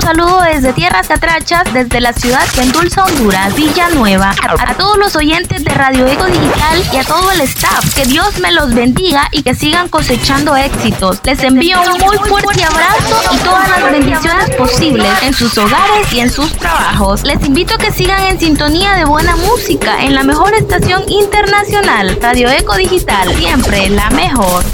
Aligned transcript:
saludo 0.00 0.40
desde 0.42 0.72
Tierras 0.72 1.08
Catrachas, 1.08 1.64
desde 1.72 2.00
la 2.00 2.12
ciudad 2.12 2.46
que 2.54 2.62
endulza 2.62 3.04
Honduras, 3.04 3.54
Villanueva. 3.54 4.34
A, 4.42 4.70
a 4.70 4.74
todos 4.74 4.98
los 4.98 5.16
oyentes 5.16 5.64
de 5.64 5.70
Radio 5.70 6.06
Eco 6.06 6.26
Digital 6.26 6.82
y 6.92 6.96
a 6.96 7.04
todo 7.04 7.30
el 7.32 7.40
staff, 7.42 7.94
que 7.94 8.06
Dios 8.06 8.38
me 8.38 8.52
los 8.52 8.74
bendiga 8.74 9.28
y 9.32 9.42
que 9.42 9.54
sigan 9.54 9.88
cosechando 9.88 10.56
éxitos. 10.56 11.20
Les 11.24 11.42
envío 11.42 11.78
un 11.82 12.00
muy 12.00 12.16
fuerte 12.18 12.64
abrazo 12.64 13.22
y 13.32 13.38
todas 13.38 13.68
las 13.68 13.90
bendiciones 13.90 14.50
posibles 14.56 15.10
en 15.22 15.34
sus 15.34 15.56
hogares 15.58 16.12
y 16.12 16.20
en 16.20 16.30
sus 16.30 16.52
trabajos. 16.52 17.22
Les 17.24 17.44
invito 17.44 17.74
a 17.74 17.78
que 17.78 17.92
sigan 17.92 18.22
en 18.26 18.38
sintonía 18.38 18.94
de 18.94 19.04
buena 19.04 19.36
música 19.36 20.04
en 20.04 20.14
la 20.14 20.22
mejor 20.22 20.54
estación 20.54 21.04
internacional, 21.08 22.18
Radio 22.20 22.50
Eco 22.50 22.76
Digital, 22.76 23.34
siempre 23.36 23.88
la 23.90 24.10
mejor. 24.10 24.64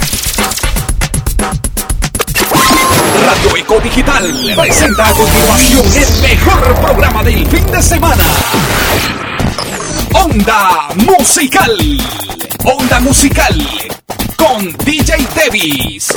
Radio 3.25 3.57
Eco 3.57 3.79
Digital 3.79 4.53
presenta 4.55 5.07
a 5.07 5.11
continuación 5.13 5.85
el 5.95 6.21
mejor 6.21 6.75
programa 6.81 7.23
del 7.23 7.45
fin 7.47 7.65
de 7.71 7.81
semana. 7.81 8.23
Onda 10.13 10.89
Musical. 10.95 11.77
Onda 12.63 12.99
Musical. 12.99 13.55
Con 14.37 14.71
DJ 14.85 15.27
Davis. 15.35 16.13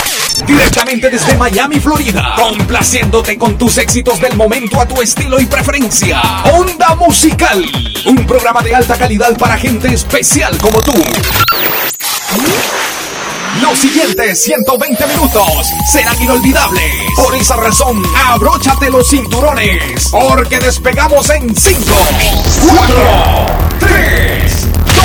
Directamente 0.47 1.11
desde 1.11 1.37
Miami, 1.37 1.81
Florida. 1.81 2.35
Complaciéndote 2.37 3.39
con 3.39 3.57
tus 3.57 3.79
éxitos 3.79 4.21
del 4.21 4.37
momento 4.37 4.81
a 4.81 4.87
tu 4.87 5.01
estilo 5.01 5.41
y 5.41 5.47
preferencia. 5.47 6.21
Onda 6.53 6.95
Musical. 6.97 7.65
Un 8.07 8.27
programa 8.27 8.63
de 8.63 8.75
alta 8.75 8.97
calidad 8.97 9.37
para 9.39 9.57
gente 9.57 9.93
especial 9.93 10.59
como 10.59 10.81
tú. 10.83 10.93
Los 13.59 13.79
siguientes 13.79 14.45
120 14.45 15.07
minutos 15.09 15.43
serán 15.93 16.21
inolvidables. 16.23 16.95
Por 17.17 17.35
esa 17.35 17.57
razón, 17.57 18.03
abróchate 18.29 18.89
los 18.91 19.09
cinturones, 19.09 20.09
porque 20.11 20.61
despegamos 20.61 21.29
en 21.31 21.55
5, 21.55 21.83
4, 22.77 23.47
3, 23.81 24.67
2, 24.87 25.05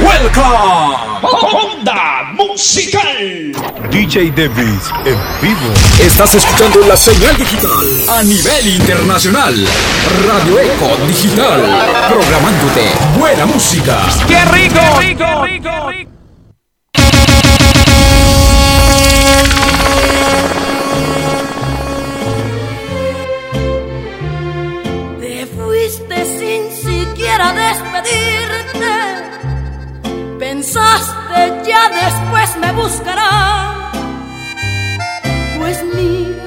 1. 0.00 0.08
Welcome. 0.08 0.96
Onda 1.22 2.32
Musical. 2.34 3.52
DJ 3.90 4.30
Davis 4.32 4.90
en 5.04 5.18
vivo. 5.40 5.72
Estás 6.00 6.34
escuchando 6.34 6.80
la 6.86 6.96
señal 6.96 7.36
digital 7.36 7.70
a 8.08 8.22
nivel 8.22 8.66
internacional. 8.66 9.54
Radio 10.26 10.60
Eco 10.60 10.96
Digital. 11.06 11.62
Programándote 12.08 12.90
buena 13.18 13.46
música. 13.46 13.98
¡Qué 14.26 14.44
rico! 14.46 14.80
¡Qué 15.00 15.06
rico! 15.06 15.24
¡Qué 15.44 15.96
rico! 15.96 16.17
Siquiera 27.38 27.52
despedirte. 27.52 28.96
Pensaste 30.38 31.62
ya 31.66 31.88
después 31.88 32.56
me 32.56 32.72
buscará. 32.72 33.92
Pues 35.58 35.84
mira, 35.94 36.44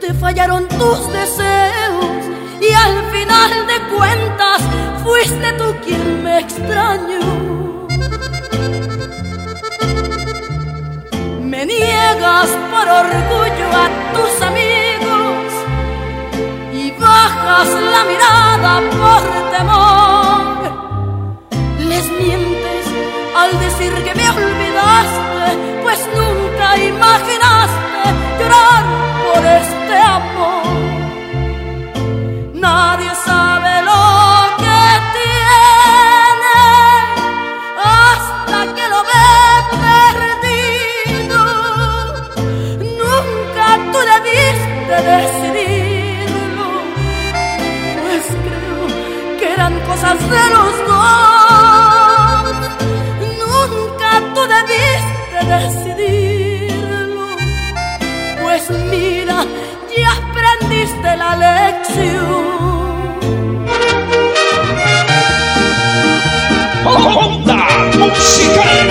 te 0.00 0.14
fallaron 0.14 0.68
tus 0.68 1.12
deseos 1.12 2.22
y 2.60 2.72
al 2.72 3.10
final 3.12 3.66
de 3.66 3.96
cuentas 3.96 4.62
fuiste 5.02 5.52
tú 5.54 5.74
quien 5.84 6.22
me 6.22 6.38
extrañó. 6.40 7.88
Me 11.40 11.66
niegas 11.66 12.48
por 12.70 12.88
orgullo 12.88 13.68
a 13.84 13.88
tus 14.14 14.42
amigos 14.42 15.52
y 16.72 16.90
bajas 16.92 17.68
la 17.68 18.04
mirada 18.04 18.80
por 18.90 19.22
temor. 19.50 20.11
Les 21.92 22.08
mientes 22.10 22.84
al 23.36 23.50
decir 23.60 23.92
que 24.04 24.14
me 24.14 24.26
olvidaste, 24.30 25.48
pues 25.82 26.00
nunca 26.16 26.66
imaginaste 26.78 28.00
llorar 28.38 28.84
por 29.26 29.42
este 29.60 29.96
amor. 30.18 30.64
Nadie 32.54 33.12
sabe 33.26 33.72
lo 33.90 34.04
que 34.62 34.82
tiene 35.18 36.62
hasta 38.00 38.58
que 38.76 38.84
lo 38.92 39.00
ve 39.10 39.28
perdido. 39.84 41.40
Nunca 43.02 43.66
tú 43.92 43.98
debiste 44.12 44.96
decidirlo, 45.12 46.68
pues 48.02 48.24
creo 48.46 48.82
que 49.38 49.46
eran 49.52 49.74
cosas 49.80 50.18
de 50.34 50.44
los 50.54 50.74
dos. 50.88 51.31
Decidirlo, 55.58 57.26
pues 58.42 58.62
mira, 58.90 59.38
ya 59.96 60.10
aprendiste 60.16 61.16
la 61.16 61.36
lección. 61.36 62.42
Onda 66.84 67.58
Musical. 67.98 68.88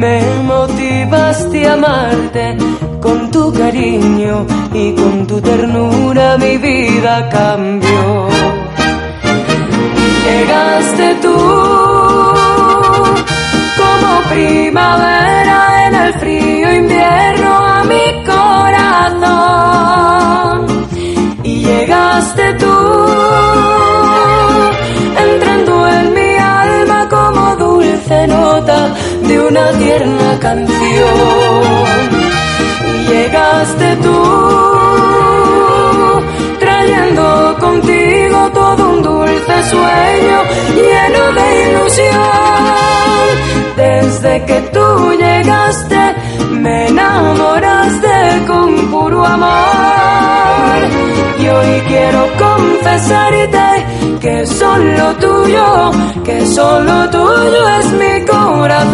Me 0.04 0.20
motivaste 0.42 1.60
a 1.66 1.72
amarte 1.72 2.44
con 3.00 3.30
tu 3.30 3.50
cariño 3.54 4.46
y 4.74 4.92
con 4.92 5.26
tu 5.26 5.40
ternura 5.40 6.36
mi 6.36 6.58
vida 6.58 7.26
cambió. 7.30 8.28
Llegaste 10.26 11.06
tú 11.24 11.36
como 13.80 14.10
primavera 14.34 15.58
en 15.86 15.94
el 15.94 16.12
frío 16.22 16.66
invierno 16.82 17.50
a 17.76 17.84
mi 17.92 18.06
corazón. 18.32 19.26
Y 21.44 21.52
llegaste 21.68 22.44
tú 22.62 22.76
entrando 25.26 25.74
en 25.88 26.06
mi 26.18 26.30
alma 26.36 27.08
como 27.08 27.56
dulce 27.56 28.26
nota 28.26 28.78
de 29.28 29.40
una 29.40 29.70
tierna 29.78 30.38
canción. 30.40 31.94
Llegaste 33.08 33.96
tú 33.96 34.18
trayendo 36.58 37.56
contigo 37.58 38.50
todo 38.52 38.90
un 38.90 39.02
dulce 39.02 39.62
sueño 39.70 40.38
lleno 40.76 41.22
de 41.38 41.46
ilusión. 41.70 43.24
Desde 43.76 44.44
que 44.44 44.60
tú 44.72 45.12
llegaste 45.12 46.02
me 46.50 46.88
enamoraste 46.88 48.44
con 48.46 48.90
puro 48.90 49.24
amor. 49.24 50.78
Y 51.38 51.48
hoy 51.48 51.82
quiero 51.88 52.28
confesarte 52.38 53.63
que 54.44 54.50
solo 54.50 55.16
tuyo, 55.16 55.90
que 56.22 56.46
solo 56.46 57.08
tuyo 57.08 57.68
es 57.80 57.92
mi 57.92 58.26
corazón. 58.26 58.84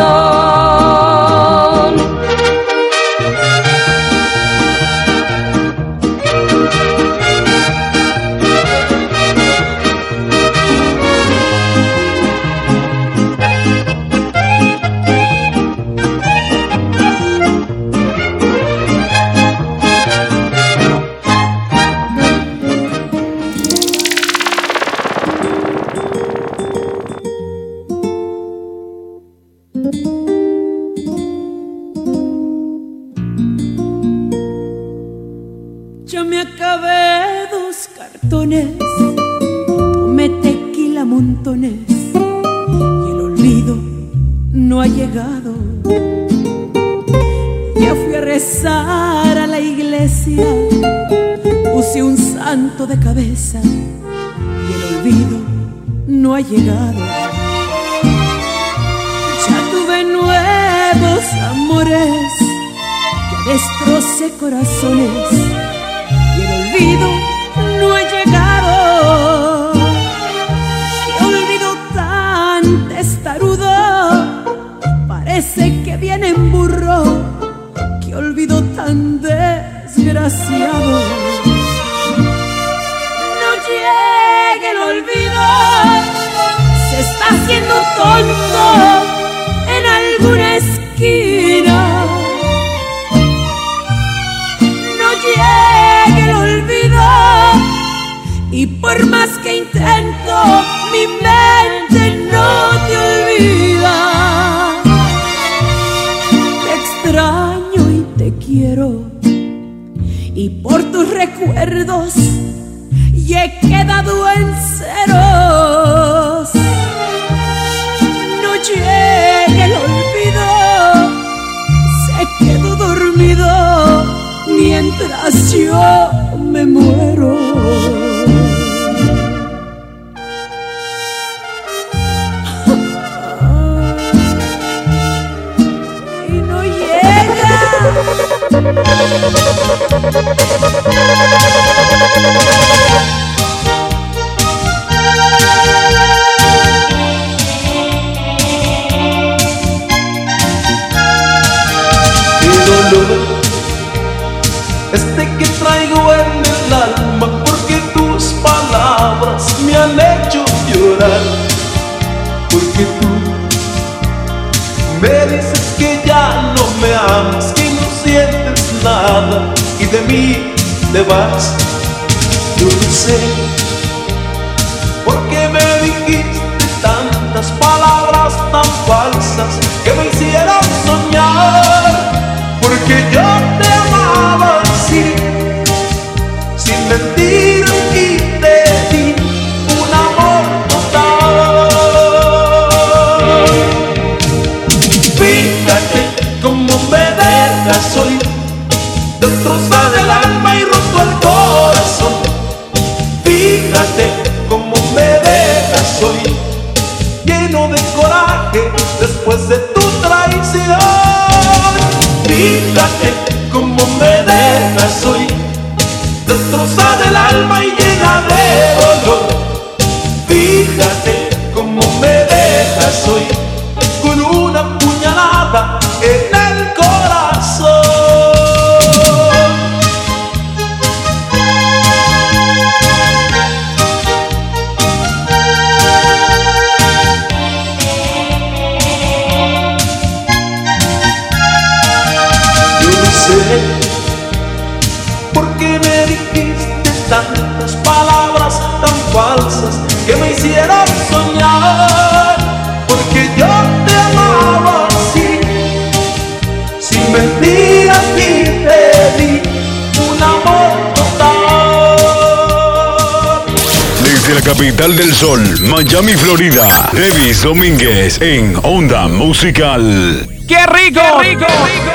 Sol, 265.20 265.60
Miami, 265.68 266.14
Florida. 266.14 266.90
Evis 266.94 267.42
Domínguez 267.42 268.18
en 268.22 268.56
Onda 268.62 269.06
Musical. 269.06 270.26
¡Qué 270.48 270.66
rico! 270.66 271.02
¡Qué 271.20 271.28
rico! 271.28 271.44
¡Qué 271.46 271.74
rico! 271.74 271.89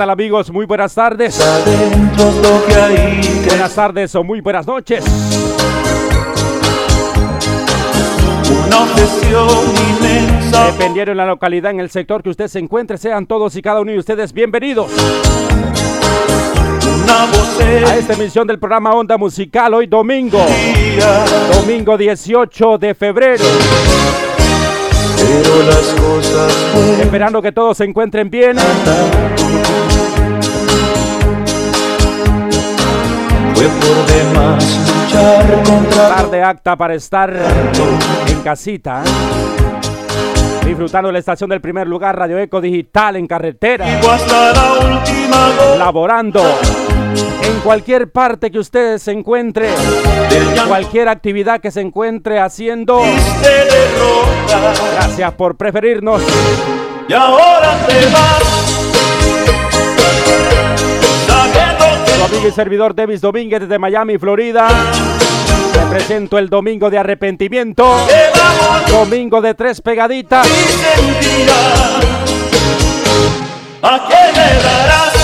tal 0.00 0.08
amigos? 0.08 0.50
Muy 0.50 0.64
buenas 0.64 0.94
tardes. 0.94 1.38
Buenas 3.46 3.74
tardes 3.74 4.14
o 4.14 4.24
muy 4.24 4.40
buenas 4.40 4.66
noches. 4.66 5.04
Dependiendo 10.50 11.10
de 11.10 11.14
la 11.14 11.26
localidad, 11.26 11.72
en 11.72 11.80
el 11.80 11.90
sector 11.90 12.22
que 12.22 12.30
usted 12.30 12.48
se 12.48 12.60
encuentre, 12.60 12.96
sean 12.96 13.26
todos 13.26 13.54
y 13.56 13.60
cada 13.60 13.82
uno 13.82 13.92
de 13.92 13.98
ustedes 13.98 14.32
bienvenidos. 14.32 14.90
A 17.86 17.96
esta 17.96 18.14
emisión 18.14 18.46
del 18.46 18.58
programa 18.58 18.94
Onda 18.94 19.18
Musical 19.18 19.74
hoy 19.74 19.86
domingo, 19.86 20.42
domingo 21.52 21.98
18 21.98 22.78
de 22.78 22.94
febrero. 22.94 23.44
Esperando 27.02 27.42
que 27.42 27.52
todos 27.52 27.76
se 27.76 27.84
encuentren 27.84 28.30
bien. 28.30 28.56
Fue 33.60 33.68
por 33.68 34.06
demás 34.06 34.78
luchar 34.88 35.62
contra. 35.64 36.08
Tarde 36.08 36.42
acta 36.42 36.76
para 36.76 36.94
estar 36.94 37.30
en 38.26 38.40
casita. 38.40 39.02
Disfrutando 40.64 41.12
la 41.12 41.18
estación 41.18 41.50
del 41.50 41.60
primer 41.60 41.86
lugar, 41.86 42.18
Radio 42.18 42.38
Eco 42.38 42.62
Digital 42.62 43.16
en 43.16 43.26
carretera. 43.26 43.86
y 43.86 44.06
Hasta 44.06 44.54
la 44.54 44.72
última 44.72 45.76
Laborando 45.76 46.42
en 47.42 47.60
cualquier 47.60 48.10
parte 48.10 48.50
que 48.50 48.58
ustedes 48.58 49.02
se 49.02 49.12
encuentre, 49.12 49.68
cualquier 50.66 51.10
actividad 51.10 51.60
que 51.60 51.70
se 51.70 51.82
encuentre 51.82 52.40
haciendo. 52.40 53.02
Gracias 54.94 55.32
por 55.34 55.58
preferirnos. 55.58 56.22
Y 57.08 57.12
ahora 57.12 57.76
te 57.86 58.06
vas. 58.06 58.79
Amigo 62.24 62.48
y 62.48 62.52
servidor 62.52 62.94
Davis 62.94 63.20
Domínguez 63.20 63.60
desde 63.60 63.78
Miami, 63.78 64.18
Florida. 64.18 64.68
Te 65.72 65.80
presento 65.86 66.38
el 66.38 66.48
domingo 66.48 66.90
de 66.90 66.98
arrepentimiento. 66.98 67.96
Domingo 68.90 69.40
de 69.40 69.54
tres 69.54 69.80
pegaditas. 69.80 70.46
¿A 73.82 74.08
darás? 74.62 75.19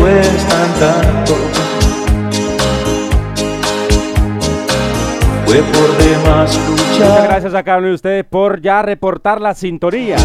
Cuestan 0.00 0.74
tanto. 0.78 1.34
Fue 5.46 5.58
por 5.62 5.96
demás 5.98 6.58
Muchas 6.68 6.98
luchar. 6.98 7.24
gracias 7.24 7.54
a 7.54 7.62
cada 7.62 7.78
uno 7.78 7.88
de 7.88 7.94
ustedes 7.94 8.24
por 8.24 8.60
ya 8.60 8.82
reportar 8.82 9.40
la 9.40 9.54
sintonía. 9.54 10.16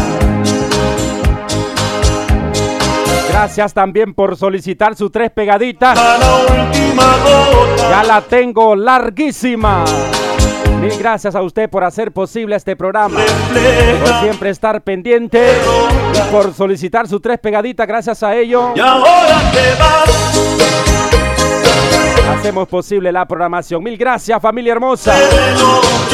Gracias 3.28 3.74
también 3.74 4.14
por 4.14 4.36
solicitar 4.36 4.94
sus 4.96 5.10
tres 5.10 5.30
pegaditas. 5.30 5.98
A 5.98 6.18
la 6.18 6.36
última 6.36 7.16
gota. 7.24 7.90
Ya 7.90 8.02
la 8.04 8.20
tengo 8.22 8.74
larguísima. 8.76 9.84
Mil 10.86 10.98
gracias 10.98 11.34
a 11.34 11.42
usted 11.42 11.68
por 11.68 11.82
hacer 11.82 12.12
posible 12.12 12.54
este 12.54 12.76
programa. 12.76 13.20
Por 14.04 14.20
siempre 14.20 14.50
estar 14.50 14.80
pendiente. 14.82 15.58
Y 16.14 16.30
por 16.30 16.54
solicitar 16.54 17.08
sus 17.08 17.20
tres 17.20 17.40
pegaditas. 17.40 17.86
Gracias 17.88 18.22
a 18.22 18.36
ello. 18.36 18.72
Y 18.76 18.80
ahora 18.80 19.40
te 19.52 19.74
vas. 19.80 20.38
Hacemos 22.38 22.68
posible 22.68 23.10
la 23.10 23.26
programación. 23.26 23.82
Mil 23.82 23.96
gracias 23.96 24.40
familia 24.40 24.74
hermosa. 24.74 25.12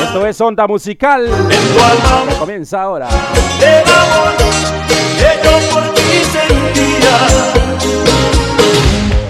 Esto 0.02 0.26
es 0.26 0.41
Onda 0.41 0.67
Musical. 0.67 1.26
alma 1.26 2.38
Comienza 2.38 2.81
ahora. 2.83 3.09
Que. 3.59 3.83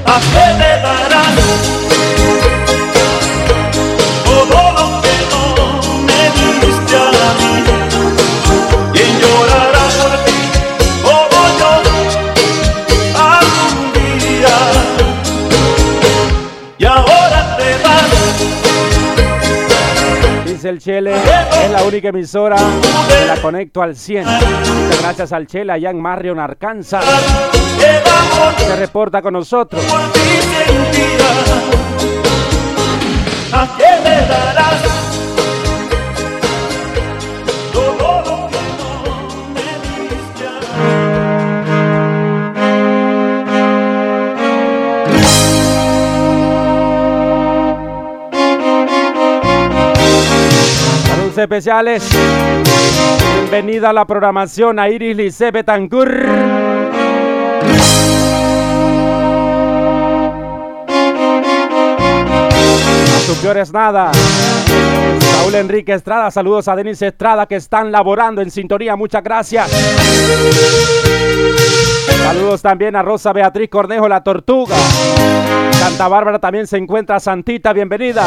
¿A 0.05 0.19
me? 0.59 1.82
El 20.73 20.79
Chele, 20.79 21.14
es 21.14 21.71
la 21.71 21.83
única 21.85 22.09
emisora 22.09 22.57
que 22.57 23.26
la 23.26 23.37
conecto 23.41 23.83
al 23.83 23.95
100. 23.95 24.25
Muchas 24.25 25.02
gracias 25.02 25.33
al 25.33 25.47
Chele 25.47 25.73
allá 25.73 25.91
en 25.91 26.00
Marion, 26.00 26.41
Arkansas. 26.41 27.05
Se 28.59 28.76
reporta 28.76 29.21
con 29.21 29.35
nosotros. 29.35 29.83
Especiales. 51.39 52.09
Bienvenida 53.35 53.91
a 53.91 53.93
la 53.93 54.05
programación 54.05 54.79
a 54.79 54.89
Iris 54.89 55.17
Lice 55.17 55.51
Betancourt. 55.51 56.12
A 63.05 63.21
su 63.27 63.43
peor 63.43 63.59
es 63.59 63.73
nada. 63.73 64.11
Raúl 65.39 65.55
Enrique 65.55 65.95
Estrada, 65.95 66.31
saludos 66.31 66.69
a 66.69 66.77
Denis 66.77 67.03
Estrada 67.03 67.47
que 67.47 67.57
están 67.57 67.91
laborando 67.91 68.41
en 68.41 68.51
sintonía, 68.51 68.97
muchas 68.97 69.23
gracias. 69.23 69.71
Saludos 72.23 72.62
también 72.62 72.95
a 72.97 73.03
Rosa 73.03 73.33
Beatriz 73.33 73.69
Cornejo, 73.69 74.09
la 74.09 74.23
tortuga. 74.23 74.77
Santa 75.73 76.09
Bárbara 76.09 76.39
también 76.39 76.67
se 76.67 76.77
encuentra 76.79 77.19
Santita, 77.19 77.73
bienvenida. 77.73 78.25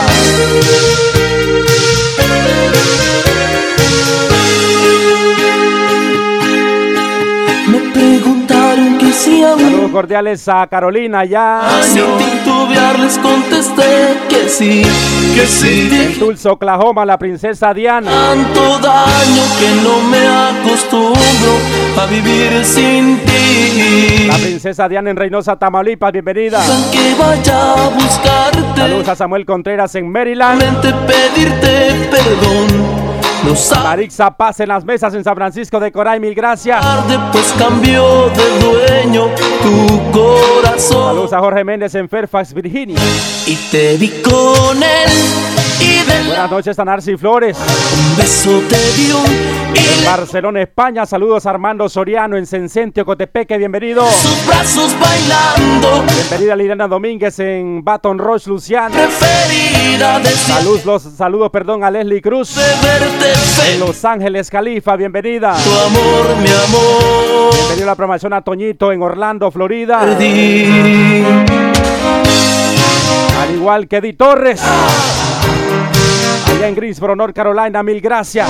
Me 7.68 7.80
preguntaron 7.92 8.98
que 8.98 9.12
si 9.12 9.44
aún 9.44 9.60
Saludos 9.60 9.92
cordiales 9.92 10.48
a 10.48 10.68
Carolina 10.68 11.26
ya 11.26 11.62
Sin 11.82 12.04
titubear 12.18 13.00
les 13.00 13.18
contesté 13.18 14.18
que 14.30 14.48
sí, 14.50 14.84
que 15.34 15.46
sí. 15.48 15.90
en 15.92 16.20
Tulsa, 16.20 16.52
Oklahoma, 16.52 17.06
la 17.06 17.18
princesa 17.18 17.74
Diana. 17.74 18.12
Tanto 18.12 18.78
daño 18.80 19.44
que 19.60 19.82
no 19.84 20.00
me 20.10 20.28
acostumbro 20.28 21.54
a 22.00 22.06
vivir 22.06 22.64
sin 22.64 23.20
ti. 23.20 24.28
La 24.28 24.36
princesa 24.38 24.88
Diana 24.88 25.10
en 25.10 25.18
Reynosa, 25.18 25.56
Tamaulipas, 25.58 26.12
bienvenida. 26.12 26.62
Que 26.92 27.16
vaya 27.18 27.74
a 27.74 27.90
buscarte, 27.90 28.82
Saludos 28.82 29.08
a 29.10 29.16
Samuel 29.16 29.46
Contreras 29.46 29.96
en 29.96 30.12
Maryland. 30.12 30.62
mente 30.64 30.94
pedirte 31.08 32.08
perdón. 32.12 32.95
Marixa 33.84 34.32
Paz 34.32 34.60
en 34.60 34.70
las 34.70 34.84
mesas 34.84 35.14
en 35.14 35.24
San 35.24 35.36
Francisco 35.36 35.80
de 35.80 35.92
Coray, 35.92 36.20
mil 36.20 36.34
gracias. 36.34 36.82
tarde, 36.82 37.20
pues 37.32 37.54
cambió 37.58 38.30
de 38.30 38.60
dueño 38.60 39.28
tu 39.62 40.12
corazón. 40.12 41.10
Saludos 41.10 41.34
a 41.34 41.40
Jorge 41.40 41.64
Méndez 41.64 41.94
en 41.96 42.10
Fairfax, 42.10 42.54
Virginia. 42.54 42.98
Y 43.46 43.56
te 43.72 43.98
vi 43.98 44.10
con 44.24 44.82
él 44.82 45.55
Buenas 46.28 46.52
noches 46.52 46.80
a 46.80 46.86
Narci 46.86 47.18
Flores. 47.18 47.58
un 48.46 48.68
le 48.70 50.06
Barcelona, 50.06 50.62
España. 50.62 51.06
Saludos 51.06 51.46
a 51.46 51.50
Armando 51.50 51.90
Soriano 51.90 52.38
en 52.38 52.46
Sencentio, 52.46 53.06
Cotepeque, 53.06 53.58
bienvenido. 53.58 54.06
sus 54.10 54.46
brazos 54.46 54.96
bailando. 55.00 56.04
Bienvenida 56.14 56.56
Liliana 56.56 56.88
Domínguez 56.88 57.40
en 57.40 57.84
Baton 57.84 58.18
Rouge, 58.18 58.50
Luciana. 58.50 59.10
Saludos, 60.46 60.86
los, 60.86 61.02
saludos, 61.02 61.50
perdón, 61.52 61.84
a 61.84 61.92
Leslie 61.92 62.22
Cruz 62.22 62.58
en. 62.58 63.80
Los 63.80 64.06
Ángeles, 64.06 64.50
Califa, 64.50 64.96
bienvenida. 64.96 65.56
Tu 65.64 65.72
amor, 65.72 66.38
mi 66.38 66.50
amor. 66.50 67.54
Bienvenido 67.54 67.88
a 67.88 67.92
la 67.92 67.96
promoción 67.96 68.34
a 68.34 68.42
Toñito 68.42 68.92
en 68.92 69.02
Orlando, 69.02 69.52
Florida. 69.52 70.00
Perdí. 70.02 71.24
Al 73.42 73.56
igual 73.56 73.88
que 73.88 74.02
Di 74.02 74.14
Torres. 74.14 74.62
Allá 76.56 76.68
en 76.70 76.76
Greensboro, 76.76 77.16
North 77.16 77.36
Carolina, 77.36 77.84
mil 77.84 78.00
gracias. 78.02 78.50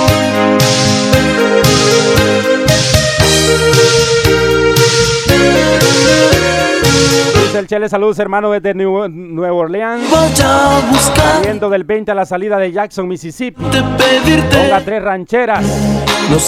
El 7.54 7.66
Chele, 7.66 7.88
saludos 7.88 8.18
hermano 8.18 8.50
desde 8.50 8.74
New- 8.74 9.08
Nueva 9.08 9.54
Orleans. 9.56 10.10
Vaya 10.10 10.76
a 10.76 10.80
buscar 10.90 11.42
Yendo 11.42 11.70
del 11.70 11.84
20 11.84 12.10
a 12.12 12.14
la 12.14 12.26
salida 12.26 12.58
de 12.58 12.70
Jackson, 12.70 13.08
Mississippi. 13.08 13.62
Ponga 13.62 14.80
tres 14.84 15.02
rancheras. 15.02 15.64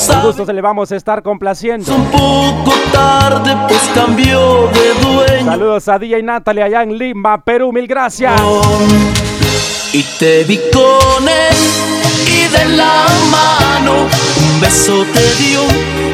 Con 0.07 0.23
gusto 0.23 0.45
se 0.45 0.53
le 0.53 0.61
vamos 0.61 0.93
a 0.93 0.97
estar 0.97 1.23
complaciendo. 1.23 1.95
un 1.95 2.05
poco 2.11 2.75
tarde, 2.93 3.57
pues 3.69 3.91
cambió 3.95 4.69
de 4.69 4.95
dueño. 5.01 5.47
Saludos 5.47 5.89
a 5.89 5.99
DJ 5.99 6.23
Natalie 6.23 6.63
allá 6.65 6.83
en 6.83 6.99
Lima, 6.99 7.43
Perú. 7.43 7.73
Mil 7.73 7.87
gracias. 7.87 8.39
Y 9.99 10.05
te 10.17 10.45
vi 10.45 10.59
con 10.73 11.29
él 11.29 11.57
y 12.29 12.47
de 12.57 12.65
la 12.77 13.05
mano 13.33 14.07
un 14.37 14.61
beso 14.61 15.05
te 15.13 15.35
dio 15.43 15.61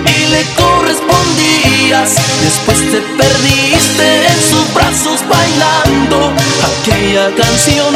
y 0.06 0.26
le 0.32 0.42
correspondías. 0.56 2.14
Después 2.42 2.78
te 2.90 3.02
perdiste 3.20 4.26
en 4.26 4.40
sus 4.50 4.72
brazos 4.72 5.20
bailando 5.28 6.32
aquella 6.70 7.26
canción 7.36 7.92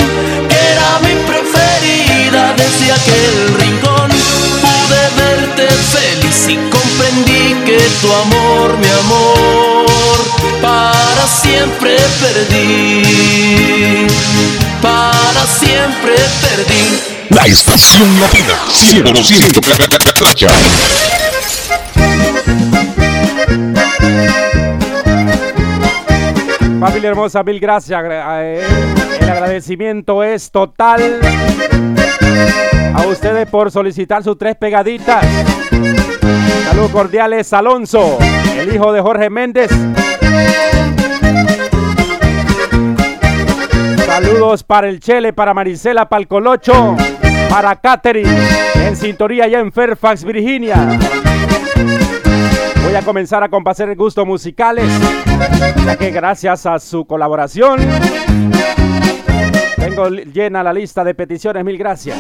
que 0.47 0.59
era 0.73 0.91
mi 1.05 1.15
preferida 1.27 2.53
desde 2.53 2.93
aquel 2.93 3.55
rincón. 3.57 4.11
Pude 4.61 5.03
verte 5.17 5.69
feliz 5.95 6.49
y 6.51 6.57
comprendí 6.69 7.45
que 7.65 7.79
tu 8.03 8.13
amor, 8.13 8.77
mi 8.77 8.91
amor, 9.05 10.19
para 10.61 11.27
siempre 11.27 11.97
perdí. 12.21 13.39
Para 14.83 15.47
siempre 15.47 16.15
perdí. 16.41 17.01
La 17.31 17.45
estación 17.47 18.21
latina 18.21 18.55
100% 18.69 19.99
catracha. 20.05 20.49
Familia 26.81 27.11
hermosa, 27.11 27.43
mil 27.43 27.59
gracias. 27.59 28.01
Eh, 28.09 28.63
El 29.21 29.29
agradecimiento 29.29 30.23
es 30.23 30.51
total 30.51 31.19
a 32.95 33.07
ustedes 33.07 33.49
por 33.49 33.71
solicitar 33.71 34.23
sus 34.23 34.39
tres 34.39 34.57
pegaditas. 34.57 35.25
Saludos 36.69 36.91
cordiales, 36.93 37.53
Alonso, 37.53 38.19
el 38.57 38.73
hijo 38.75 38.93
de 38.93 39.01
Jorge 39.01 39.29
Méndez. 39.29 39.71
Saludos 44.21 44.65
para 44.65 44.89
el 44.89 44.99
Chele, 44.99 45.33
para 45.33 45.55
Marisela, 45.55 46.09
para 46.09 46.21
el 46.21 46.27
Colocho, 46.27 46.97
para 47.49 47.77
Katherine, 47.77 48.29
en 48.75 48.97
sintonía 48.97 49.47
ya 49.47 49.61
en 49.61 49.71
Fairfax, 49.71 50.25
Virginia. 50.25 50.99
Voy 52.83 52.97
a 52.97 53.03
comenzar 53.03 53.45
a 53.45 53.49
complacer 53.49 53.95
gustos 53.95 54.27
musicales, 54.27 54.87
ya 55.87 55.95
que 55.95 56.11
gracias 56.11 56.67
a 56.67 56.81
su 56.81 57.05
colaboración 57.07 57.79
tengo 59.77 60.09
llena 60.09 60.65
la 60.65 60.73
lista 60.73 61.05
de 61.05 61.15
peticiones. 61.15 61.65
Mil 61.65 61.79
gracias. 61.79 62.19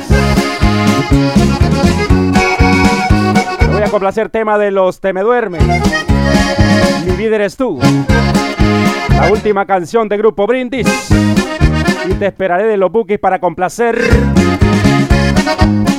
Voy 3.73 3.83
a 3.83 3.91
complacer 3.91 4.29
tema 4.29 4.57
de 4.57 4.71
los 4.71 5.01
Te 5.01 5.13
me 5.13 5.23
duermes. 5.23 5.65
Mi 7.05 7.17
vida 7.17 7.35
eres 7.35 7.57
tú. 7.57 7.81
La 9.11 9.33
última 9.33 9.67
canción 9.67 10.09
de 10.09 10.17
Grupo 10.17 10.47
Brindis. 10.47 10.87
Y 12.09 12.15
te 12.15 12.27
esperaré 12.27 12.65
de 12.65 12.79
los 12.79 12.91
Bookies 12.91 13.19
para 13.19 13.39
complacer 13.39 13.99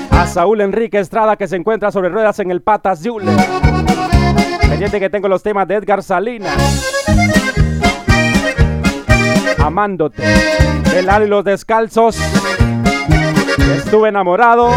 a 0.09 0.25
Saúl 0.25 0.61
Enrique 0.61 0.97
Estrada 0.97 1.35
que 1.35 1.47
se 1.47 1.55
encuentra 1.55 1.91
sobre 1.91 2.09
ruedas 2.09 2.39
en 2.39 2.49
el 2.49 2.61
Patas 2.63 3.03
Yule. 3.03 3.31
Pendiente 4.61 4.99
que 4.99 5.09
tengo 5.11 5.27
los 5.27 5.43
temas 5.43 5.67
de 5.67 5.75
Edgar 5.75 6.01
Salinas. 6.01 7.05
Amándote. 9.59 10.23
El 10.95 11.07
y 11.25 11.27
los 11.27 11.43
descalzos. 11.43 12.17
Estuve 13.77 14.09
enamorado. 14.09 14.71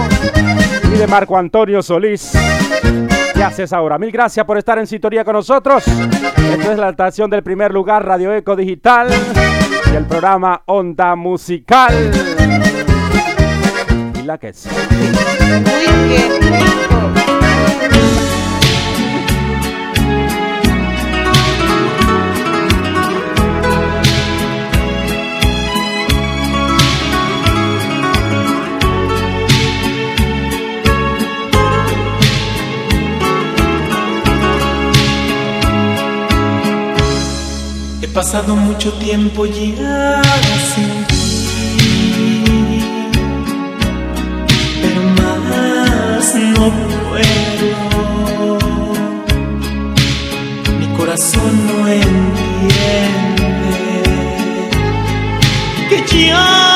Y 0.95 0.99
de 0.99 1.07
Marco 1.07 1.39
Antonio 1.39 1.83
Solís. 1.83 2.33
¿Qué 3.33 3.43
haces 3.43 3.73
ahora? 3.73 3.97
Mil 3.97 4.13
gracias 4.13 4.45
por 4.45 4.59
estar 4.59 4.77
en 4.79 4.87
sintonía 4.87 5.25
con 5.25 5.33
nosotros. 5.33 5.89
Esta 5.89 6.73
es 6.73 6.79
la 6.79 6.91
estación 6.91 7.31
del 7.31 7.43
primer 7.43 7.73
lugar, 7.73 8.05
Radio 8.05 8.35
Eco 8.35 8.55
Digital. 8.55 9.09
Y 9.93 9.95
el 9.95 10.07
programa 10.07 10.63
Onda 10.67 11.15
Musical. 11.17 11.93
Y 14.19 14.23
la 14.23 14.39
que 14.39 14.49
es. 14.49 14.67
Pasado 38.13 38.55
mucho 38.57 38.93
tiempo 38.95 39.47
ya 39.47 40.23
sin 40.75 41.07
ti, 41.07 42.45
pero 44.83 45.03
más 45.19 46.35
no 46.35 46.71
puedo. 47.09 48.59
Mi 50.79 50.87
corazón 50.97 51.67
no 51.67 51.89
entiende 51.89 52.13
que 55.89 55.99
ya 56.27 56.72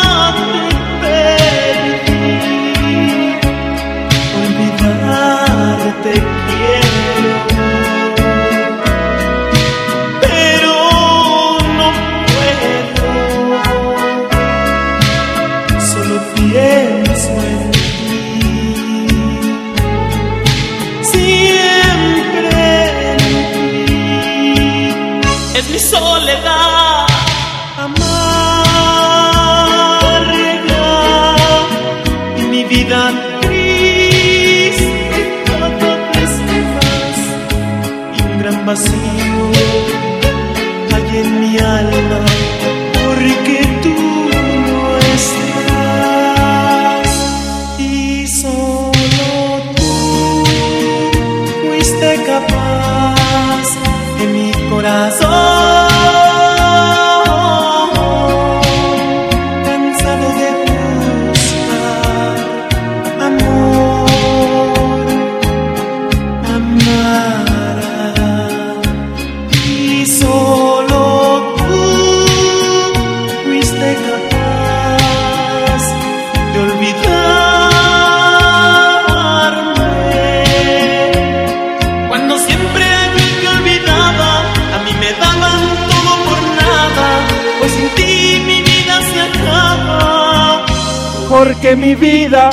Porque 91.56 91.74
mi 91.74 91.94
vida 91.94 92.50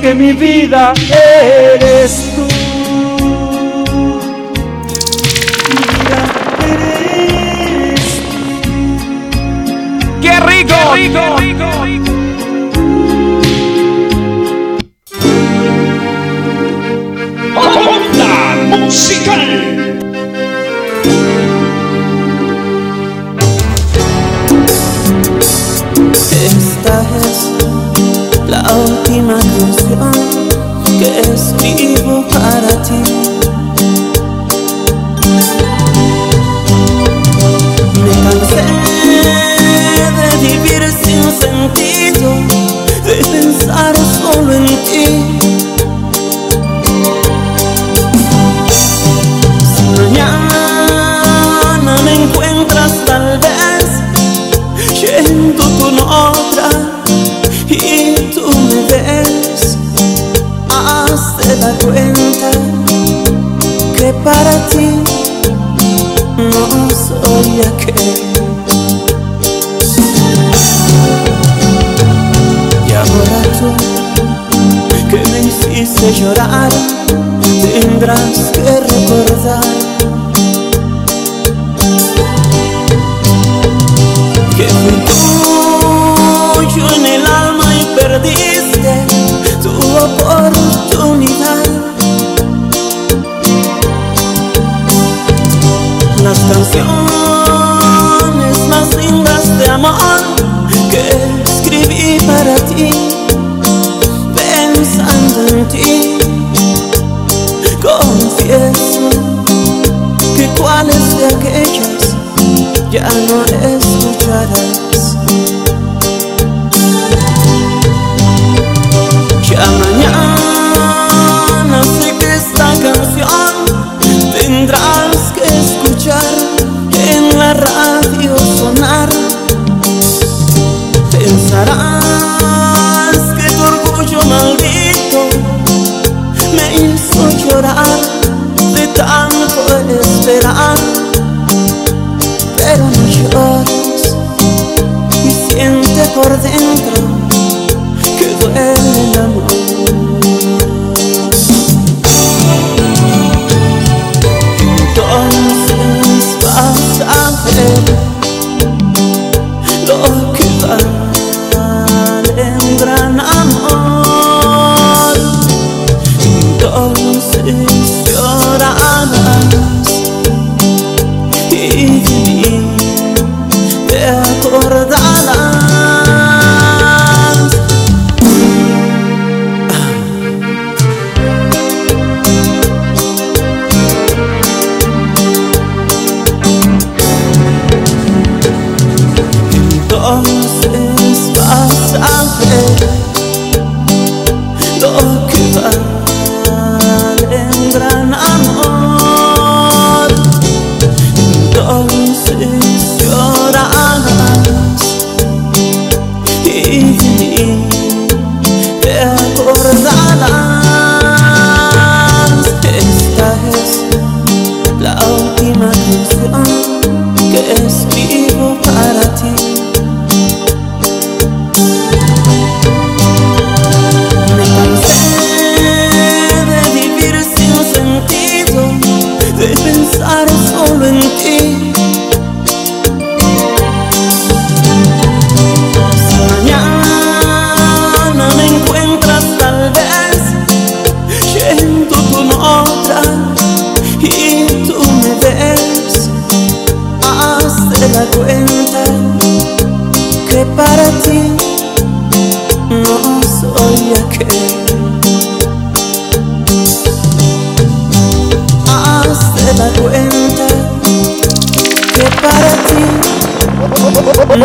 Que 0.00 0.14
mi 0.14 0.32
vida 0.32 0.92
eres 1.10 2.32
tú. 2.36 2.42
Mi 5.68 5.74
vida 5.90 6.20
¡Qué 10.22 10.40
rico! 10.40 10.74
¡Qué 10.94 11.08
rico! 11.08 11.36
¡Qué 11.38 11.44
rico! 11.84 12.07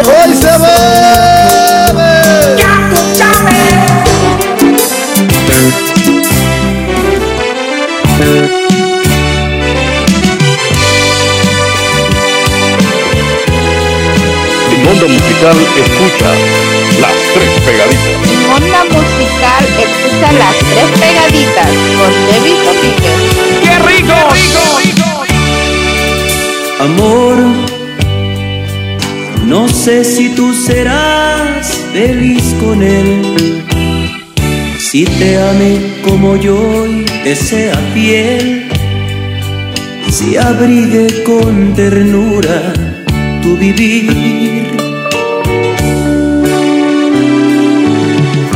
Hoy 0.02 0.34
se 0.34 0.48
bebe. 0.48 0.94
En 14.72 14.88
Onda 14.88 15.08
Musical 15.08 15.58
escucha 15.78 16.30
las 17.00 17.18
tres 17.34 17.52
pegaditas. 17.66 18.16
En 18.32 18.42
Onda 18.52 18.82
Musical 18.86 19.64
escucha 19.78 20.28
las 20.34 20.56
tres 20.58 20.90
pegaditas 21.00 21.70
con 21.98 22.12
Debbie 22.28 22.60
Domínguez. 22.66 23.20
¡Qué 23.62 23.74
rico! 23.88 24.16
rico! 24.34 24.64
Amor, 26.80 27.33
no 27.33 27.33
sé 29.84 30.06
si 30.06 30.30
tú 30.30 30.54
serás 30.54 31.68
feliz 31.92 32.56
con 32.62 32.82
él. 32.82 33.62
Si 34.80 35.04
te 35.04 35.38
ame 35.38 35.72
como 36.08 36.38
yo 36.38 36.88
y 36.88 37.04
te 37.24 37.36
sea 37.36 37.76
fiel. 37.94 38.70
Si 40.10 40.38
abrigue 40.38 41.24
con 41.24 41.74
ternura 41.74 42.72
tu 43.42 43.58
vivir. 43.58 44.68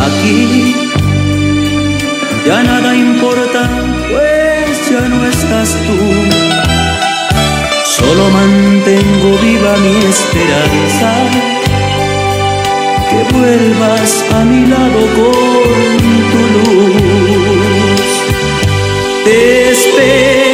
Aquí 0.08 0.76
ya 2.46 2.64
nada 2.64 2.96
importa, 2.96 3.70
pues 4.12 4.90
ya 4.90 5.10
no 5.10 5.26
estás 5.26 5.76
tú. 5.88 6.67
Solo 7.98 8.30
mantengo 8.30 9.38
viva 9.42 9.76
mi 9.78 9.96
esperanza 10.06 11.12
que 13.10 13.20
vuelvas 13.36 14.26
a 14.34 14.44
mi 14.46 14.68
lado 14.68 15.02
con 15.18 15.88
tu 16.32 16.42
luz. 16.54 18.08
Te 19.26 19.72
esperaré 19.72 20.47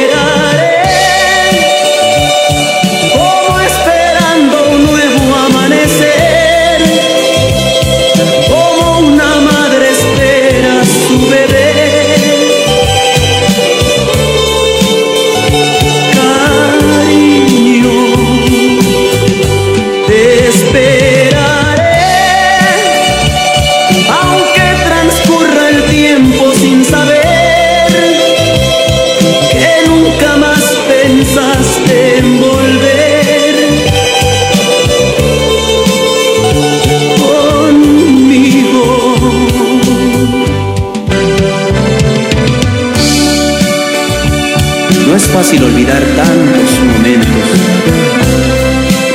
fácil 45.44 45.64
olvidar 45.64 46.02
tantos 46.16 46.80
momentos. 46.80 47.28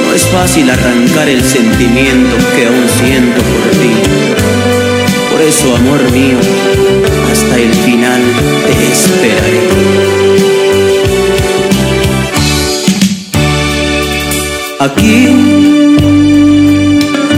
No 0.05 0.13
es 0.13 0.21
fácil 0.27 0.69
arrancar 0.69 1.27
el 1.27 1.43
sentimiento 1.43 2.37
que 2.55 2.67
aún 2.67 2.87
siento 3.01 3.41
por 3.41 3.71
ti. 3.71 3.93
Por 5.31 5.41
eso, 5.41 5.75
amor 5.75 6.11
mío, 6.11 6.37
hasta 7.31 7.57
el 7.57 7.73
final 7.73 8.21
te 8.67 8.91
esperaré. 8.91 9.59
Aquí 14.81 15.35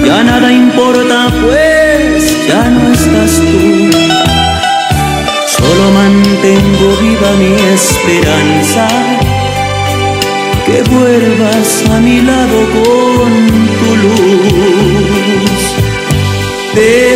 ya 0.06 0.24
nada 0.26 0.52
importa, 0.52 1.34
pues 1.42 2.36
ya 2.46 2.70
no 2.70 2.92
estás 2.92 3.40
tú. 3.40 4.41
Solo 5.72 5.90
mantengo 5.92 6.98
viva 7.00 7.32
mi 7.40 7.54
esperanza 7.74 8.88
que 10.66 10.84
vuelvas 10.84 11.86
a 11.90 12.00
mi 12.02 12.20
lado 12.22 12.60
con 12.76 13.32
tu 13.80 13.96
luz. 14.04 15.62
Te 16.74 17.14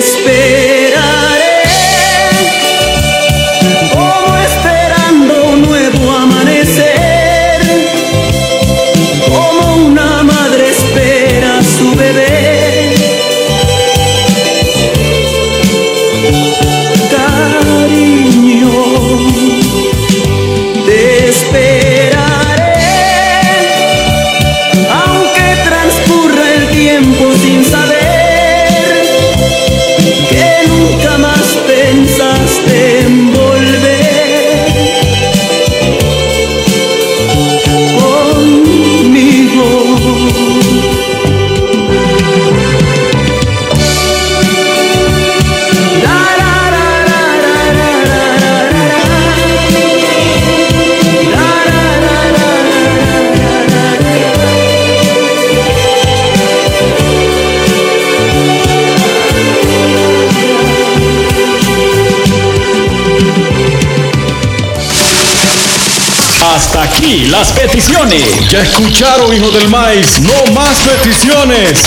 las 67.46 67.60
peticiones. 67.60 68.50
Ya 68.50 68.62
escucharon, 68.62 69.34
hijo 69.34 69.50
del 69.52 69.70
maíz. 69.70 70.20
No 70.20 70.54
más 70.54 70.80
peticiones. 70.80 71.84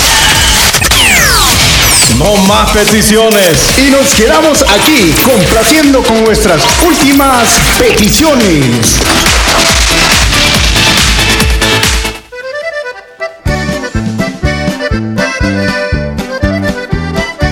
No 2.18 2.36
más 2.46 2.70
peticiones. 2.70 3.78
Y 3.78 3.90
nos 3.90 4.14
quedamos 4.14 4.62
aquí 4.62 5.14
complaciendo 5.24 6.02
con 6.02 6.24
nuestras 6.24 6.62
últimas 6.86 7.48
peticiones. 7.78 9.00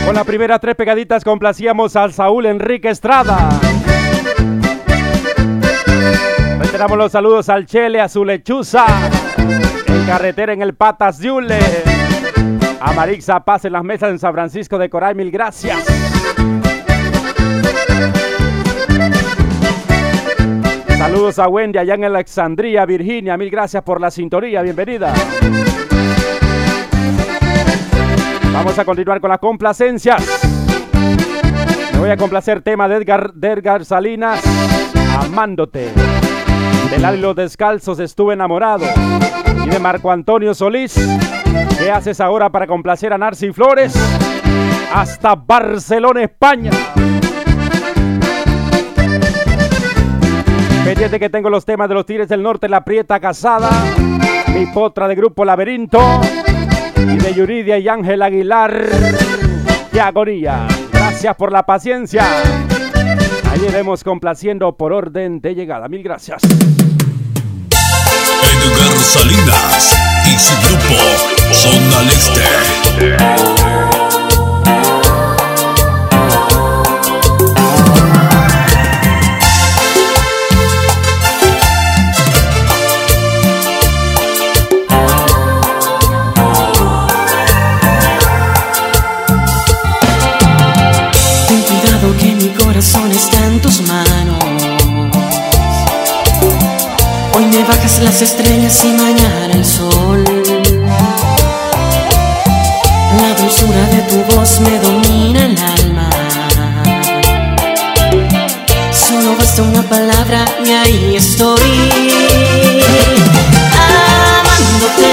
Con 0.05 0.15
la 0.15 0.25
primera 0.25 0.59
tres 0.59 0.77
pegaditas 0.77 1.25
complacíamos 1.25 1.97
al 1.97 2.13
Saúl 2.13 2.47
Enrique 2.47 2.91
Estrada. 2.91 3.49
Reiteramos 6.77 6.99
los 6.99 7.13
saludos 7.13 7.49
al 7.49 7.65
Chele, 7.65 8.03
a 8.03 8.07
su 8.07 8.23
lechuza. 8.23 8.85
En 9.87 10.05
carretera 10.05 10.53
en 10.53 10.61
el 10.61 10.75
Patas 10.75 11.21
Yule. 11.21 11.59
A 12.79 12.93
Marixa 12.93 13.41
Paz 13.41 13.65
en 13.65 13.73
las 13.73 13.83
mesas 13.83 14.11
en 14.11 14.19
San 14.19 14.35
Francisco 14.35 14.77
de 14.77 14.91
Coray, 14.91 15.15
mil 15.15 15.31
gracias. 15.31 15.83
Saludos 20.99 21.39
a 21.39 21.49
Wendy 21.49 21.79
allá 21.79 21.95
en 21.95 22.05
Alexandria, 22.05 22.85
Virginia, 22.85 23.39
mil 23.39 23.49
gracias 23.49 23.83
por 23.83 23.99
la 23.99 24.11
sintonía, 24.11 24.61
bienvenida. 24.61 25.15
Vamos 28.53 28.79
a 28.79 28.85
continuar 28.85 29.23
con 29.23 29.31
las 29.31 29.39
complacencias. 29.39 30.23
Me 31.95 31.99
voy 31.99 32.11
a 32.11 32.19
complacer 32.19 32.61
tema 32.61 32.87
de 32.87 32.97
Edgar, 32.97 33.33
de 33.33 33.53
Edgar 33.53 33.83
Salinas, 33.87 34.43
Amándote. 35.19 36.16
De 36.91 36.99
Lali 36.99 37.21
Los 37.21 37.37
Descalzos 37.37 37.99
estuve 37.99 38.35
enamorado. 38.35 38.85
Y 39.65 39.69
de 39.69 39.79
Marco 39.79 40.11
Antonio 40.11 40.55
Solís. 40.55 40.95
¿Qué 41.79 41.91
haces 41.91 42.21
ahora 42.21 42.51
para 42.51 42.67
complacer 42.67 43.13
a 43.13 43.19
Narci 43.19 43.53
Flores? 43.53 43.95
Hasta 44.93 45.35
Barcelona, 45.35 46.23
España. 46.23 46.71
Pendiente 50.85 51.19
que 51.19 51.29
tengo 51.29 51.51
los 51.51 51.65
temas 51.65 51.89
de 51.89 51.95
los 51.95 52.07
Tigres 52.07 52.29
del 52.29 52.43
Norte, 52.43 52.69
La 52.69 52.85
Prieta 52.85 53.19
Casada, 53.19 53.71
mi 54.55 54.67
potra 54.67 55.09
de 55.09 55.17
Grupo 55.17 55.45
Laberinto 55.45 56.21
y 56.97 57.17
de 57.17 57.35
Yuridia 57.35 57.79
y 57.79 57.89
Ángel 57.89 58.23
Aguilar. 58.23 58.87
¡Qué 59.91 60.01
agonía! 60.01 60.69
Gracias 60.93 61.35
por 61.35 61.51
la 61.51 61.65
paciencia. 61.65 62.25
Ahí 63.57 63.65
iremos 63.69 64.05
complaciendo 64.05 64.77
por 64.77 64.93
orden 64.93 65.41
de 65.41 65.55
llegada. 65.55 65.89
Mil 65.89 66.03
gracias. 66.03 66.43
Bajas 97.69 98.01
las 98.01 98.23
estrellas 98.23 98.85
y 98.85 98.93
mañana 98.93 99.55
el 99.55 99.65
sol. 99.65 100.25
La 103.21 103.35
dulzura 103.41 103.87
de 103.89 104.03
tu 104.09 104.37
voz 104.37 104.61
me 104.61 104.79
domina 104.79 105.47
el 105.47 105.59
alma. 105.59 106.11
Solo 108.93 109.37
basta 109.39 109.63
una 109.63 109.83
palabra 109.83 110.45
y 110.65 110.71
ahí 110.71 111.17
estoy. 111.17 111.91
Amándote 114.39 115.13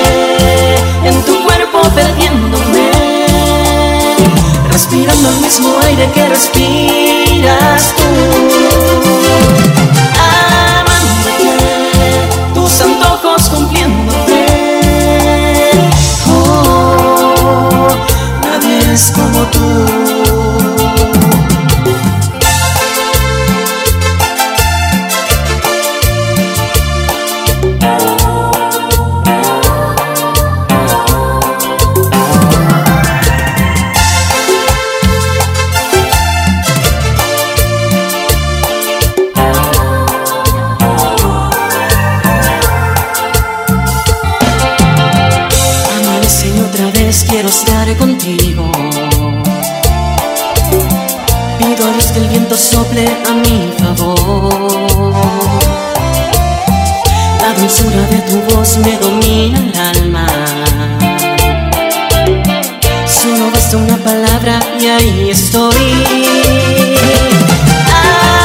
en 1.05 1.23
tu 1.25 1.43
cuerpo 1.43 1.81
perdiéndome. 1.95 2.91
Respirando 4.71 5.29
el 5.29 5.37
mismo 5.37 5.79
aire 5.85 6.11
que 6.11 6.27
respiras 6.27 7.93
tú. 7.95 9.22
A 52.95 53.33
mi 53.33 53.73
favor. 53.79 55.13
La 57.41 57.53
dulzura 57.55 58.03
de 58.11 58.19
tu 58.29 58.39
voz 58.53 58.77
me 58.77 58.97
domina 58.97 59.57
el 59.59 59.79
alma. 59.79 60.27
Solo 63.07 63.49
basta 63.51 63.77
una 63.77 63.97
palabra 63.97 64.59
y 64.79 64.85
ahí 64.87 65.29
estoy. 65.31 65.75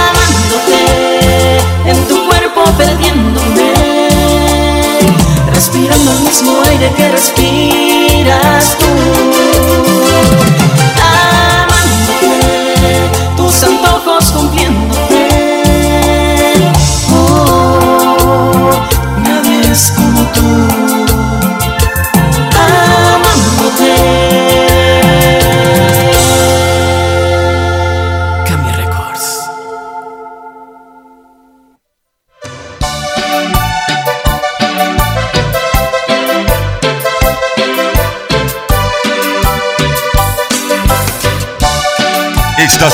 Amándote 0.09 0.83
en 1.85 2.09
tu 2.09 2.27
cuerpo 2.27 2.65
perdiéndome. 2.79 3.73
Respirando 5.53 6.11
el 6.13 6.21
mismo 6.21 6.63
aire 6.71 6.91
que 6.97 7.09
respiras 7.11 8.79
tú. 8.79 9.28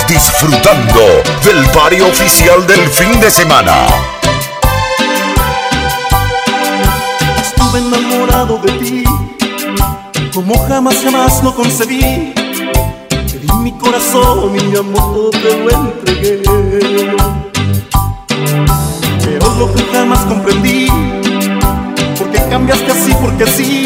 Disfrutando 0.09 1.01
del 1.43 1.65
barrio 1.75 2.09
oficial 2.09 2.67
del 2.67 2.87
fin 2.89 3.19
de 3.21 3.31
semana. 3.31 3.87
Estuve 7.41 7.79
enamorado 7.79 8.59
de 8.59 8.73
ti, 8.73 9.05
como 10.33 10.59
jamás 10.69 10.97
jamás 11.03 11.43
lo 11.43 11.55
concebí. 11.55 12.33
Te 13.09 13.39
di 13.39 13.53
mi 13.61 13.73
corazón, 13.73 14.53
mi 14.53 14.77
amor, 14.77 15.31
te 15.31 15.57
lo 15.57 15.71
entregué. 15.71 16.43
Pero 19.25 19.55
lo 19.59 19.75
que 19.75 19.83
jamás 19.93 20.21
comprendí, 20.27 20.87
porque 22.19 22.39
cambiaste 22.51 22.93
así, 22.93 23.15
porque 23.21 23.47
sí. 23.47 23.85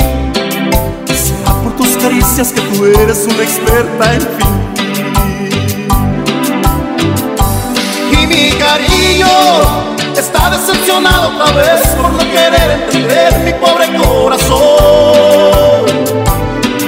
Será 1.07 1.55
por 1.63 1.77
tus 1.77 1.97
caricias 1.97 2.53
que 2.53 2.61
tú 2.61 2.85
eres 2.85 3.27
una 3.27 3.43
experta 3.43 4.15
en 4.15 4.21
fin. 4.21 4.68
Está 10.17 10.51
decepcionado 10.51 11.29
otra 11.29 11.53
vez 11.53 11.87
por 11.97 12.13
no 12.13 12.19
querer 12.19 12.83
entender 12.83 13.39
mi 13.45 13.53
pobre 13.55 13.87
corazón. 13.97 15.87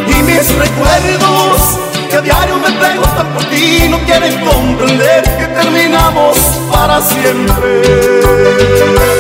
Y 0.07 0.23
mis 0.23 0.55
recuerdos 0.55 1.79
que 2.11 2.16
a 2.16 2.21
diario 2.21 2.59
me 2.59 2.71
preguntan 2.73 3.27
por 3.35 3.45
ti 3.45 3.88
no 3.88 3.99
quieren 4.01 4.45
comprender 4.45 5.23
que 5.38 5.47
terminamos 5.47 6.37
para 6.73 7.01
siempre. 7.01 9.19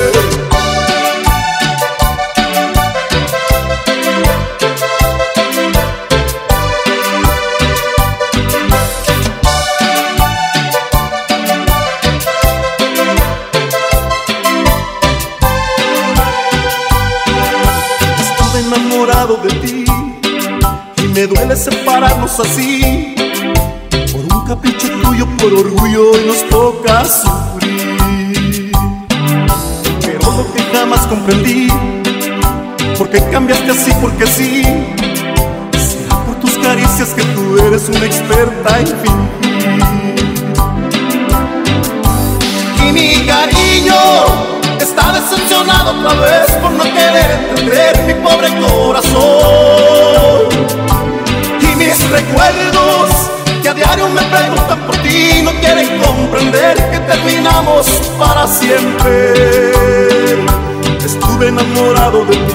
Así. 22.38 23.14
Por 24.12 24.36
un 24.36 24.46
capricho 24.46 24.88
tuyo, 25.02 25.26
por 25.38 25.52
orgullo 25.52 26.12
y 26.20 26.26
nos 26.26 26.48
toca 26.48 27.04
sufrir. 27.04 28.72
Pero 30.00 30.36
lo 30.36 30.52
que 30.52 30.62
jamás 30.72 31.06
comprendí, 31.06 31.68
porque 32.96 33.22
cambiaste 33.30 33.70
así, 33.70 33.92
porque 34.00 34.26
sí. 34.26 34.62
Será 35.72 36.24
por 36.24 36.36
tus 36.36 36.56
caricias 36.58 37.08
que 37.10 37.22
tú 37.22 37.58
eres 37.66 37.88
una 37.88 38.06
experta 38.06 38.80
en 38.80 38.86
fingir. 38.86 39.49
Terminamos 57.60 58.12
para 58.18 58.46
siempre. 58.46 59.34
enamorado 61.42 62.24
de 62.26 62.36
ti. 62.36 62.54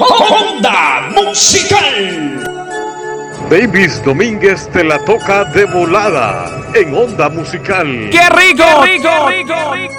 Onda 0.00 1.10
Musical. 1.14 2.44
Davis 3.50 4.02
Domínguez 4.04 4.68
te 4.68 4.84
la 4.84 4.98
toca 5.06 5.44
de 5.44 5.64
volada 5.64 6.50
en 6.74 6.94
Onda 6.94 7.30
Musical. 7.30 8.10
¡Qué 8.10 8.28
rico! 8.28 8.64
¡Qué 8.84 8.98
rico! 8.98 9.72
¿Qué 9.72 9.97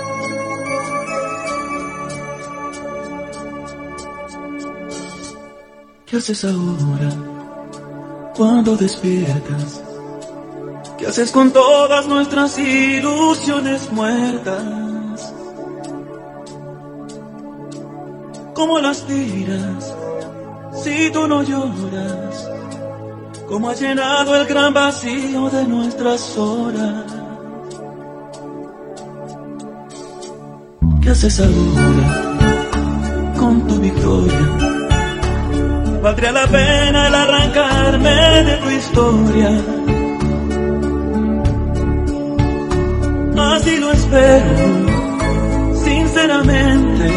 haces 6.18 6.44
ahora 6.44 7.12
cuando 8.36 8.76
despiertas? 8.76 9.82
¿Qué 10.98 11.08
haces 11.08 11.32
con 11.32 11.52
todas 11.52 12.08
nuestras 12.08 12.58
ilusiones 12.58 13.92
muertas? 13.92 15.34
¿Cómo 18.56 18.80
las 18.80 19.06
tiras 19.06 19.94
si 20.84 21.12
tú 21.12 21.28
no 21.28 21.44
lloras? 21.44 22.50
¿Cómo 23.48 23.70
has 23.70 23.80
llenado 23.80 24.36
el 24.36 24.48
gran 24.48 24.74
vacío 24.74 25.50
de 25.50 25.64
nuestras 25.66 26.38
horas? 26.38 27.06
¿Qué 31.02 31.10
haces 31.10 31.40
ahora 31.40 33.34
con 33.38 33.68
tu 33.68 33.76
victoria? 33.80 34.69
Valdría 36.02 36.32
la 36.32 36.48
pena 36.48 37.08
el 37.08 37.16
arrancarme 37.16 38.44
de 38.44 38.56
tu 38.58 38.70
historia. 38.70 39.50
Así 43.38 43.78
lo 43.78 43.92
espero, 43.92 45.76
sinceramente. 45.84 47.12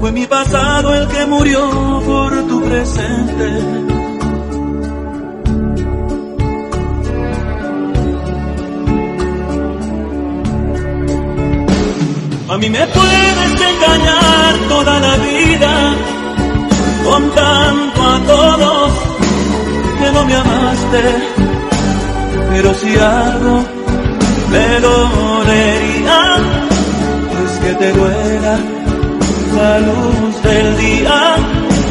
Fue 0.00 0.12
mi 0.12 0.26
pasado 0.26 0.94
el 0.94 1.08
que 1.08 1.26
murió 1.26 2.02
por 2.06 2.32
tu 2.48 2.62
presente. 2.62 3.90
A 12.48 12.58
mí 12.58 12.68
me 12.68 12.84
puedes 12.86 13.60
engañar 13.72 14.54
toda 14.68 14.98
la 14.98 15.16
vida, 15.16 15.94
contando 17.10 18.02
a 18.14 18.20
todos 18.24 18.92
que 19.98 20.12
no 20.12 20.24
me 20.24 20.34
amaste, 20.34 21.02
pero 22.50 22.74
si 22.74 22.90
algo 22.96 23.64
me 24.52 24.68
dolería, 24.88 26.20
es 27.42 27.52
que 27.62 27.72
te 27.80 27.92
duela 27.92 28.54
la 29.56 29.78
luz 29.88 30.42
del 30.42 30.76
día, 30.78 31.36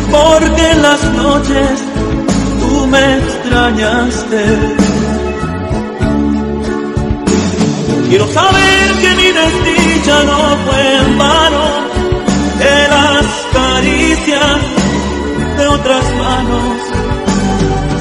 porque 0.09 0.71
en 0.71 0.81
las 0.81 1.03
noches 1.23 1.73
tú 2.61 2.87
me 2.87 3.17
extrañaste. 3.17 4.43
Quiero 8.07 8.27
saber 8.27 8.85
que 9.01 9.09
mi 9.19 9.29
desdicha 9.39 10.23
no 10.23 10.39
fue 10.65 10.81
en 11.01 11.17
vano, 11.17 11.65
de 12.63 12.87
las 12.95 13.25
caricias 13.53 14.78
otras 15.75 16.05
manos, 16.15 16.77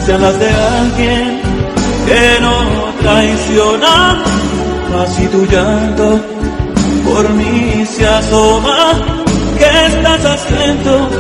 sean 0.07 0.23
las 0.23 0.39
de 0.39 0.51
alguien 0.51 1.41
que 2.07 2.41
no 2.41 2.57
traiciona, 3.01 4.23
así 5.03 5.27
tu 5.29 5.45
llanto 5.47 6.39
por 7.05 7.29
mí 7.31 7.85
se 7.87 8.07
asoma. 8.07 8.93
¿Qué 9.59 9.87
estás 9.87 10.25
haciendo? 10.25 11.11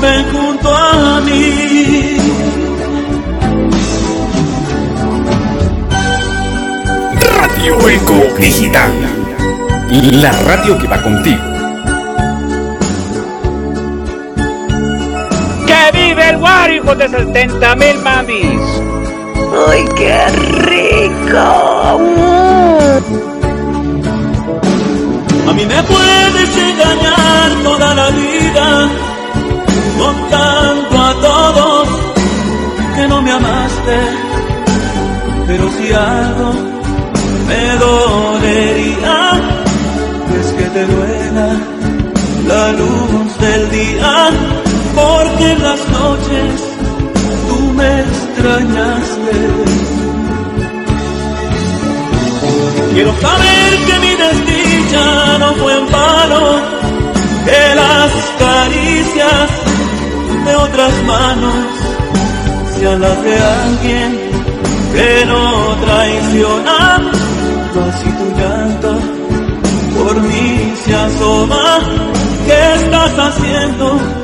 Ven 0.00 0.24
junto 0.32 0.68
a 0.74 1.20
mí. 1.20 2.16
Radio 7.38 7.88
Eco 7.88 8.18
Digital. 8.38 8.92
La 10.12 10.32
radio 10.32 10.78
que 10.78 10.86
va 10.86 11.02
contigo. 11.02 11.49
Vive 16.68 16.76
el 16.76 16.84
War, 16.86 16.94
hijo 16.94 16.94
de 16.94 17.08
70 17.08 17.76
mil 17.76 17.98
mamis! 17.98 18.60
¡Ay, 19.68 19.84
qué 19.96 20.28
rico! 20.28 21.38
A 25.48 25.52
mí 25.52 25.66
me 25.66 25.82
puedes 25.82 26.56
engañar 26.56 27.62
toda 27.64 27.94
la 27.94 28.10
vida, 28.10 28.88
contando 29.98 30.98
a 30.98 31.14
todos 31.20 31.88
que 32.96 33.08
no 33.08 33.22
me 33.22 33.32
amaste, 33.32 33.98
pero 35.46 35.70
si 35.72 35.92
algo 35.92 36.52
me 37.48 37.76
dolería, 37.76 39.40
es 40.40 40.52
que 40.52 40.64
te 40.64 40.86
duela 40.86 41.56
la 42.46 42.72
luz 42.72 43.38
del 43.38 43.70
día, 43.70 44.30
porque 45.10 45.50
en 45.52 45.62
las 45.62 45.80
noches 45.98 46.50
tú 47.48 47.58
me 47.78 47.90
extrañaste. 48.00 49.34
Quiero 52.94 53.12
saber 53.26 53.70
que 53.86 53.96
mi 54.04 54.12
desdicha 54.24 55.38
no 55.38 55.54
fue 55.60 55.72
en 55.78 55.86
vano, 55.92 56.42
que 57.46 57.62
las 57.82 58.10
caricias 58.44 59.48
de 60.46 60.56
otras 60.66 60.94
manos 61.04 61.54
sean 62.74 63.00
las 63.00 63.22
de 63.22 63.36
alguien 63.62 64.10
que 64.94 65.26
no 65.26 65.44
traiciona, 65.84 66.96
así 67.88 68.08
tu 68.18 68.26
llanto 68.38 69.20
por 69.96 70.20
mí 70.22 70.74
se 70.84 70.94
asoma. 70.94 71.78
¿Qué 72.46 72.74
estás 72.74 73.12
haciendo? 73.18 74.19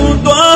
Junto 0.00 0.30
a. 0.34 0.50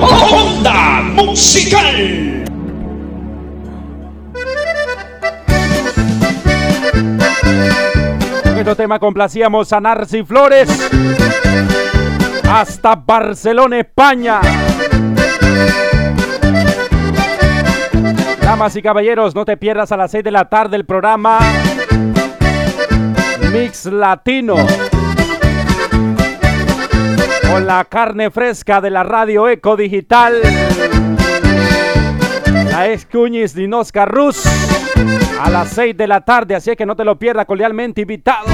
Onda 0.00 1.02
Musical. 1.14 2.44
Este 8.56 8.74
tema 8.76 8.98
complacíamos 8.98 9.72
a 9.72 9.80
Narci 9.80 10.24
Flores. 10.24 10.68
Hasta 12.48 12.96
Barcelona, 12.96 13.80
España. 13.80 14.40
Damas 18.40 18.76
y 18.76 18.82
caballeros, 18.82 19.34
no 19.34 19.44
te 19.44 19.56
pierdas 19.56 19.92
a 19.92 19.96
las 19.96 20.10
6 20.10 20.24
de 20.24 20.30
la 20.30 20.48
tarde 20.48 20.76
el 20.76 20.84
programa 20.84 21.38
Mix 23.52 23.84
Latino. 23.86 24.56
Con 27.50 27.66
la 27.66 27.84
carne 27.84 28.30
fresca 28.30 28.80
de 28.80 28.88
la 28.88 29.02
radio 29.02 29.46
Eco 29.46 29.76
Digital. 29.76 30.40
La 32.70 32.88
ex 32.88 33.04
Cuñiz 33.04 33.54
Dinosca 33.54 34.06
Rus. 34.06 34.44
A 35.38 35.50
las 35.50 35.68
6 35.70 35.96
de 35.96 36.06
la 36.06 36.22
tarde, 36.22 36.54
así 36.54 36.74
que 36.76 36.86
no 36.86 36.96
te 36.96 37.04
lo 37.04 37.18
pierdas, 37.18 37.44
cordialmente 37.44 38.00
invitados. 38.00 38.50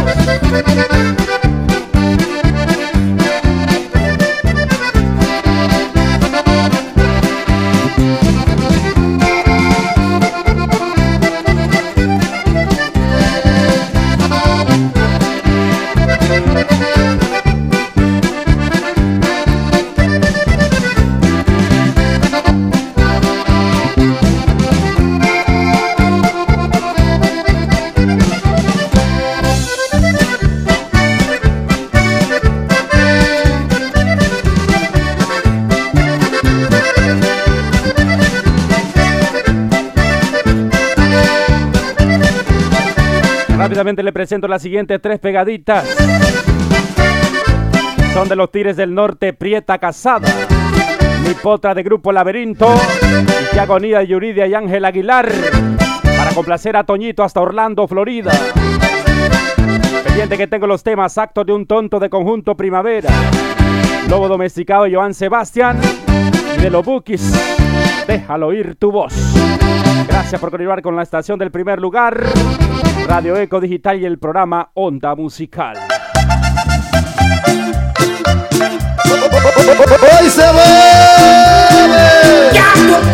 Le 43.79 44.13
presento 44.13 44.49
las 44.49 44.61
siguientes 44.61 45.01
tres 45.01 45.21
pegaditas. 45.21 45.85
Son 48.13 48.29
de 48.29 48.35
los 48.35 48.51
Tires 48.51 48.77
del 48.77 48.93
Norte, 48.93 49.33
Prieta 49.33 49.79
Casada. 49.79 50.29
Mi 51.23 51.33
potra 51.35 51.77
de 51.77 51.85
Grupo 51.85 52.11
Laberinto. 52.11 52.75
Y 53.55 53.57
Agonía 53.57 54.03
Yuridia 54.03 54.49
y 54.49 54.55
Ángel 54.55 54.85
Aguilar. 54.85 55.31
Para 56.03 56.33
complacer 56.33 56.77
a 56.77 56.83
Toñito 56.83 57.23
hasta 57.23 57.41
Orlando, 57.41 57.87
Florida. 57.87 58.33
Pendiente 60.03 60.37
que 60.37 60.49
tengo 60.49 60.67
los 60.67 60.83
temas 60.83 61.17
actos 61.17 61.47
de 61.47 61.53
un 61.53 61.65
tonto 61.65 62.01
de 62.01 62.11
conjunto 62.11 62.57
primavera. 62.57 63.11
Lobo 64.11 64.27
domesticado 64.27 64.87
Joan 64.91 65.15
Sebastián. 65.15 65.79
Y 66.57 66.61
de 66.61 66.69
los 66.69 66.85
Bookies. 66.85 67.33
Déjalo 68.09 68.49
oír 68.49 68.75
tu 68.75 68.91
voz. 68.91 69.38
Gracias 70.09 70.41
por 70.41 70.51
continuar 70.51 70.83
con 70.83 70.97
la 70.97 71.03
estación 71.03 71.39
del 71.39 71.51
primer 71.51 71.81
lugar. 71.81 72.25
Radio 73.07 73.37
Eco 73.37 73.61
Digital 73.61 74.01
y 74.01 74.07
el 74.07 74.19
programa 74.19 74.71
Onda 74.75 75.15
Musical. 75.15 75.77
¡Hoy 80.21 80.31
se 80.31 80.43
¡Ya 82.53 82.73
está 82.75 83.09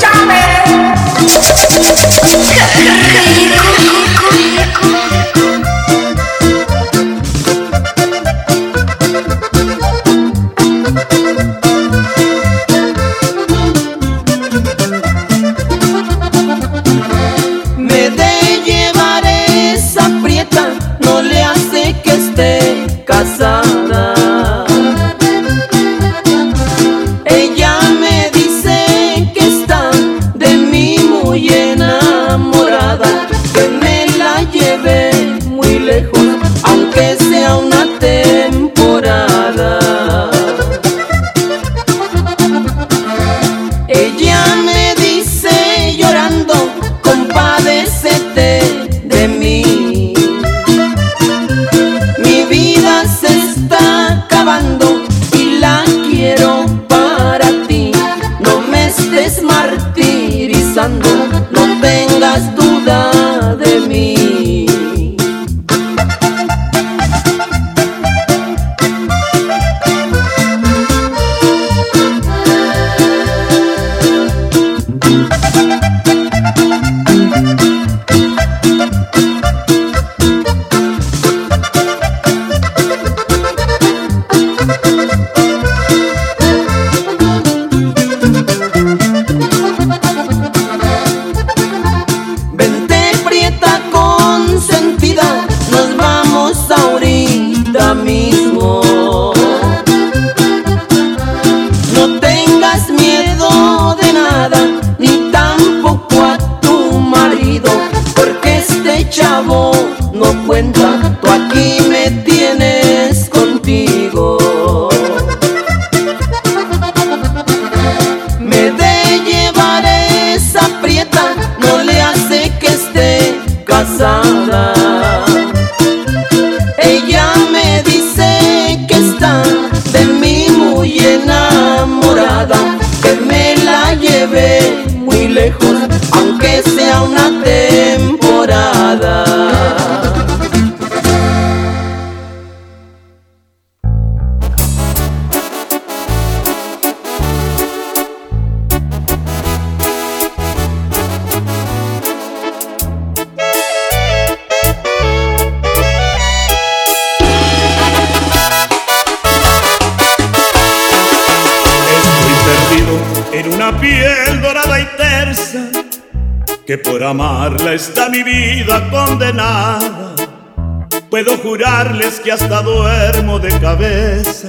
que 172.24 172.32
hasta 172.32 172.62
duermo 172.62 173.38
de 173.38 173.60
cabeza. 173.60 174.48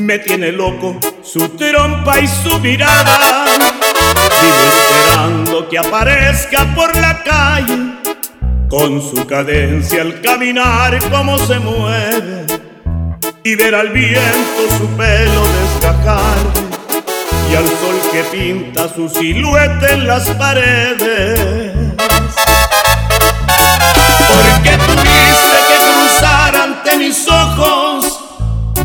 Me 0.00 0.18
tiene 0.18 0.50
loco 0.50 0.98
su 1.22 1.50
trompa 1.50 2.18
y 2.18 2.26
su 2.26 2.58
mirada. 2.60 3.44
Vivo 4.40 4.62
esperando 4.72 5.68
que 5.68 5.78
aparezca 5.78 6.74
por 6.74 6.96
la 6.96 7.22
calle. 7.22 7.76
Con 8.70 9.02
su 9.02 9.26
cadencia 9.26 10.00
al 10.00 10.22
caminar 10.22 10.98
como 11.10 11.36
se 11.38 11.58
mueve. 11.58 12.46
Y 13.44 13.54
ver 13.56 13.74
al 13.74 13.90
viento 13.90 14.76
su 14.78 14.86
pelo 14.96 15.42
desgajar 15.60 16.38
y 17.50 17.54
al 17.56 17.66
sol 17.66 17.96
que 18.12 18.22
pinta 18.36 18.88
su 18.88 19.08
silueta 19.08 19.92
en 19.92 20.06
las 20.06 20.28
paredes. 20.30 21.59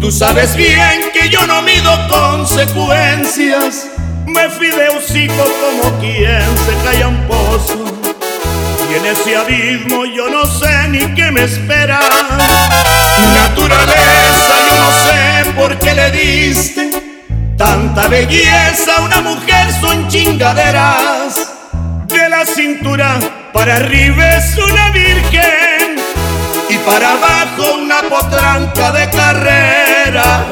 Tú 0.05 0.11
sabes 0.11 0.55
bien 0.55 1.09
que 1.11 1.29
yo 1.29 1.47
no 1.47 1.63
mido 1.63 1.91
consecuencias. 2.07 3.87
Me 4.27 4.47
fui 4.51 4.67
de 4.67 4.89
hocico 4.89 5.33
como 5.33 5.99
quien 5.99 6.43
se 6.63 6.75
cae 6.83 7.01
a 7.01 7.07
un 7.07 7.27
pozo. 7.27 7.83
Y 8.87 8.97
en 8.99 9.05
ese 9.07 9.35
abismo 9.35 10.05
yo 10.05 10.29
no 10.29 10.45
sé 10.45 10.89
ni 10.89 10.99
qué 11.15 11.31
me 11.31 11.45
espera. 11.45 11.99
Naturaleza, 13.33 14.53
yo 14.67 14.75
no 14.77 14.91
sé 14.91 15.51
por 15.55 15.79
qué 15.79 15.95
le 15.95 16.11
diste 16.11 16.91
tanta 17.57 18.07
belleza. 18.07 19.01
Una 19.01 19.21
mujer 19.21 19.73
son 19.81 20.07
chingaderas. 20.07 21.49
De 22.09 22.29
la 22.29 22.45
cintura 22.45 23.17
para 23.51 23.77
arriba 23.77 24.35
es 24.35 24.55
una 24.55 24.91
virgen 24.91 26.04
para 26.85 27.11
abajo 27.13 27.73
una 27.81 28.01
potranca 28.03 28.91
de 28.91 29.09
carreras. 29.09 30.45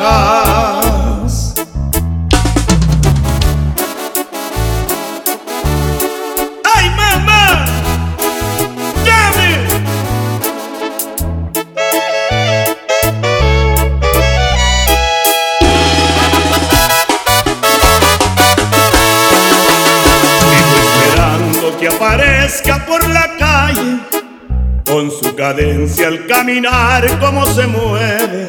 Cadencia 25.43 26.07
al 26.07 26.25
caminar 26.25 27.19
como 27.19 27.45
se 27.45 27.67
mueve 27.67 28.47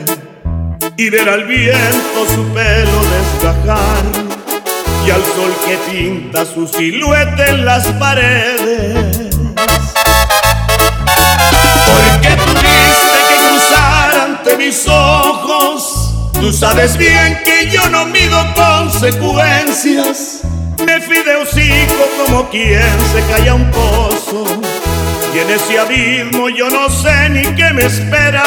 y 0.96 1.10
ver 1.10 1.28
al 1.28 1.42
viento 1.42 2.24
su 2.32 2.44
pelo 2.54 3.00
desgajar 3.16 4.04
y 5.04 5.10
al 5.10 5.20
sol 5.20 5.52
que 5.66 5.76
pinta 5.90 6.44
su 6.44 6.68
silueta 6.68 7.48
en 7.48 7.64
las 7.64 7.88
paredes. 7.94 9.16
Porque 11.84 12.28
tuviste 12.46 13.18
que 13.28 13.36
cruzar 13.48 14.14
ante 14.26 14.56
mis 14.56 14.86
ojos, 14.86 16.30
tú 16.34 16.52
sabes 16.52 16.96
bien 16.96 17.40
que 17.44 17.70
yo 17.72 17.88
no 17.88 18.06
mido 18.06 18.38
consecuencias. 18.54 20.42
Me 20.86 21.00
fui 21.00 21.24
de 21.24 21.34
hocico 21.42 22.04
como 22.24 22.48
quien 22.50 22.84
se 23.12 23.20
calla 23.32 23.54
un 23.54 23.68
pozo 23.72 24.60
y 25.34 25.38
en 25.38 25.50
ese 25.50 25.78
abismo 25.78 26.48
yo 26.48 26.70
no 26.70 26.88
sé 26.88 27.28
ni 27.30 27.42
qué 27.54 27.72
me 27.72 27.86
espera. 27.86 28.44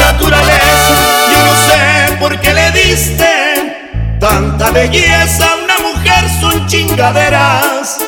Naturaleza, 0.00 0.96
yo 1.30 1.38
no 1.46 1.54
sé 1.54 2.16
por 2.18 2.40
qué 2.40 2.52
le 2.52 2.70
diste 2.72 4.18
tanta 4.18 4.70
belleza 4.72 5.46
a 5.46 5.56
una 5.56 5.78
mujer, 5.78 6.28
son 6.40 6.66
chingaderas. 6.66 7.98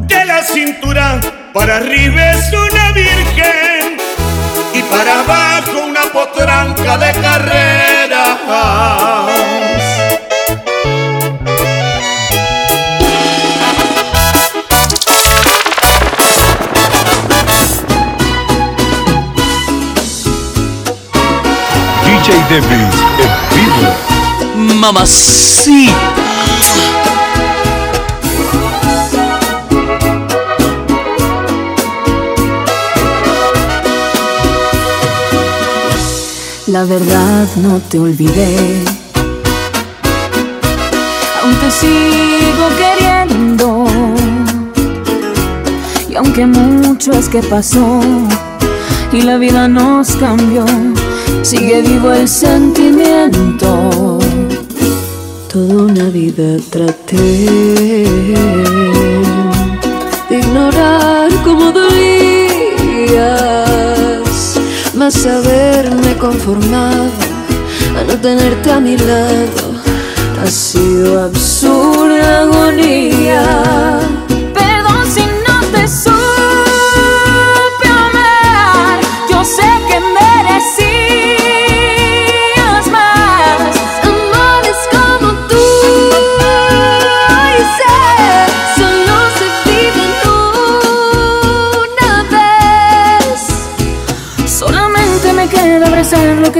De 0.00 0.24
la 0.26 0.42
cintura 0.42 1.20
para 1.54 1.76
arriba 1.76 2.32
es 2.32 2.52
una 2.52 2.92
virgen 2.92 3.96
y 4.74 4.82
para 4.82 5.20
abajo 5.20 5.84
una 5.88 6.02
potranca 6.12 6.98
de 6.98 7.12
carrera. 7.20 8.24
DJ 22.32 22.60
Davis 22.60 22.96
en 23.18 23.30
vivo. 23.54 24.74
Mamacita. 24.80 25.92
La 36.68 36.84
verdad 36.84 37.46
no 37.56 37.80
te 37.90 37.98
olvidé. 37.98 38.82
Aún 41.42 41.54
te 41.56 41.70
sigo 41.70 42.66
queriendo. 42.78 43.86
Y 46.08 46.16
aunque 46.16 46.46
mucho 46.46 47.12
es 47.12 47.28
que 47.28 47.42
pasó 47.42 48.00
y 49.12 49.20
la 49.20 49.36
vida 49.36 49.68
nos 49.68 50.16
cambió, 50.16 50.64
sigue 51.42 51.82
vivo 51.82 52.12
el 52.12 52.28
sentimiento. 52.28 54.18
Toda 55.52 55.84
una 55.84 56.04
vida 56.10 56.58
traté 56.70 57.16
de 60.28 60.38
ignorar 60.38 61.30
cómo 61.44 61.72
dolías, 61.72 63.20
más 64.94 65.26
haberme 65.26 66.16
conformado 66.18 67.10
a 67.98 68.04
no 68.04 68.18
tenerte 68.18 68.72
a 68.72 68.80
mi 68.80 68.96
lado 68.96 69.72
ha 70.42 70.46
sido 70.46 71.22
absurda 71.22 72.42
agonía. 72.42 74.21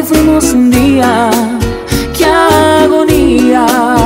Fuimos 0.04 0.52
un 0.52 0.70
día. 0.70 1.30
¡Qué 2.16 2.24
agonía! 2.24 4.01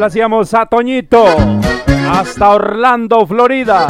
Complacíamos 0.00 0.54
a 0.54 0.64
Toñito. 0.64 1.26
Hasta 2.10 2.48
Orlando, 2.48 3.26
Florida. 3.26 3.86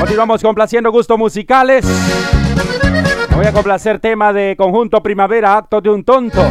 Continuamos 0.00 0.42
complaciendo 0.42 0.90
gustos 0.90 1.18
musicales. 1.18 1.84
Voy 3.36 3.44
a 3.44 3.52
complacer 3.52 3.98
tema 3.98 4.32
de 4.32 4.54
conjunto 4.56 5.02
Primavera, 5.02 5.58
acto 5.58 5.82
de 5.82 5.90
un 5.90 6.02
tonto. 6.02 6.42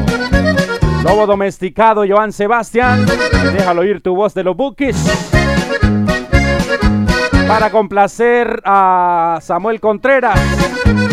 Lobo 1.03 1.25
domesticado, 1.25 2.03
Joan 2.07 2.31
Sebastián. 2.31 3.03
Déjalo 3.51 3.81
oír 3.81 4.01
tu 4.01 4.15
voz 4.15 4.35
de 4.35 4.43
los 4.43 4.55
Bookies. 4.55 4.95
Para 7.47 7.71
complacer 7.71 8.61
a 8.63 9.39
Samuel 9.41 9.79
Contreras. 9.79 10.39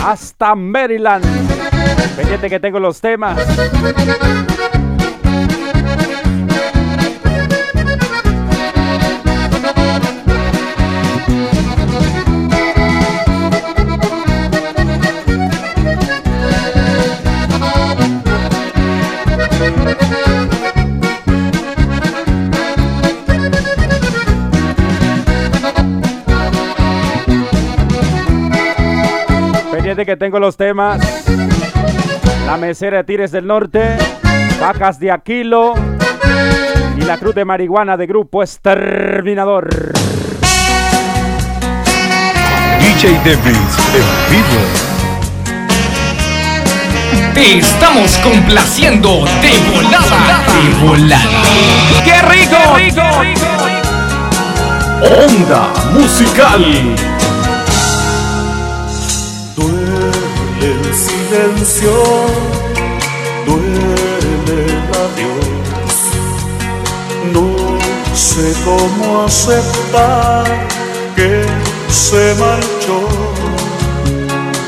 Hasta 0.05 0.55
Maryland. 0.55 1.52
Pendiente 2.17 2.51
que 2.51 2.61
tengo 2.61 2.79
los 2.79 3.01
temas. 3.01 3.39
Pendiente 29.73 30.07
que 30.07 30.17
tengo 30.17 30.39
los 30.39 30.57
temas. 30.57 31.01
La 32.47 32.57
mesera 32.57 32.99
de 32.99 33.05
Tires 33.05 33.31
del 33.31 33.47
Norte. 33.47 33.97
Vacas 34.61 34.99
de 34.99 35.11
Aquilo. 35.11 35.75
Y 36.97 37.03
la 37.03 37.17
cruz 37.19 37.35
de 37.35 37.45
marihuana 37.45 37.97
de 37.97 38.07
Grupo 38.07 38.43
Exterminador. 38.43 39.69
DJ 42.81 43.15
Davis 43.25 43.79
en 43.95 44.07
vivo. 44.31 44.61
Te 47.35 47.59
estamos 47.59 48.19
complaciendo 48.19 49.25
de 49.41 49.59
volada. 49.73 50.45
De 50.47 50.87
volada. 50.87 51.43
¡Qué 52.05 52.21
rico! 52.23 52.59
Onda 55.03 55.69
Musical. 55.93 57.12
Silencio, 60.95 61.93
duele 63.47 64.65
el 64.65 64.91
adiós. 65.05 65.95
No 67.33 67.47
sé 68.15 68.53
cómo 68.65 69.25
aceptar 69.25 70.45
que 71.17 71.45
se 71.89 72.35
marchó, 72.35 73.09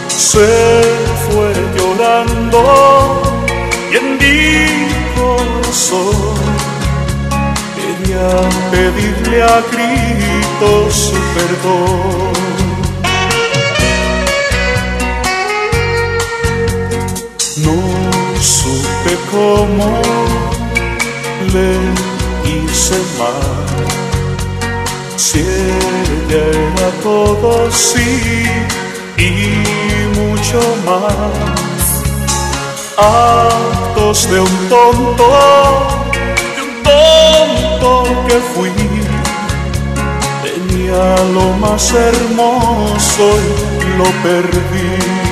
se 0.08 0.82
fue 1.24 1.52
llorando 1.76 3.22
y 3.92 3.96
en 3.96 4.18
mi 4.18 4.88
corazón 5.16 6.34
quería 7.76 8.28
pedirle 8.70 9.42
a 9.42 9.62
gritos 9.72 10.94
su 10.94 11.16
perdón. 11.34 12.53
No 17.56 17.70
supe 18.40 19.16
cómo 19.30 20.02
le 21.52 21.76
hice 22.50 22.96
mal 23.16 23.64
si 25.16 25.38
ella 25.38 26.44
era 26.50 26.90
todo 27.00 27.70
sí 27.70 28.44
y 29.16 30.18
mucho 30.18 30.60
más. 30.84 32.02
Actos 32.98 34.28
de 34.28 34.40
un 34.40 34.68
tonto, 34.68 35.24
de 36.52 36.62
un 36.62 36.82
tonto 36.82 38.26
que 38.26 38.40
fui. 38.52 38.72
Tenía 40.42 41.16
lo 41.32 41.52
más 41.60 41.92
hermoso 41.92 43.38
y 43.80 43.96
lo 43.96 44.10
perdí. 44.24 45.23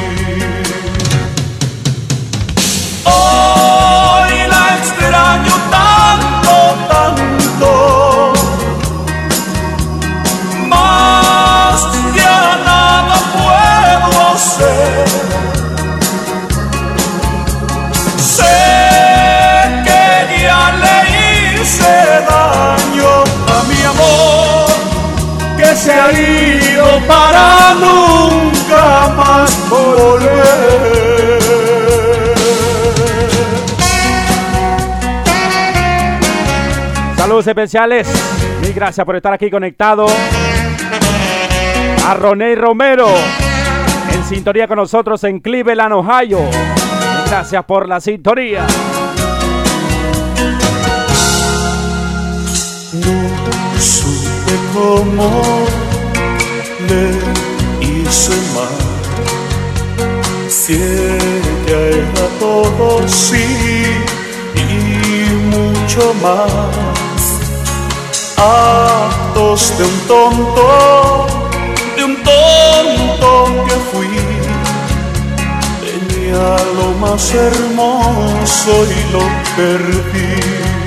Para 27.06 27.74
nunca 27.74 29.14
más 29.16 29.68
volver. 29.68 31.42
Saludos 37.16 37.46
especiales. 37.46 38.08
Mil 38.60 38.72
gracias 38.72 39.04
por 39.06 39.16
estar 39.16 39.32
aquí 39.32 39.50
conectado. 39.50 40.06
A 42.06 42.14
Roné 42.14 42.54
Romero. 42.54 43.08
En 44.12 44.24
sintonía 44.24 44.68
con 44.68 44.76
nosotros 44.76 45.22
en 45.24 45.40
Cleveland, 45.40 45.94
Ohio. 45.94 46.40
Gracias 47.28 47.64
por 47.64 47.88
la 47.88 48.00
sintonía. 48.00 48.66
No 52.92 53.80
supe 53.80 54.58
cómo 54.74 55.64
le 56.92 57.08
hice 57.86 58.36
mal. 58.54 58.78
Si 60.48 60.74
era 61.66 62.26
todo 62.38 63.08
sí 63.08 63.46
y 64.54 64.68
mucho 65.54 66.14
más. 66.22 67.20
Actos 68.36 69.78
de 69.78 69.84
un 69.84 69.98
tonto, 70.12 71.26
de 71.96 72.04
un 72.04 72.16
tonto 72.30 73.28
que 73.66 73.76
fui. 73.90 74.16
Tenía 75.84 76.56
lo 76.78 76.88
más 77.00 77.22
hermoso 77.34 78.72
y 78.96 79.12
lo 79.12 79.24
perdí. 79.56 80.81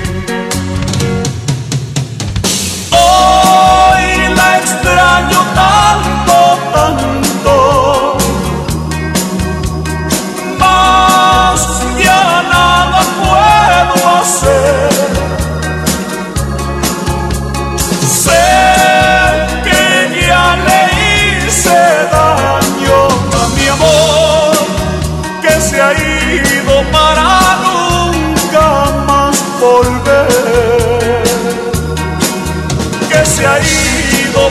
Extraño 5.06 5.38
tanto, 5.54 6.58
tanto. 6.72 7.65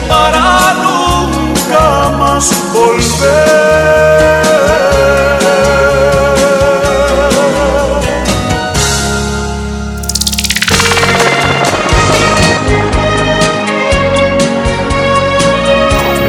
Para 0.07 0.73
nunca 0.83 2.09
más 2.17 2.53
volver. 2.73 3.85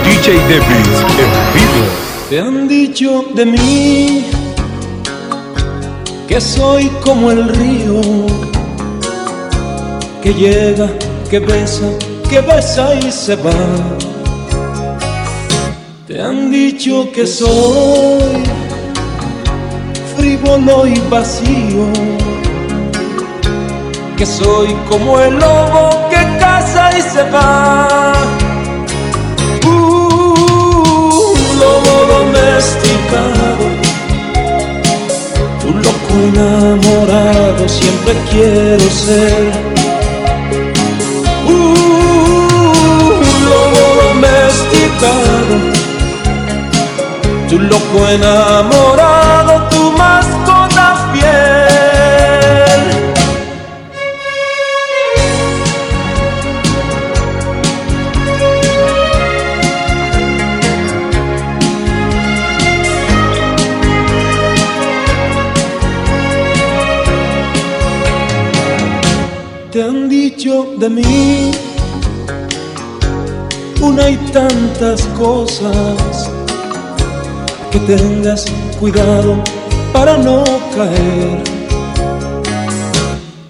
DJ 0.05 0.39
Davis 0.49 0.99
en 1.19 1.33
vivo. 1.55 1.85
Te 2.29 2.41
han 2.41 2.67
dicho 2.67 3.25
de 3.35 3.47
mí 3.47 4.27
que 6.27 6.41
soy 6.41 6.91
como 7.05 7.31
el 7.31 7.49
río 7.49 8.01
que 10.23 10.35
llega, 10.35 10.89
que 11.31 11.39
besa, 11.39 11.87
que 12.29 12.41
besa 12.41 12.95
y 12.95 13.11
se 13.11 13.37
va. 13.37 13.53
Te 16.07 16.21
han 16.21 16.51
dicho 16.51 17.11
que 17.13 17.27
soy 17.27 18.45
frívolo 20.17 20.87
y 20.87 20.99
vacío, 21.11 21.87
que 24.17 24.27
soy 24.27 24.75
como 24.89 25.19
el 25.21 25.35
lobo 25.35 26.09
que 26.11 26.23
caza 26.39 26.97
y 26.99 27.03
se 27.03 27.23
va. 27.31 28.13
Un 29.65 31.59
lobo 31.61 31.95
domesticado, 32.15 33.65
un 35.69 35.77
loco 35.83 36.13
enamorado, 36.33 37.69
siempre 37.69 38.15
quiero 38.31 38.91
ser. 38.91 39.53
Un 41.49 41.86
domesticado, 45.01 45.57
tu 47.49 47.59
loco 47.59 48.09
enamorado, 48.09 49.69
tu 49.69 49.93
mascota 49.93 51.11
fiel. 51.13 51.67
te 69.71 69.83
han 69.83 70.09
dicho 70.09 70.75
de 70.79 70.89
mí 70.89 71.46
una 73.87 74.11
y 74.11 74.17
tantas 74.33 75.03
cosas. 75.19 76.31
Que 77.71 77.79
tengas 77.81 78.45
cuidado 78.81 79.37
para 79.93 80.17
no 80.17 80.45
caer. 80.75 81.43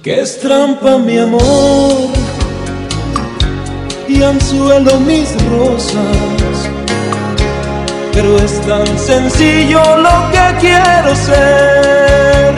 Que 0.03 0.21
es 0.21 0.41
trampa 0.41 0.99
mi 0.99 1.19
amor. 1.19 2.11
Y 4.09 4.23
anzuelo 4.23 5.01
mis 5.01 5.29
rosas. 5.51 6.57
Pero 8.13 8.37
es 8.39 8.61
tan 8.63 8.87
sencillo 8.99 9.81
lo 9.99 10.17
que 10.33 10.47
quiero 10.61 11.15
ser. 11.17 12.55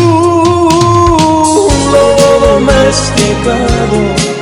Un 0.00 1.68
lobo 1.92 2.28
domesticado, 2.46 4.35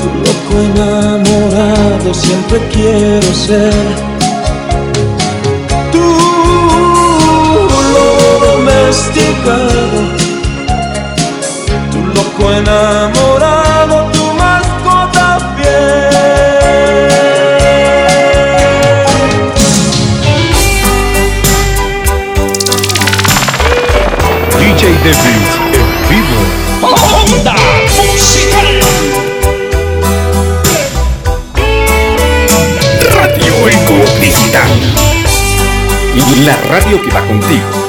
tu 0.00 0.08
loco 0.24 0.54
enamorado 0.70 2.14
siempre 2.14 2.58
quiero 2.72 3.34
ser. 3.34 4.05
equivocado, 9.26 10.00
tu 11.90 11.98
loco 12.14 12.52
enamorado, 12.52 14.10
tu 14.12 14.24
mascota 14.34 15.38
fiel. 15.56 15.86
DJ 24.58 24.82
David 25.04 25.46
en 25.74 25.88
vivo. 26.08 26.40
¡Onda 26.82 27.54
musical! 27.96 28.68
Radio 33.10 33.54
en 33.68 33.78
Publicidad. 33.86 34.70
La 36.44 36.56
radio 36.68 37.02
que 37.02 37.10
va 37.10 37.20
contigo. 37.22 37.85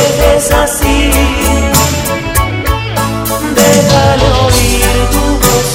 dejes 0.00 0.52
así. 0.52 1.10
Déjale 3.54 4.26
oír 4.46 4.86
tu 5.12 5.24
voz, 5.42 5.70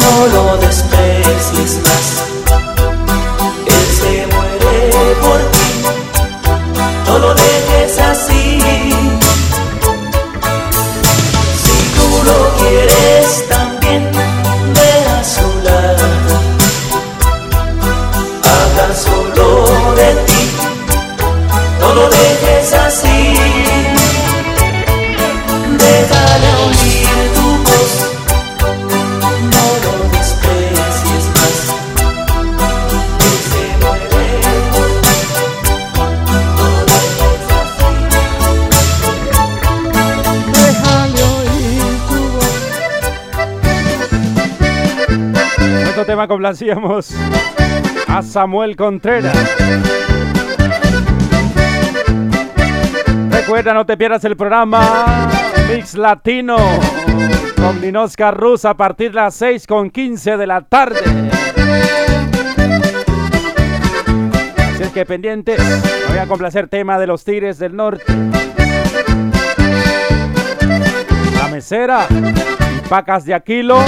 no 0.00 0.26
lo 0.34 0.56
des 0.58 0.81
complacíamos 46.28 47.14
a 48.06 48.22
Samuel 48.22 48.76
Contreras. 48.76 49.36
Recuerda, 53.30 53.74
no 53.74 53.84
te 53.86 53.96
pierdas 53.96 54.24
el 54.24 54.36
programa 54.36 55.30
Mix 55.68 55.94
Latino 55.94 56.56
con 57.56 57.80
Dinosca 57.80 58.30
Rus 58.30 58.64
a 58.64 58.74
partir 58.74 59.10
de 59.10 59.16
las 59.16 59.34
6 59.34 59.66
con 59.66 59.90
15 59.90 60.36
de 60.36 60.46
la 60.46 60.60
tarde. 60.62 61.00
Así 64.74 64.82
es 64.82 64.90
que 64.90 65.04
pendientes, 65.04 65.60
voy 66.08 66.18
a 66.18 66.26
complacer 66.26 66.68
tema 66.68 66.98
de 66.98 67.06
los 67.06 67.24
Tigres 67.24 67.58
del 67.58 67.74
Norte. 67.74 68.04
La 71.36 71.48
mesera, 71.48 72.06
Pacas 72.88 73.24
de 73.24 73.34
Aquilo, 73.34 73.78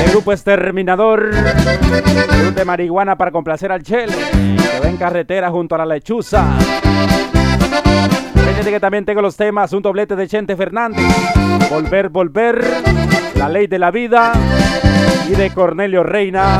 el 0.00 0.10
grupo 0.10 0.32
Exterminador, 0.32 1.34
de 2.54 2.64
marihuana 2.64 3.16
para 3.16 3.30
complacer 3.30 3.72
al 3.72 3.82
Chele, 3.82 4.14
que 4.32 4.80
va 4.80 4.88
en 4.88 4.96
carretera 4.96 5.50
junto 5.50 5.74
a 5.74 5.78
la 5.78 5.86
lechuza. 5.86 6.44
Fíjate 8.34 8.70
que 8.70 8.80
también 8.80 9.04
tengo 9.04 9.22
los 9.22 9.36
temas, 9.36 9.72
un 9.72 9.82
doblete 9.82 10.16
de 10.16 10.28
Chente 10.28 10.56
Fernández, 10.56 11.04
Volver, 11.70 12.08
Volver, 12.10 12.64
La 13.36 13.48
Ley 13.48 13.66
de 13.66 13.78
la 13.78 13.90
Vida 13.90 14.32
y 15.28 15.32
de 15.34 15.50
Cornelio 15.50 16.02
Reina, 16.02 16.58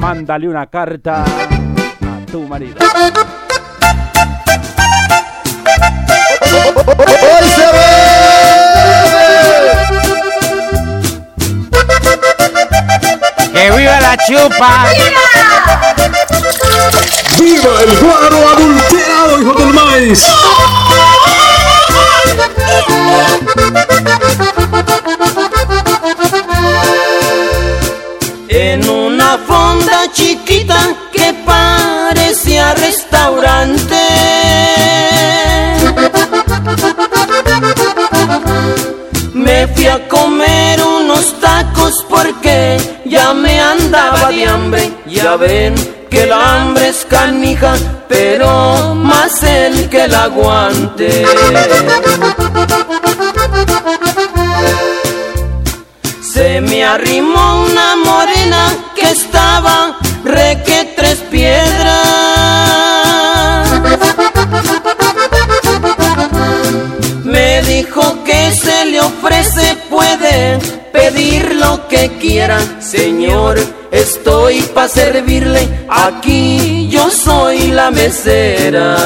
Mándale 0.00 0.48
una 0.48 0.66
carta 0.66 1.24
a 1.24 2.26
tu 2.30 2.42
marido. 2.42 2.76
¡Que 13.58 13.72
viva 13.72 14.00
la 14.00 14.16
chupa! 14.18 14.86
¡Viva 17.40 17.70
el 17.82 17.96
guaro 17.98 18.48
adulterado, 18.50 19.42
hijo 19.42 19.52
del 19.54 19.74
maíz! 19.74 20.22
En 28.48 28.88
una 28.88 29.38
fonda 29.38 30.04
chiquita 30.12 30.78
que 31.12 31.34
parecía 31.44 32.74
restaurante. 32.74 33.96
Me 39.34 39.66
fui 39.74 39.88
a 39.88 40.06
comer 40.06 40.67
porque 42.18 42.78
ya 43.04 43.32
me 43.32 43.60
andaba 43.60 44.30
de 44.30 44.44
hambre. 44.44 44.92
Ya 45.06 45.36
ven 45.36 45.74
que 46.10 46.24
el 46.24 46.32
hambre 46.32 46.88
es 46.88 47.04
canija, 47.04 47.74
pero 48.08 48.94
más 48.94 49.42
el 49.42 49.88
que 49.88 50.08
la 50.08 50.24
aguante. 50.24 51.24
Se 56.32 56.60
me 56.60 56.84
arrimó 56.84 57.64
una 57.64 57.96
morena 57.96 58.62
que 58.94 59.10
estaba 59.10 59.98
reque 60.24 60.92
tres 60.96 61.18
piedras. 61.30 62.08
Me 67.24 67.62
dijo 67.62 68.24
que 68.24 68.52
se 68.52 68.86
le 68.86 69.00
ofrece, 69.00 69.76
pedir 70.92 71.54
lo 71.54 71.86
que 71.88 72.18
quiera. 72.20 72.58
Señor, 72.80 73.58
estoy 73.90 74.62
para 74.74 74.88
servirle, 74.88 75.86
aquí 75.88 76.88
yo 76.88 77.10
soy 77.10 77.68
la 77.68 77.90
mesera. 77.90 78.96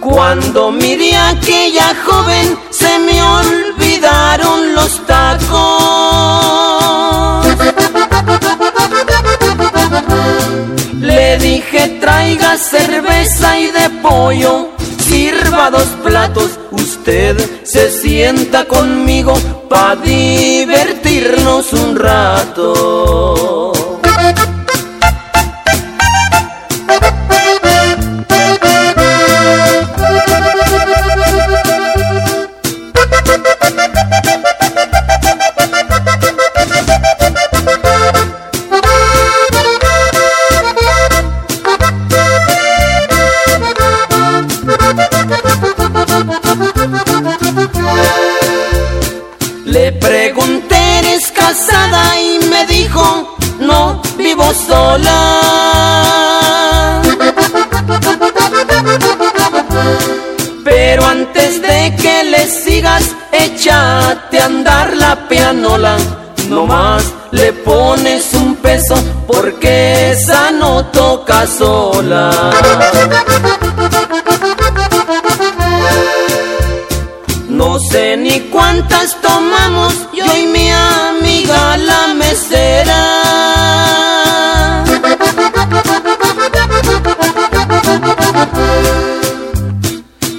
Cuando 0.00 0.70
miré 0.70 1.16
a 1.16 1.30
aquella 1.30 1.94
joven 2.06 2.58
se 2.70 2.98
me 2.98 3.22
olvidaron 3.22 4.74
los 4.74 5.06
tacos. 5.06 5.54
Le 11.00 11.38
dije 11.38 11.98
traiga 12.00 12.56
cerveza 12.56 13.58
y 13.58 13.66
de 13.70 13.90
pollo, 14.02 14.68
sirva 15.34 15.70
dos 15.70 15.88
platos, 16.02 16.58
usted 16.70 17.36
se 17.64 17.90
sienta 17.90 18.64
conmigo 18.66 19.34
pa' 19.68 19.96
divertirnos 19.96 21.72
un 21.72 21.96
rato. 21.96 23.73
Andar 64.44 64.96
la 64.96 65.28
pianola. 65.28 65.96
No 66.48 66.66
más 66.66 67.02
le 67.30 67.52
pones 67.52 68.32
un 68.34 68.56
peso 68.56 68.96
porque 69.26 70.10
esa 70.12 70.50
no 70.50 70.84
toca 70.86 71.46
sola. 71.46 72.30
No 77.48 77.78
sé 77.78 78.16
ni 78.16 78.40
cuántas 78.52 79.16
tomamos 79.20 79.94
yo 80.12 80.24
y 80.36 80.46
mi 80.46 80.70
amiga 80.70 81.76
la 81.76 82.14
mesera. 82.14 83.02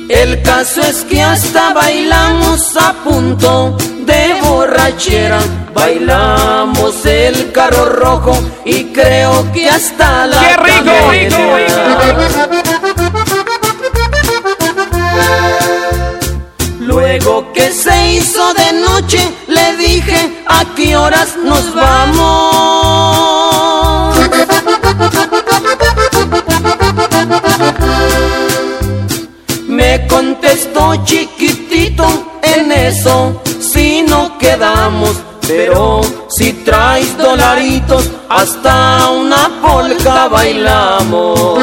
El 0.09 0.41
caso 0.43 0.81
es 0.81 1.03
que 1.05 1.21
hasta 1.21 1.73
bailamos 1.73 2.77
a 2.77 2.93
punto 3.03 3.75
de 4.25 4.33
borrachera. 4.41 5.39
Bailamos 5.73 7.05
el 7.05 7.51
carro 7.51 7.85
rojo 7.85 8.37
y 8.63 8.85
creo 8.85 9.51
que 9.51 9.69
hasta 9.69 10.27
la 10.27 10.39
¡Qué 10.39 10.57
rico. 10.57 10.91
Luego 16.79 17.51
que 17.53 17.71
se 17.71 18.13
hizo 18.13 18.53
de 18.53 18.73
noche, 18.73 19.19
le 19.47 19.75
dije 19.77 20.43
a 20.47 20.63
qué 20.75 20.95
horas 20.95 21.35
nos 21.43 21.73
vamos. 21.73 23.14
Pero 35.47 36.01
si 36.27 36.53
traes 36.63 37.15
dolaritos, 37.17 38.09
hasta 38.29 39.09
una 39.09 39.49
polca 39.61 40.27
bailamos. 40.27 41.59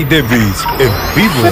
Davis 0.00 0.64
en 0.78 0.90
vivo. 1.14 1.42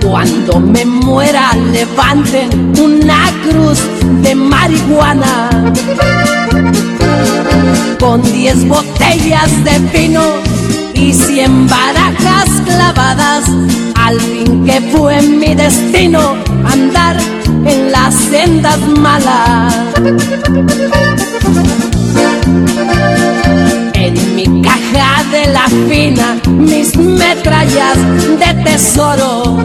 Cuando 0.00 0.60
me 0.60 0.86
muera 0.86 1.52
levanten 1.72 2.72
una 2.80 3.30
cruz 3.42 3.82
de 4.22 4.34
marihuana 4.34 5.50
con 8.00 8.22
diez 8.22 8.66
botellas 8.66 9.62
de 9.62 9.78
vino 9.92 10.57
y 10.98 11.14
cien 11.14 11.66
barajas 11.68 12.48
clavadas. 12.66 13.44
Al 13.94 14.20
fin 14.20 14.64
que 14.64 14.80
fue 14.92 15.22
mi 15.22 15.54
destino 15.54 16.36
andar 16.64 17.16
en 17.64 17.92
las 17.92 18.14
sendas 18.14 18.78
malas. 18.98 19.74
En 23.94 24.36
mi 24.36 24.62
caja 24.62 25.24
de 25.30 25.46
la 25.52 25.68
fina, 25.88 26.36
mis 26.48 26.96
metrallas 26.96 27.98
de 28.40 28.64
tesoro. 28.64 29.58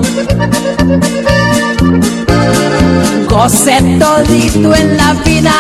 Gocé 3.27 3.77
todito 3.99 4.75
en 4.75 4.97
la 4.97 5.13
vida, 5.25 5.53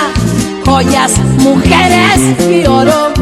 joyas, 0.65 1.17
mujeres 1.39 2.19
y 2.39 2.67
oro 2.67 3.13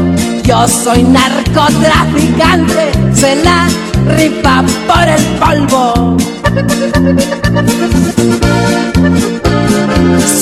yo 0.44 0.66
soy 0.66 1.02
narcotraficante, 1.04 2.92
se 3.14 3.36
la 3.36 3.68
rifa 4.16 4.62
por 4.86 5.08
el 5.08 5.24
polvo. 5.38 6.16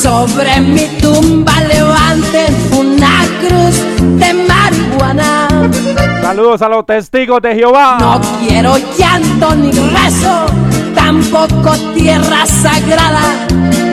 Sobre 0.03 0.61
mi 0.61 0.87
tumba 1.01 1.53
levanten 1.63 2.57
una 2.73 3.25
cruz 3.41 3.77
de 4.19 4.35
marihuana. 4.35 5.49
Saludos 6.23 6.63
a 6.63 6.69
los 6.69 6.87
testigos 6.87 7.43
de 7.43 7.55
Jehová. 7.55 7.99
No 8.01 8.21
quiero 8.41 8.77
llanto 8.99 9.55
ni 9.55 9.73
rezo, 9.73 10.47
tampoco 10.95 11.77
tierra 11.95 12.47
sagrada. 12.47 13.47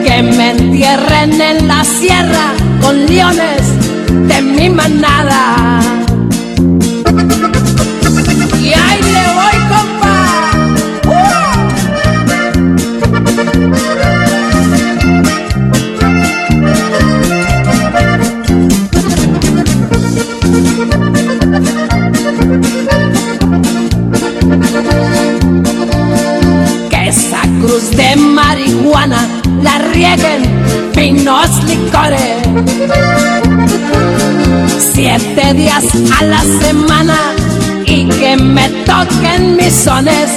Que 0.04 0.22
me 0.22 0.50
entierren 0.52 1.40
en 1.40 1.68
la 1.68 1.84
sierra 1.84 2.54
con 2.80 3.06
leones 3.06 3.62
de 4.26 4.42
mi 4.42 4.70
manada. 4.70 5.97
De 27.78 28.16
marihuana 28.16 29.24
la 29.62 29.78
rieguen 29.78 30.42
pinos 30.92 31.48
licores. 31.64 32.42
Siete 34.92 35.54
días 35.54 35.84
a 36.18 36.24
la 36.24 36.42
semana 36.60 37.16
y 37.86 38.08
que 38.08 38.36
me 38.36 38.68
toquen 38.84 39.56
mis 39.56 39.72
sones 39.72 40.30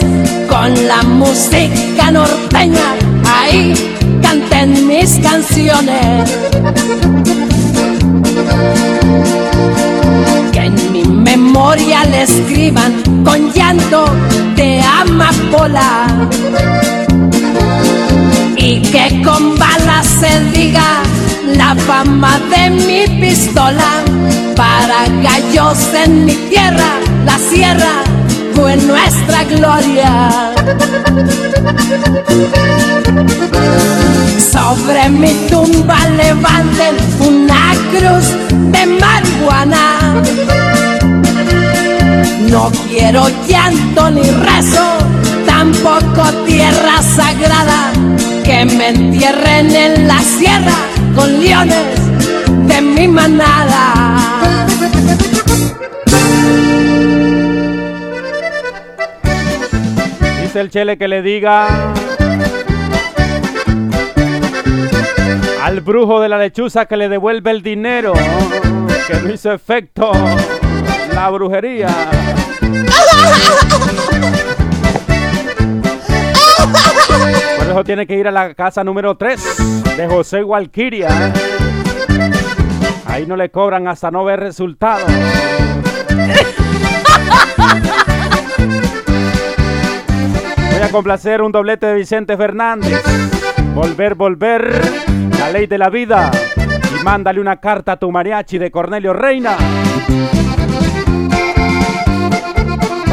con 0.48 0.88
la 0.88 1.02
música 1.02 2.12
norteña. 2.12 2.96
Ahí 3.26 3.74
canten 4.22 4.86
mis 4.86 5.16
canciones. 5.16 6.30
Que 10.52 10.60
en 10.60 10.92
mi 10.92 11.04
memoria 11.06 12.04
le 12.06 12.22
escriban 12.22 13.24
con 13.24 13.52
llanto 13.52 14.06
de 14.56 14.80
amapola 14.80 16.06
y 18.62 18.80
que 18.80 19.22
con 19.24 19.58
balas 19.58 20.06
se 20.06 20.40
diga 20.52 21.02
la 21.48 21.76
fama 21.76 22.40
de 22.52 22.70
mi 22.70 23.08
pistola 23.20 24.04
para 24.56 25.08
gallos 25.24 25.80
en 26.06 26.26
mi 26.26 26.36
tierra, 26.50 27.00
la 27.26 27.40
sierra 27.40 28.04
fue 28.54 28.78
nuestra 28.78 29.44
gloria. 29.46 30.30
Sobre 34.52 35.10
mi 35.10 35.34
tumba 35.50 35.98
levanten 36.10 36.96
una 37.20 37.74
cruz 37.90 38.28
de 38.72 38.86
marihuana. 38.86 40.22
No 42.48 42.72
quiero 42.88 43.28
llanto 43.48 44.12
ni 44.12 44.22
rezo, 44.22 44.98
tampoco 45.48 46.24
tierra 46.46 47.02
sagrada 47.02 47.92
que 48.44 48.66
me 48.66 48.90
entierren 48.90 49.76
en 49.76 50.08
la 50.08 50.20
sierra 50.20 50.76
con 51.16 51.40
leones 51.40 52.68
de 52.68 52.82
mi 52.82 53.08
manada. 53.08 53.94
Dice 60.42 60.60
el 60.60 60.70
chele 60.70 60.98
que 60.98 61.08
le 61.08 61.22
diga 61.22 61.94
al 65.64 65.82
brujo 65.82 66.20
de 66.20 66.30
la 66.30 66.38
lechuza 66.38 66.86
que 66.86 66.98
le 66.98 67.10
devuelve 67.10 67.52
el 67.52 67.62
dinero, 67.62 68.14
que 69.08 69.14
no 69.22 69.34
hizo 69.34 69.52
efecto 69.52 70.12
la 71.14 71.30
brujería. 71.30 71.90
tiene 77.84 78.06
que 78.06 78.16
ir 78.18 78.28
a 78.28 78.32
la 78.32 78.54
casa 78.54 78.84
número 78.84 79.16
3 79.16 79.96
de 79.98 80.08
José 80.08 80.44
Walquiria. 80.44 81.34
Ahí 83.06 83.26
no 83.26 83.36
le 83.36 83.50
cobran 83.50 83.88
hasta 83.88 84.12
no 84.12 84.24
ver 84.26 84.40
resultados. 84.42 85.10
Voy 90.72 90.82
a 90.82 90.90
complacer 90.92 91.42
un 91.42 91.52
doblete 91.52 91.88
de 91.88 91.96
Vicente 91.96 92.38
Fernández. 92.38 93.02
Volver, 93.74 94.16
volver, 94.16 94.82
la 95.40 95.50
ley 95.50 95.66
de 95.66 95.78
la 95.78 95.90
vida. 95.90 96.30
Y 97.00 97.04
mándale 97.04 97.40
una 97.40 97.58
carta 97.58 97.94
a 97.94 97.98
tu 97.98 98.12
mariachi 98.12 98.58
de 98.58 98.70
Cornelio 98.70 99.14
Reina. 99.14 99.56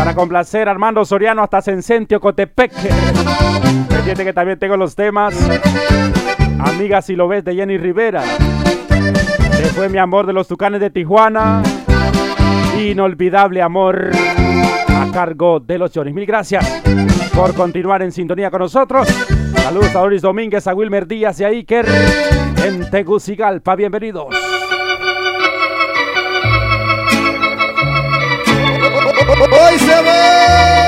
Para 0.09 0.16
complacer 0.16 0.70
Armando 0.70 1.05
Soriano 1.05 1.43
hasta 1.43 1.60
Sencentio 1.60 2.18
Cotepeque. 2.18 2.89
Entiende 3.90 4.24
que 4.24 4.32
también 4.32 4.59
tengo 4.59 4.74
los 4.74 4.94
temas 4.94 5.36
amiga 6.60 7.02
si 7.02 7.14
lo 7.14 7.28
ves 7.28 7.44
de 7.44 7.55
Jenny 7.55 7.76
Rivera. 7.76 8.22
Fue 9.74 9.90
mi 9.90 9.98
amor 9.98 10.26
de 10.26 10.32
los 10.32 10.48
Tucanes 10.48 10.80
de 10.80 10.89
Tijuana. 10.89 11.62
Inolvidable 12.82 13.60
amor 13.60 14.09
a 14.89 15.12
cargo 15.12 15.60
de 15.60 15.76
los 15.76 15.90
Johnny. 15.94 16.14
Mil 16.14 16.24
gracias 16.24 16.66
por 17.35 17.55
continuar 17.55 18.01
en 18.01 18.10
sintonía 18.10 18.51
con 18.51 18.60
nosotros. 18.60 19.06
Saludos 19.56 19.94
a 19.94 19.98
Doris 19.98 20.22
Domínguez, 20.22 20.66
a 20.66 20.72
Wilmer 20.72 21.06
Díaz 21.06 21.39
y 21.40 21.44
a 21.44 21.48
Iker 21.48 21.86
en 22.64 22.89
Tegucigalpa. 22.89 23.76
Bienvenidos. 23.76 24.47
Hoy 29.28 29.78
se 29.78 30.88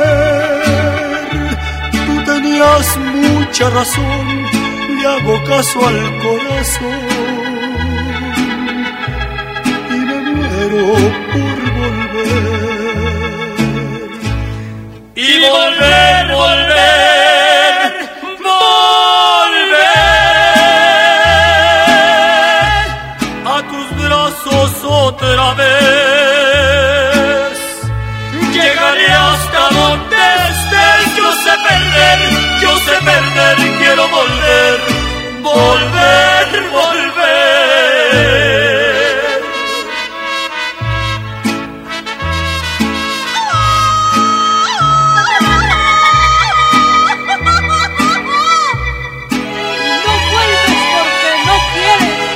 tenías 2.61 2.97
mucha 2.97 3.69
razón, 3.69 4.45
le 4.95 5.07
hago 5.07 5.43
caso 5.45 5.87
al 5.87 6.19
corazón 6.19 7.01
y 9.89 9.93
me 9.93 10.17
muero 10.31 10.85
por 11.33 11.57
volver. 11.79 13.01
Y 15.15 15.39
volver, 15.39 16.23
volver, 16.33 17.20
quiero 33.91 34.07
volver, 34.07 34.79
volver, 35.43 36.47
volver. 36.71 37.11
No 50.05 50.13
vuelves 50.31 50.81
porque 50.93 51.29
no 51.47 51.55
quieres. 51.73 52.31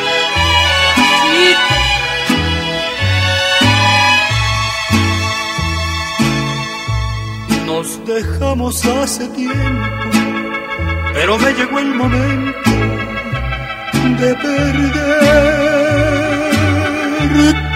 Nos 7.65 7.87
dejamos 8.05 8.85
hace 8.85 9.27
tiempo, 9.29 10.04
pero 11.25 11.39
me 11.39 11.51
llegó 11.53 11.79
el 11.79 11.95
momento 11.95 12.69
de 14.19 14.35
perder. 14.35 15.15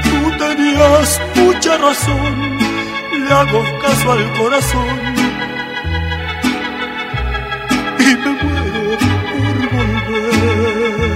Tú 0.04 0.20
tenías 0.38 1.20
mucha 1.36 1.78
razón, 1.80 2.60
le 3.26 3.34
hago 3.34 3.64
caso 3.82 4.12
al 4.12 4.32
corazón 4.34 5.00
y 7.98 8.10
me 8.22 8.32
muero 8.44 8.98
por 9.32 9.56
volver. 9.74 11.10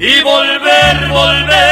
Y 0.00 0.12
volver, 0.24 0.96
volver, 1.10 1.69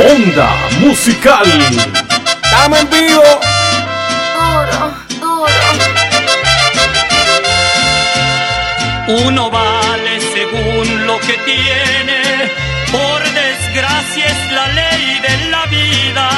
Onda 0.00 0.48
Musical. 0.78 1.44
Estamos 2.42 2.80
en 2.80 2.88
vivo. 2.88 3.22
Duro, 4.34 4.94
duro. 5.20 5.66
Uno 9.26 9.50
vale 9.50 10.20
según 10.32 11.06
lo 11.06 11.18
que 11.20 11.34
tiene, 11.44 12.50
por 12.90 13.22
desgracia 13.22 14.24
es 14.24 14.52
la 14.52 14.68
ley 14.68 15.20
de 15.20 15.50
la 15.50 15.66
vida. 15.66 16.30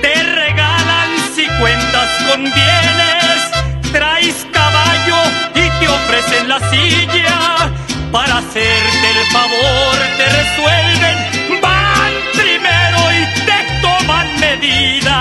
Te 0.00 0.14
regalan 0.22 1.10
si 1.34 1.44
cuentas 1.60 2.08
con 2.26 2.44
bienes, 2.44 3.92
traes 3.92 4.46
caballo 4.50 5.18
y 5.54 5.68
te 5.78 5.88
ofrecen 5.88 6.48
la 6.48 6.58
silla. 6.70 7.70
Para 8.12 8.38
hacerte 8.38 9.10
el 9.14 9.26
favor 9.32 9.96
te 10.16 10.26
resuelven, 10.38 11.16
van 11.62 12.12
primero 12.32 12.98
y 13.12 13.24
te 13.46 13.58
toman 13.80 14.40
medida. 14.40 15.16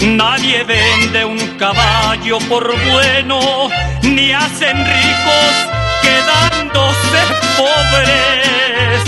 Nadie 0.00 0.62
vende 0.62 1.24
un 1.24 1.38
caballo 1.58 2.38
por 2.48 2.66
bueno, 2.92 3.68
ni 4.02 4.32
hacen 4.32 4.76
ricos 4.78 5.54
quedándose 6.02 7.20
pobres. 7.56 9.02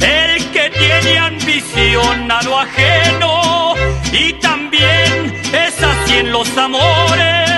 El 0.00 0.50
que 0.50 0.70
tiene 0.70 1.18
ambición 1.18 2.30
a 2.32 2.42
lo 2.42 2.58
ajeno 2.58 3.74
y 4.12 4.32
también 4.34 5.42
es 5.52 5.82
así 5.82 6.18
en 6.18 6.32
los 6.32 6.56
amores, 6.56 7.49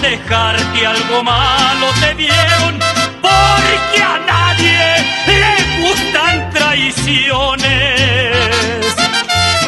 dejarte 0.00 0.86
algo 0.86 1.22
malo 1.22 1.86
te 2.00 2.14
dieron, 2.14 2.78
porque 3.20 4.02
a 4.02 4.18
nadie 4.26 4.78
le 5.26 5.82
gustan 5.82 6.50
traiciones. 6.50 7.66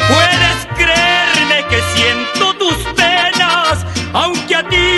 Puedes 0.07 0.57
creerme 0.75 1.65
que 1.69 1.81
siento 1.95 2.53
tus 2.55 2.77
penas, 2.95 3.85
aunque 4.13 4.55
a 4.55 4.63
ti 4.67 4.97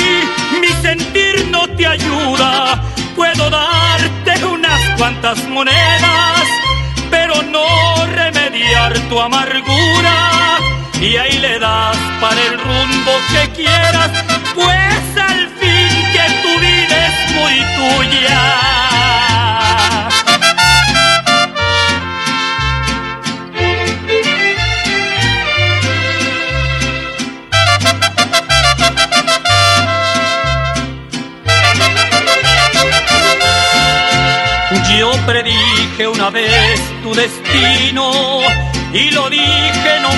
mi 0.62 0.70
sentir 0.82 1.48
no 1.50 1.68
te 1.68 1.88
ayuda. 1.88 2.82
Puedo 3.16 3.50
darte 3.50 4.46
unas 4.46 4.82
cuantas 4.98 5.44
monedas, 5.48 6.44
pero 7.10 7.42
no 7.44 8.06
remediar 8.08 8.94
tu 9.10 9.20
amargura. 9.20 10.73
Y 11.04 11.18
ahí 11.18 11.38
le 11.38 11.60
das 11.60 11.98
para 12.22 12.42
el 12.42 12.58
rumbo 12.58 13.12
que 13.32 13.44
quieras, 13.52 14.12
pues 14.56 15.04
al 15.30 15.42
fin 15.60 15.94
que 16.14 16.26
tu 16.44 16.54
vida 16.60 16.96
es 17.08 17.18
muy 17.36 17.56
tuya. 17.78 18.64
Yo 35.00 35.12
predije 35.26 36.08
una 36.08 36.30
vez 36.30 36.80
tu 37.02 37.14
destino 37.16 38.40
y 38.94 39.10
lo 39.10 39.28
dije 39.28 40.00
no 40.02 40.14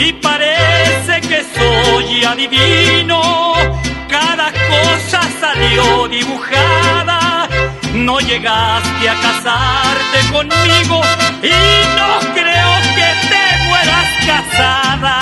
Y 0.00 0.12
parece 0.12 1.20
que 1.22 1.42
soy 1.56 2.22
adivino, 2.22 3.20
cada 4.08 4.52
cosa 4.52 5.20
salió 5.40 6.06
dibujada. 6.06 7.48
No 7.94 8.20
llegaste 8.20 9.08
a 9.08 9.14
casarte 9.20 10.18
conmigo 10.32 11.00
y 11.42 11.50
no 11.98 12.20
creo 12.32 12.72
que 12.94 13.08
te 13.28 13.44
mueras 13.66 14.08
casada. 14.24 15.16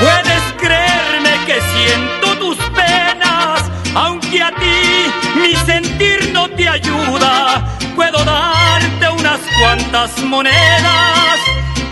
Puedes 0.00 0.42
creerme 0.58 1.32
que 1.44 1.60
siento 1.74 2.26
tus 2.38 2.56
penas, 2.70 3.70
aunque 3.94 4.42
a 4.42 4.50
ti 4.52 5.12
mi 5.38 5.54
sentir 5.66 6.30
no 6.32 6.48
te 6.48 6.66
ayuda. 6.66 7.62
Puedo 7.94 8.24
darte 8.24 9.06
unas 9.10 9.40
cuantas 9.60 10.18
monedas, 10.22 11.40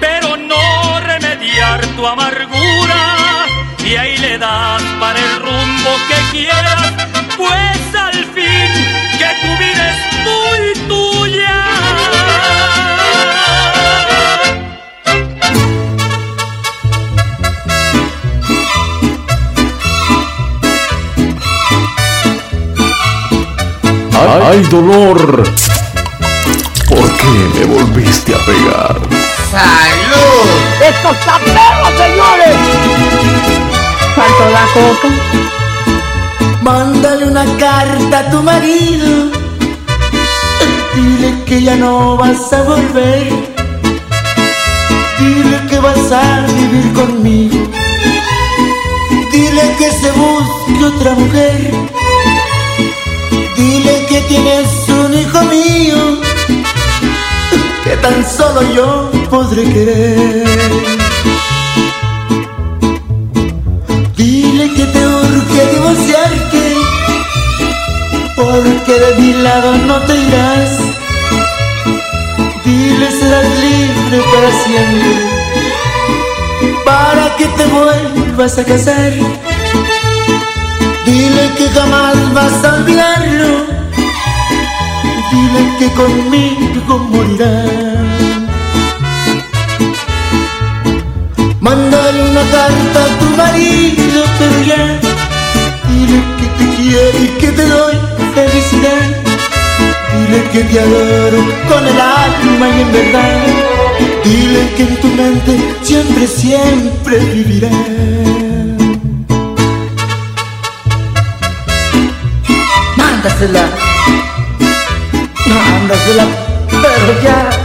pero 0.01 0.37
no 0.37 1.01
remediar 1.01 1.85
tu 1.97 2.07
amargura. 2.07 3.47
Y 3.85 3.97
ahí 3.97 4.19
le 4.19 4.39
das 4.39 4.83
para 5.01 5.19
el 5.19 5.37
rumbo 5.41 5.91
que 6.09 6.39
quieras, 6.39 6.93
pues 7.37 7.95
al 7.95 8.25
fin 8.35 8.71
que 9.19 9.29
tu 9.43 9.51
vida 9.59 9.91
es 9.91 10.01
muy 10.27 10.89
tuya. 10.89 11.65
Ay, 24.51 24.63
dolor. 24.71 25.45
¿Por 26.89 27.17
qué 27.17 27.59
me 27.59 27.65
volviste 27.67 28.35
a 28.35 28.39
pegar? 28.39 29.08
¡Salud! 29.59 30.45
¡Esto 30.91 31.11
está 31.11 31.39
perro, 31.39 31.89
señores! 32.03 32.57
Faltó 34.15 34.45
la 34.51 34.65
coca. 34.77 35.09
Mándale 36.63 37.27
una 37.27 37.45
carta 37.57 38.19
a 38.21 38.31
tu 38.31 38.43
marido. 38.43 39.31
Dile 40.95 41.45
que 41.45 41.63
ya 41.63 41.77
no 41.77 42.17
vas 42.17 42.53
a 42.53 42.63
volver. 42.63 43.33
Dile 45.19 45.59
que 45.69 45.79
vas 45.81 46.13
a 46.13 46.47
vivir 46.47 46.93
conmigo. 46.93 47.59
Dile 49.33 49.75
que 49.79 49.91
se 49.91 50.11
busque 50.13 50.85
otra 50.85 51.13
mujer. 51.15 51.73
Dile 53.57 54.07
que 54.09 54.21
tienes 54.23 54.69
un 54.89 55.15
hijo 55.15 55.43
mío. 55.45 56.21
Que 57.85 57.97
tan 57.97 58.25
solo 58.29 58.63
yo 58.75 59.08
podré 59.31 59.65
querer. 59.65 60.45
Dile 64.17 64.75
que 64.75 64.85
te 64.85 65.07
urge 65.07 65.61
divorciarte, 65.75 66.65
porque 68.37 68.93
de 68.93 69.21
mi 69.21 69.33
lado 69.43 69.77
no 69.87 69.97
te 70.07 70.15
irás. 70.17 70.71
Dile 72.65 73.11
serás 73.11 73.47
libre 73.65 74.19
para 74.33 74.51
siempre, 74.65 75.13
para 76.85 77.37
que 77.37 77.47
te 77.47 77.67
vuelvas 77.67 78.59
a 78.59 78.65
casar. 78.65 79.13
Dile 81.05 81.51
que 81.57 81.69
jamás 81.71 82.17
vas 82.35 82.65
a 82.65 82.75
olvidarlo, 82.75 83.67
dile 85.31 85.63
que 85.79 85.89
conmigo 85.93 86.99
morirás. 87.11 88.08
Mándale 91.69 92.23
una 92.31 92.41
carta 92.51 93.05
a 93.05 93.19
tu 93.19 93.27
marido, 93.37 94.25
pero 94.39 94.63
ya 94.65 94.99
Dile 95.87 96.19
que 96.39 96.47
te 96.57 96.77
quiero 96.77 97.19
y 97.19 97.29
que 97.41 97.49
te 97.49 97.67
doy 97.67 97.95
felicidad. 98.35 99.03
Dile 100.15 100.43
que 100.51 100.65
te 100.65 100.81
adoro 100.81 101.45
con 101.69 101.87
el 101.87 102.01
alma 102.01 102.69
y 102.71 102.81
en 102.81 102.93
verdad. 102.93 103.43
Dile 104.25 104.73
que 104.77 104.83
en 104.85 104.97
tu 104.97 105.09
mente 105.09 105.75
siempre, 105.83 106.27
siempre 106.27 107.19
vivirá 107.19 107.69
Mándasela. 112.97 113.69
Mándasela, 115.47 116.27
pero 116.71 117.23
ya 117.23 117.58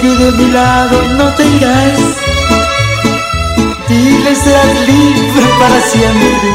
Porque 0.00 0.16
de 0.16 0.32
mi 0.32 0.50
lado 0.50 1.02
no 1.18 1.24
te 1.34 1.46
irás. 1.46 2.00
Dile 3.86 4.34
serás 4.34 4.86
libre 4.86 5.46
para 5.58 5.80
siempre 5.80 6.52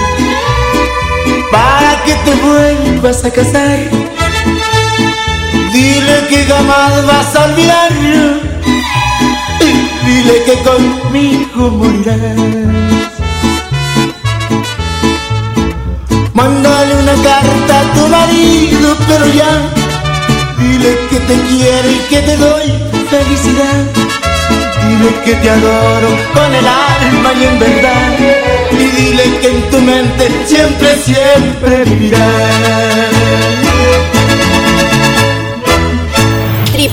Para 1.51 2.03
que 2.05 2.13
te 2.25 2.33
vuelvas 2.35 3.23
a 3.23 3.29
casar 3.29 3.77
Dile 5.71 6.27
que 6.29 6.45
jamás 6.45 7.05
vas 7.05 7.35
a 7.35 7.45
olvidarlo 7.45 8.39
Y 9.59 10.05
dile 10.07 10.43
que 10.45 10.55
conmigo 10.63 11.69
morirás. 11.69 12.37
Mándale 16.33 16.95
una 16.95 17.13
carta 17.21 17.79
a 17.79 17.93
tu 17.93 18.07
marido, 18.07 18.97
pero 19.07 19.27
ya 19.27 19.69
Dile 20.57 20.97
que 21.09 21.19
te 21.19 21.41
quiero 21.41 21.91
y 21.91 21.99
que 22.09 22.21
te 22.21 22.37
doy 22.37 22.94
felicidad 23.05 23.85
Dile 24.87 25.13
que 25.23 25.33
te 25.35 25.49
adoro 25.49 26.09
con 26.33 26.53
el 26.53 26.67
alma 26.67 27.31
y 27.33 27.45
en 27.45 27.59
verdad 27.59 28.17
Y 28.71 28.75
dile 28.75 29.39
que 29.39 29.49
en 29.49 29.69
tu 29.69 29.79
mente 29.79 30.29
siempre, 30.45 30.95
siempre 30.95 31.85
vivirás 31.85 33.15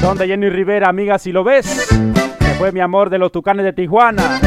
Son 0.02 0.18
de 0.18 0.28
Jenny 0.28 0.50
Rivera, 0.50 0.90
amiga 0.90 1.18
si 1.18 1.32
lo 1.32 1.42
ves. 1.42 1.88
Que 2.38 2.54
fue 2.58 2.74
mi 2.74 2.82
amor 2.82 3.10
de 3.10 3.18
los 3.18 3.32
Tucanes 3.32 3.64
de 3.64 3.72
Tijuana. 3.72 4.42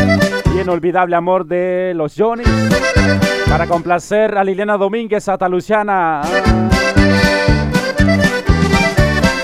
Y 0.54 0.60
inolvidable 0.60 1.16
amor 1.16 1.46
de 1.46 1.94
los 1.96 2.12
Johnny's. 2.14 2.46
Para 3.48 3.66
complacer 3.66 4.36
a 4.36 4.44
Liliana 4.44 4.76
Domínguez, 4.76 5.26
Luciana. 5.48 6.20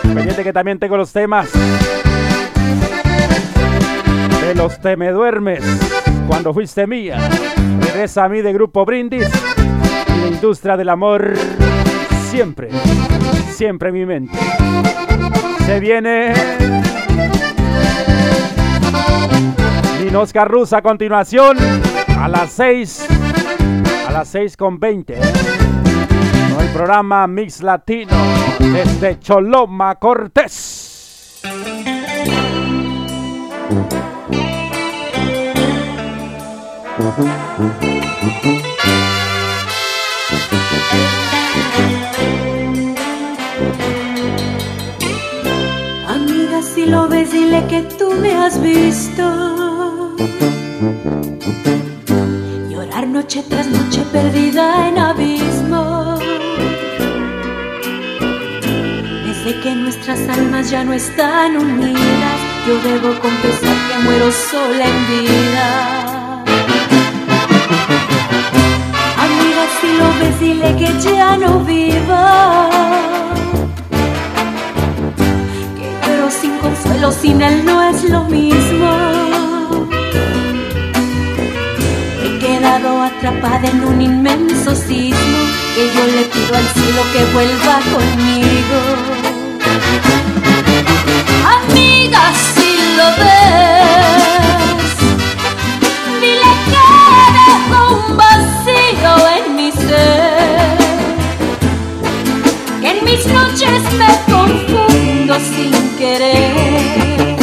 Pendiente 0.03 0.45
que 0.45 0.53
también 0.53 0.79
tengo 0.79 0.99
los 0.99 1.11
temas 1.11 1.51
de 4.43 4.55
los 4.55 4.79
Te 4.79 4.99
me 4.99 5.11
duermes 5.11 5.65
cuando 6.29 6.53
fuiste 6.53 6.87
mía. 6.87 7.17
Regresa 7.81 8.25
a 8.25 8.29
mí 8.29 8.43
de 8.43 8.53
Grupo 8.53 8.85
Brindis 8.85 9.27
y 10.07 10.21
la 10.21 10.27
industria 10.27 10.77
del 10.77 10.91
amor 10.91 11.33
siempre, 12.33 12.71
siempre 13.51 13.91
en 13.91 13.95
mi 13.95 14.07
mente. 14.07 14.39
Se 15.67 15.79
viene 15.79 16.33
Ninos 20.03 20.33
Carrus 20.33 20.73
a 20.73 20.81
continuación 20.81 21.59
a 22.19 22.29
las 22.29 22.51
6 22.53 23.07
a 24.09 24.13
las 24.13 24.29
6 24.29 24.57
con 24.57 24.81
20 24.81 25.15
con 25.15 26.65
el 26.65 26.73
programa 26.73 27.27
Mix 27.27 27.63
Latino 27.63 28.17
desde 28.61 29.21
Choloma 29.21 29.97
Cortés. 29.97 31.43
Si 46.75 46.87
lo 46.87 47.09
ves, 47.09 47.33
dile 47.33 47.67
que 47.69 47.83
tú 47.99 48.13
me 48.21 48.35
has 48.35 48.61
visto. 48.61 49.25
Llorar 52.71 53.07
noche 53.07 53.43
tras 53.49 53.67
noche 53.67 54.03
perdida 54.13 54.89
en 54.89 54.99
abismo. 54.99 56.19
Desde 59.27 59.61
que 59.61 59.75
nuestras 59.75 60.21
almas 60.29 60.71
ya 60.71 60.85
no 60.85 60.93
están 60.93 61.57
unidas, 61.57 62.39
yo 62.67 62.75
debo 62.89 63.19
confesar 63.21 63.77
que 63.89 63.99
muero 64.05 64.31
sola 64.51 64.85
en 64.95 65.01
vida. 65.13 66.45
Amiga, 69.25 69.63
si 69.81 69.89
lo 69.99 70.09
ves, 70.21 70.41
dile 70.41 70.77
que 70.77 70.91
ya 71.01 71.37
no 71.37 71.61
viva. 71.61 72.73
Consuelo, 76.63 77.11
sin 77.11 77.43
él 77.43 77.65
no 77.65 77.83
es 77.83 78.05
lo 78.05 78.23
mismo. 78.25 78.89
He 82.23 82.39
quedado 82.39 83.03
atrapada 83.03 83.69
en 83.69 83.85
un 83.85 84.01
inmenso 84.01 84.75
sismo 84.77 85.39
que 85.75 85.91
yo 85.93 86.07
le 86.07 86.23
pido 86.33 86.55
al 86.55 86.69
cielo 86.69 87.03
que 87.13 87.25
vuelva 87.33 87.81
conmigo. 87.93 88.79
Amiga, 91.59 92.33
si 92.55 92.71
lo 92.97 93.07
ves, 93.23 94.95
dile 96.21 96.53
que 96.71 96.87
dejo 97.39 97.79
un 98.07 98.17
vacío 98.17 99.13
en 99.37 99.57
mi 99.57 99.73
ser. 99.73 100.79
Que 102.81 102.89
en 102.91 103.05
mis 103.05 103.27
noches 103.27 103.83
me 103.99 104.33
confundo 104.33 105.12
sin 105.29 105.73
querer. 105.99 107.37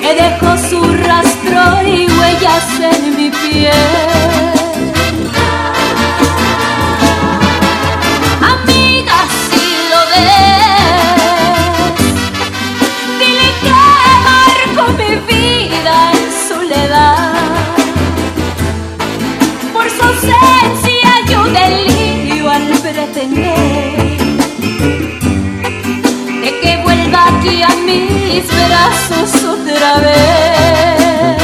Que 0.00 0.14
dejo 0.14 0.56
su 0.68 0.80
rastro 1.04 1.82
y 1.86 2.06
huellas 2.06 2.68
en 2.80 3.16
mi 3.16 3.30
piel. 3.30 3.72
Amiga, 8.52 9.18
si 9.50 9.66
lo 9.90 10.00
ves, 10.12 10.65
mis 28.00 28.46
brazos 28.46 29.44
otra 29.44 29.98
vez. 29.98 31.36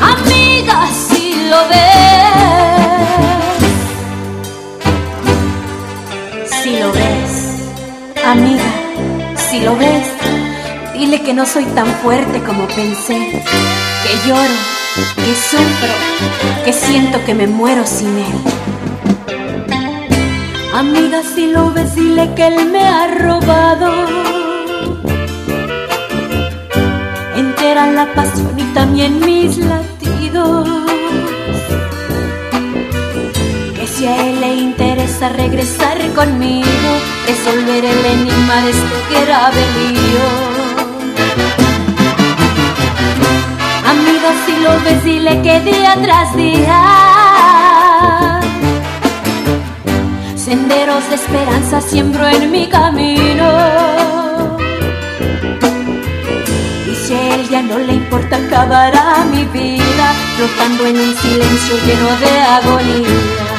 Amiga, 0.00 0.78
si 1.08 1.24
lo 1.50 1.60
ves, 1.68 1.82
si 6.62 6.70
lo 6.78 6.92
ves, 6.92 7.32
amiga, 8.24 8.70
si 9.36 9.60
lo 9.60 9.76
ves, 9.76 10.06
dile 10.94 11.22
que 11.22 11.34
no 11.34 11.44
soy 11.46 11.64
tan 11.66 11.86
fuerte 12.02 12.42
como 12.42 12.66
pensé, 12.68 13.18
que 14.02 14.28
lloro, 14.28 14.58
que 15.16 15.34
sufro, 15.50 15.94
que 16.64 16.72
siento 16.72 17.24
que 17.24 17.34
me 17.34 17.46
muero 17.46 17.84
sin 17.86 18.16
él. 18.18 18.71
Amiga, 20.74 21.22
si 21.22 21.48
lo 21.48 21.70
ves, 21.70 21.94
dile 21.94 22.34
que 22.34 22.46
él 22.46 22.70
me 22.70 22.82
ha 22.82 23.06
robado. 23.06 23.92
Entera 27.36 27.92
la 27.92 28.06
pasión 28.14 28.58
y 28.58 28.62
también 28.72 29.20
mis 29.20 29.58
latidos. 29.58 30.66
Que 33.76 33.86
si 33.86 34.06
a 34.06 34.28
él 34.28 34.40
le 34.40 34.54
interesa 34.54 35.28
regresar 35.28 35.98
conmigo, 36.14 36.90
resolver 37.26 37.84
el 37.84 38.06
enigma 38.06 38.62
de 38.62 38.70
este 38.70 39.20
grave 39.26 39.62
lío. 39.76 40.26
Amiga, 43.92 44.32
si 44.46 44.56
lo 44.62 44.72
ves, 44.84 45.04
dile 45.04 45.42
que 45.42 45.60
día 45.60 45.98
tras 46.00 46.34
día 46.34 48.41
senderos 50.44 51.08
de 51.08 51.14
esperanza 51.14 51.80
siembro 51.80 52.26
en 52.26 52.50
mi 52.50 52.68
camino. 52.68 53.46
Y 56.90 56.94
si 56.96 57.14
él 57.14 57.48
ya 57.48 57.62
no 57.62 57.78
le 57.78 57.92
importa, 57.92 58.38
acabará 58.38 59.24
mi 59.30 59.44
vida 59.44 60.12
flotando 60.36 60.86
en 60.86 60.96
un 60.96 61.14
silencio 61.14 61.76
lleno 61.86 62.08
de 62.22 62.40
agonía. 62.40 63.51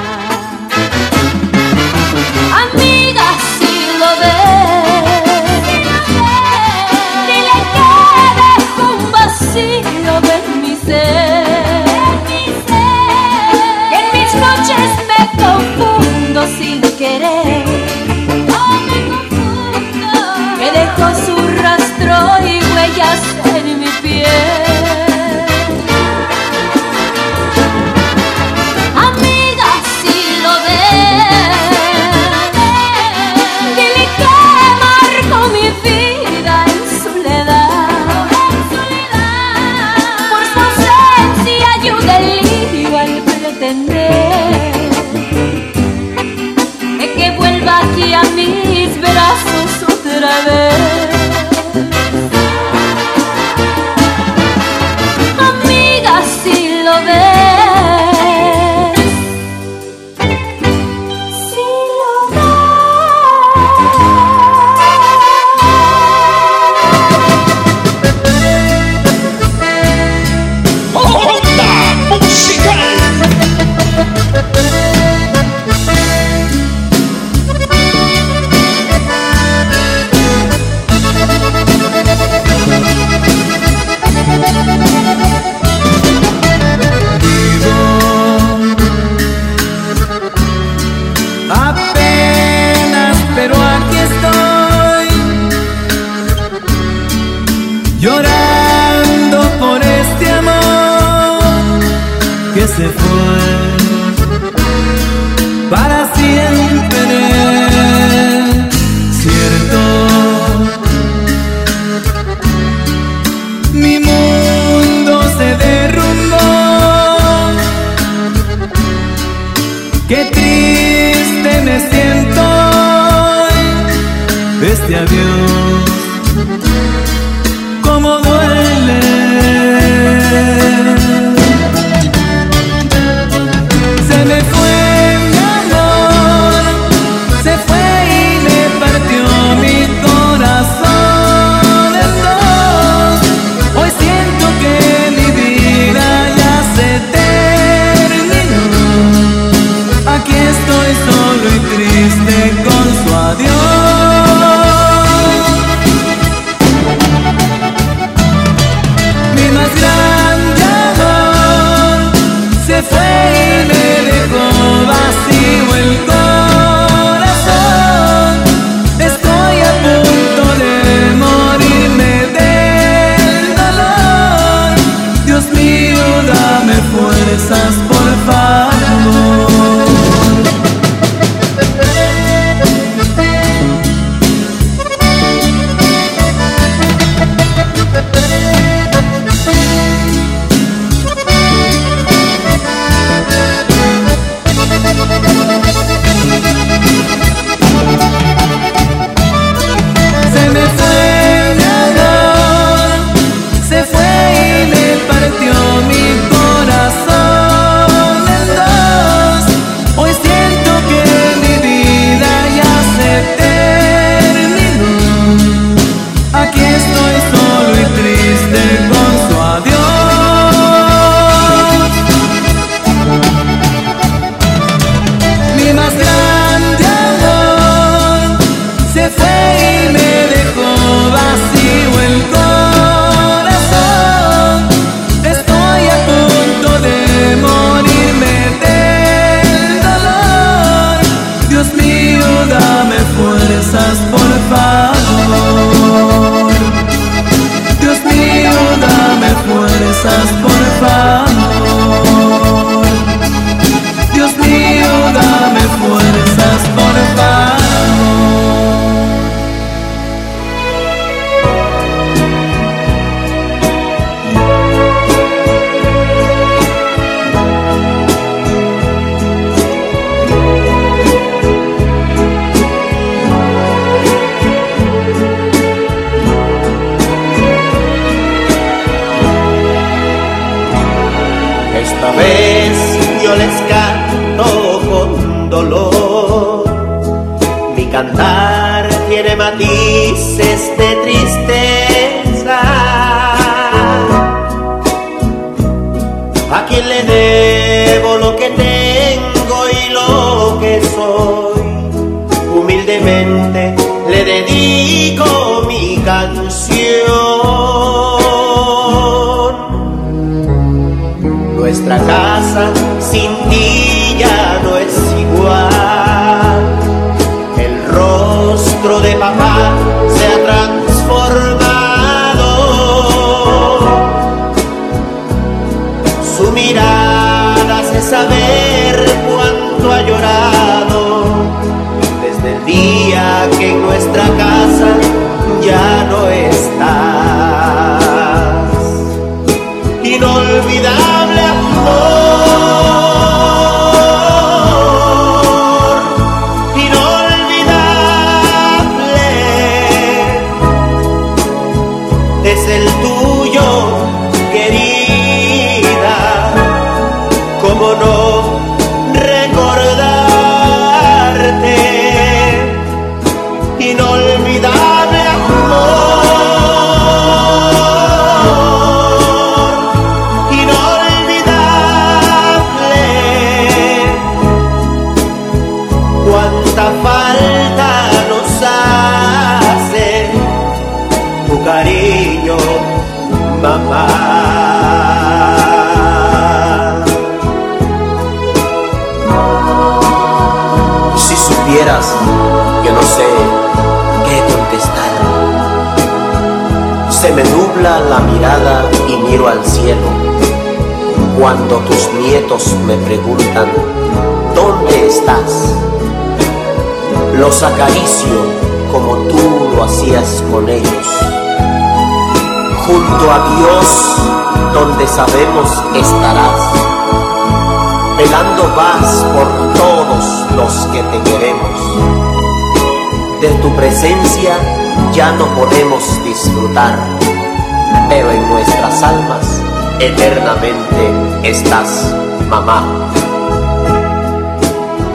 Eternamente 430.05 431.11
estás, 431.43 432.13
mamá. 432.49 432.83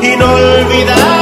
Inolvidable 0.01 1.18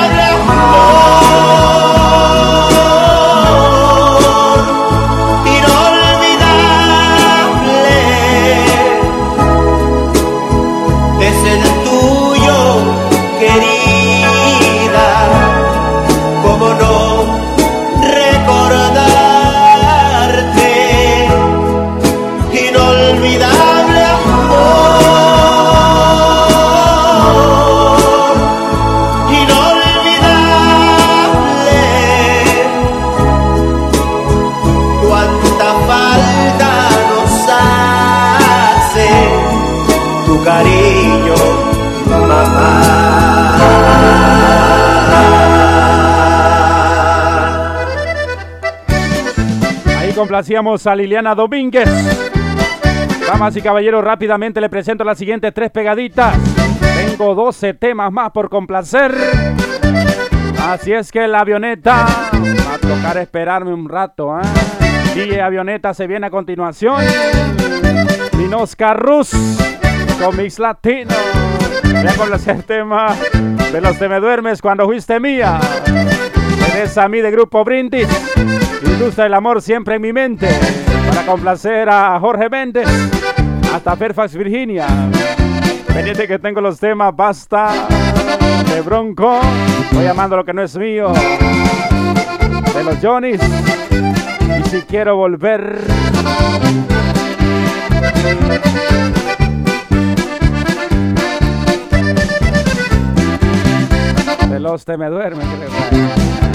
complacíamos 50.36 50.86
a 50.86 50.94
Liliana 50.94 51.34
Domínguez. 51.34 51.88
Damas 53.26 53.56
y 53.56 53.62
caballeros, 53.62 54.04
rápidamente 54.04 54.60
le 54.60 54.68
presento 54.68 55.02
las 55.02 55.16
siguientes 55.16 55.54
tres 55.54 55.70
pegaditas. 55.70 56.36
Tengo 56.94 57.34
12 57.34 57.72
temas 57.72 58.12
más 58.12 58.32
por 58.32 58.50
complacer. 58.50 59.14
Así 60.60 60.92
es 60.92 61.10
que 61.10 61.26
la 61.26 61.40
avioneta 61.40 62.04
va 62.68 62.74
a 62.74 62.78
tocar 62.78 63.16
esperarme 63.16 63.72
un 63.72 63.88
rato. 63.88 64.38
¿eh? 64.38 65.40
Avioneta 65.40 65.94
se 65.94 66.06
viene 66.06 66.26
a 66.26 66.30
continuación. 66.30 67.02
Minosca 68.36 68.92
Rus 68.92 69.30
con 70.22 70.36
Mix 70.36 70.58
Latino. 70.58 71.14
Voy 71.82 72.08
a 72.08 72.14
complacer 72.14 72.56
el 72.56 72.64
tema 72.64 73.16
de 73.72 73.80
los 73.80 73.96
que 73.96 74.06
me 74.06 74.20
duermes 74.20 74.60
cuando 74.60 74.84
fuiste 74.84 75.18
mía. 75.18 75.58
Eres 76.74 76.98
a 76.98 77.08
mí 77.08 77.22
de 77.22 77.30
Grupo 77.30 77.64
Brindis. 77.64 78.08
Ilustra 78.82 79.26
el 79.26 79.34
amor 79.34 79.62
siempre 79.62 79.96
en 79.96 80.02
mi 80.02 80.12
mente. 80.12 80.48
Para 81.08 81.24
complacer 81.24 81.88
a 81.88 82.18
Jorge 82.20 82.48
Méndez. 82.48 82.88
Hasta 83.72 83.96
Fairfax, 83.96 84.34
Virginia. 84.34 84.86
Pendiente 85.86 86.26
que 86.26 86.38
tengo 86.38 86.60
los 86.60 86.78
temas 86.78 87.14
Basta 87.14 87.86
de 88.68 88.80
Bronco. 88.82 89.40
Voy 89.92 90.04
llamando 90.04 90.36
lo 90.36 90.44
que 90.44 90.52
no 90.52 90.62
es 90.62 90.76
mío. 90.76 91.12
De 92.74 92.84
los 92.84 92.96
Johnnys. 93.02 93.40
Y 94.58 94.68
si 94.68 94.82
quiero 94.82 95.16
volver. 95.16 95.80
De 104.50 104.60
los 104.60 104.84
te 104.84 104.96
me 104.96 105.08
duermen. 105.08 105.46
¿qué 105.48 106.45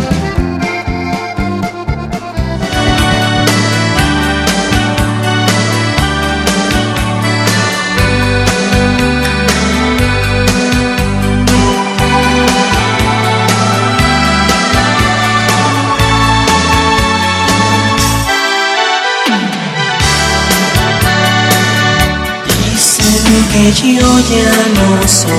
Que 23.51 23.71
yo 23.73 24.19
ya 24.29 24.51
no 24.75 25.07
soy 25.07 25.31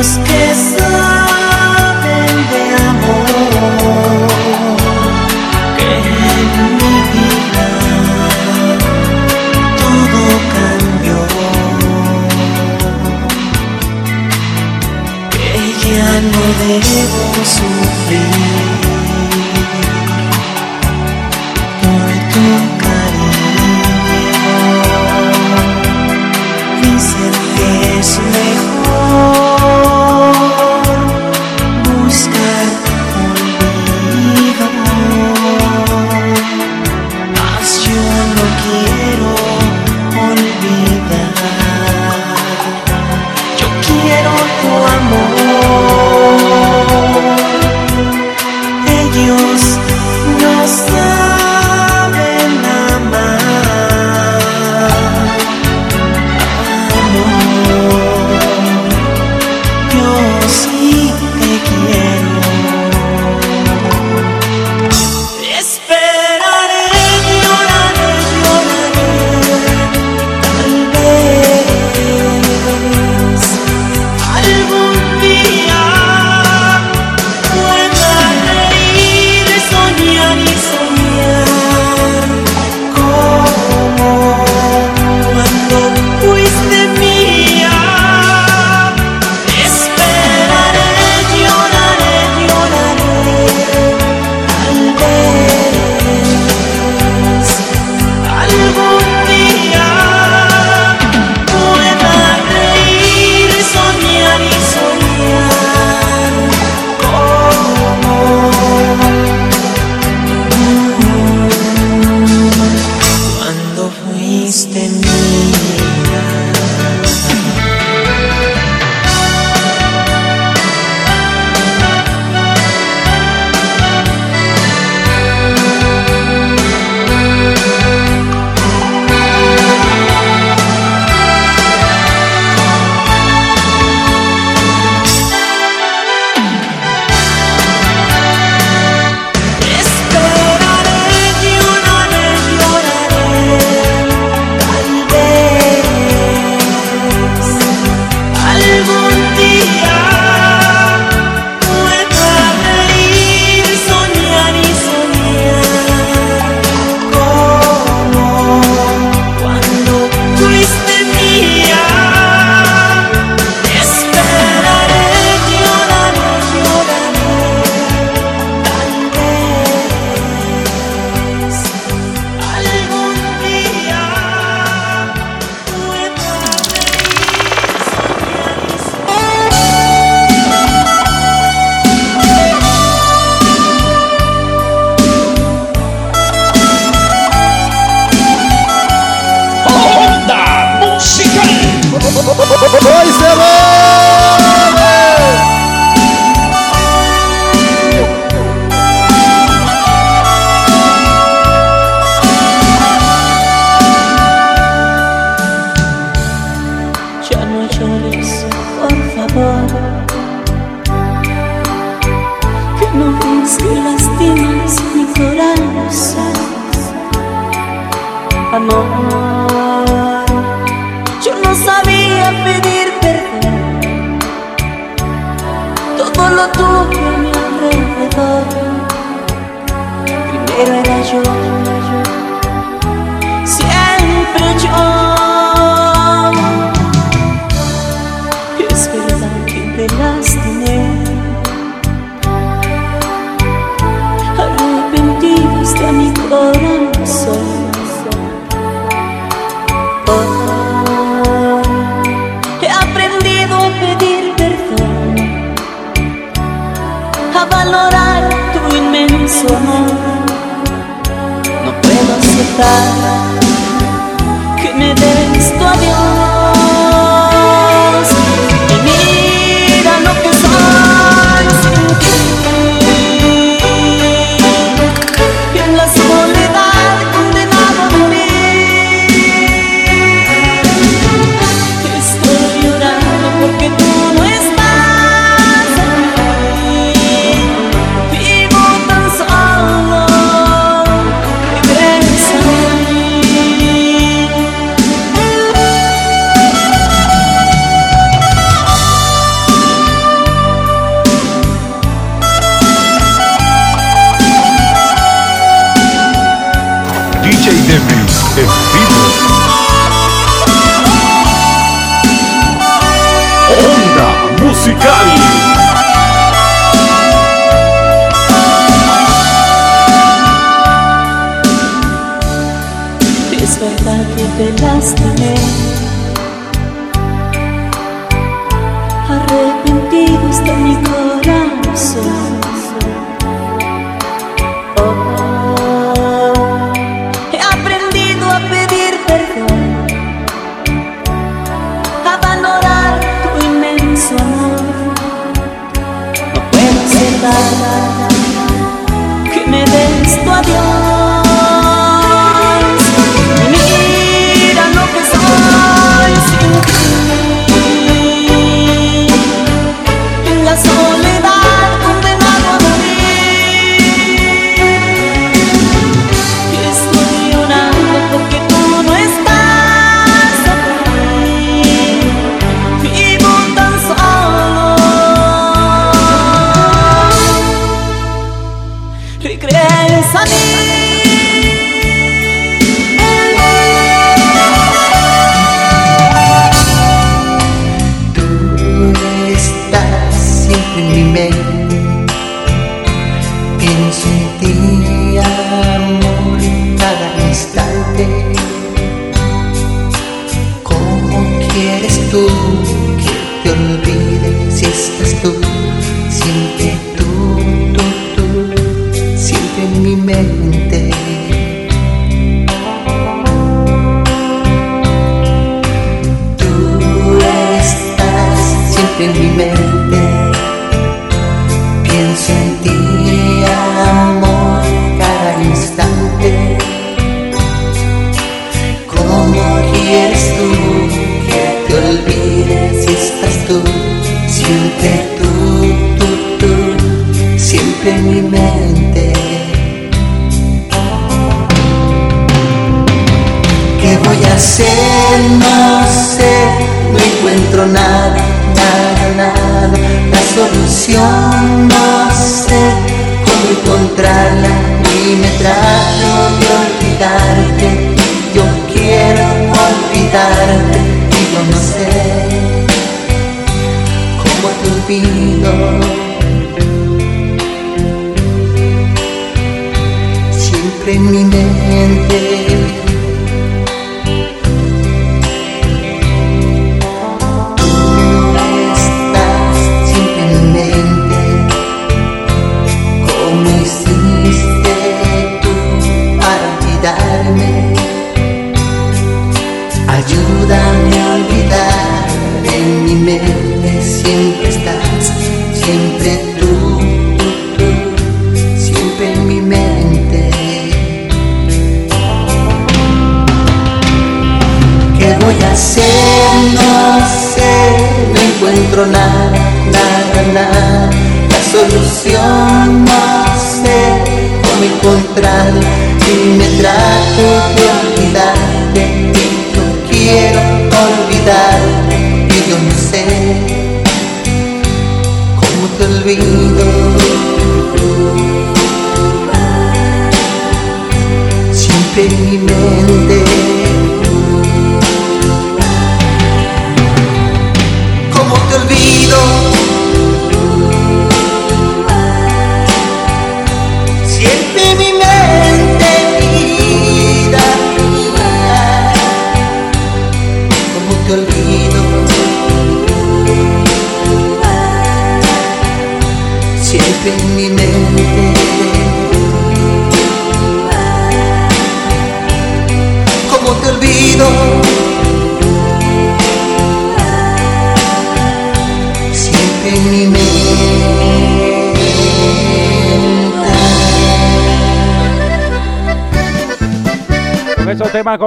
busqué 0.00 0.49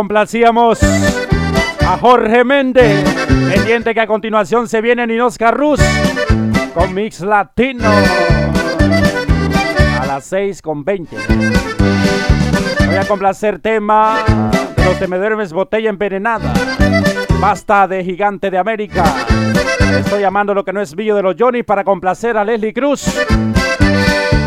complacíamos 0.03 0.79
a 1.79 1.97
Jorge 1.97 2.43
Méndez. 2.43 3.05
Pendiente 3.49 3.93
que 3.93 4.01
a 4.01 4.05
continuación 4.05 4.67
se 4.67 4.81
viene 4.81 5.21
Oscar 5.21 5.55
Ruz 5.55 5.79
con 6.73 6.93
Mix 6.93 7.21
Latino 7.21 7.89
a 10.01 10.05
las 10.05 10.25
6 10.25 10.61
con 10.61 10.83
20. 10.83 11.15
Voy 12.85 12.95
a 12.97 13.07
complacer 13.07 13.59
tema 13.59 14.25
de 14.75 14.83
los 14.83 14.99
Temeduermes 14.99 15.53
Botella 15.53 15.89
Envenenada. 15.89 16.53
Basta 17.39 17.87
de 17.87 18.03
Gigante 18.03 18.51
de 18.51 18.57
América. 18.57 19.05
Estoy 19.99 20.19
llamando 20.19 20.53
lo 20.53 20.65
que 20.65 20.73
no 20.73 20.81
es 20.81 20.93
billo 20.93 21.15
de 21.15 21.21
los 21.21 21.35
Johnny 21.39 21.63
para 21.63 21.85
complacer 21.85 22.35
a 22.35 22.43
Leslie 22.43 22.73
Cruz. 22.73 23.05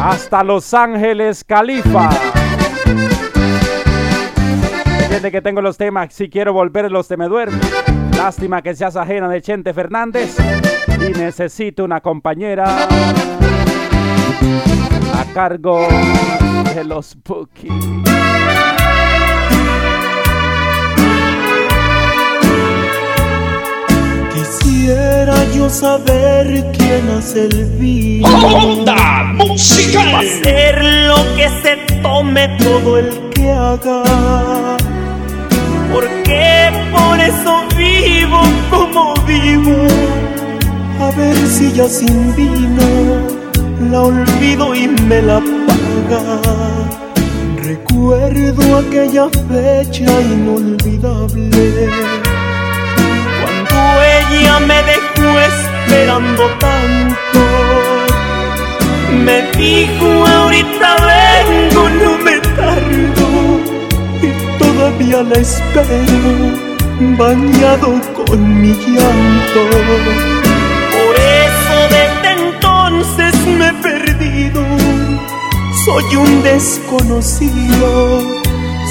Hasta 0.03 0.45
Los 0.45 0.75
Ángeles, 0.75 1.43
Califa. 1.45 2.11
Entiende 5.17 5.33
que 5.33 5.41
tengo 5.41 5.63
los 5.63 5.79
temas. 5.79 6.13
Si 6.13 6.29
quiero 6.29 6.53
volver, 6.53 6.93
los 6.93 7.09
te 7.09 7.17
me 7.17 7.27
duermen. 7.27 7.59
Lástima 8.19 8.61
que 8.61 8.75
seas 8.75 8.97
ajena 8.97 9.31
de 9.31 9.41
Chente 9.41 9.73
Fernández. 9.73 10.37
Y 10.89 11.19
necesito 11.19 11.85
una 11.85 12.03
compañera 12.03 12.87
a 15.15 15.25
cargo 15.33 15.89
de 16.75 16.85
los 16.85 17.17
Bookies. 17.25 17.73
Quisiera 24.35 25.45
yo 25.55 25.71
saber 25.71 26.63
quién 26.77 27.09
hace 27.17 27.47
el 27.47 27.65
vino. 27.79 28.29
Onda 28.29 29.23
musical. 29.33 30.27
Ser 30.43 30.85
lo 30.85 31.17
que 31.37 31.49
se 31.63 32.03
tome 32.03 32.49
todo 32.59 32.99
el 32.99 33.31
que 33.31 33.51
haga. 33.51 34.77
Porque 35.97 36.71
por 36.93 37.19
eso 37.19 37.65
vivo 37.75 38.43
como 38.69 39.15
vivo. 39.25 39.87
A 41.01 41.11
ver 41.17 41.35
si 41.49 41.73
ya 41.73 41.89
sin 41.89 42.37
vino 42.37 42.87
la 43.91 44.03
olvido 44.03 44.75
y 44.75 44.89
me 44.89 45.23
la 45.23 45.41
paga. 45.41 46.23
Recuerdo 47.63 48.77
aquella 48.77 49.31
fecha 49.49 50.21
inolvidable 50.21 51.89
cuando 53.41 54.03
ella 54.19 54.61
me 54.61 54.83
dejó 54.93 55.41
esperando 55.51 56.43
tanto. 56.61 57.41
Me 59.25 59.51
dijo 59.57 60.27
ahorita 60.27 60.89
vengo, 61.09 61.89
no 61.89 62.19
me 62.19 62.39
tardo 62.55 63.76
todavía 64.87 65.23
la 65.23 65.35
espero 65.35 66.35
bañado 67.19 68.01
con 68.15 68.61
mi 68.61 68.73
llanto. 68.73 69.61
Por 70.95 71.15
eso 71.43 71.77
desde 71.97 72.31
entonces 72.43 73.35
me 73.59 73.67
he 73.69 73.73
perdido. 73.83 74.63
Soy 75.85 76.17
un 76.17 76.43
desconocido, 76.43 77.91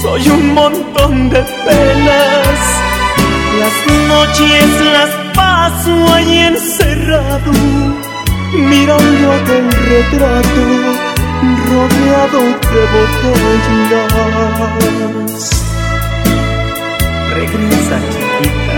soy 0.02 0.30
un 0.30 0.54
montón 0.54 1.30
de 1.30 1.42
penas. 1.66 2.58
Las 3.62 3.76
noches 4.10 4.68
las 4.92 5.12
paso 5.34 5.94
ahí 6.14 6.40
encerrado, 6.40 7.52
mirando 8.54 9.32
aquel 9.32 9.72
retrato 9.72 10.64
rodeado 11.70 12.40
de 12.74 12.82
botellas. 12.94 13.46
Regresa, 17.46 18.00
chiquita. 18.10 18.78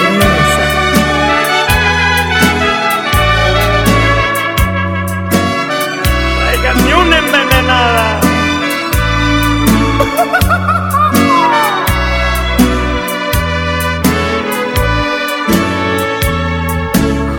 Regresa. 0.00 0.64
Tráiganme 6.40 6.94
una 6.94 7.16
envenenada. 7.18 8.20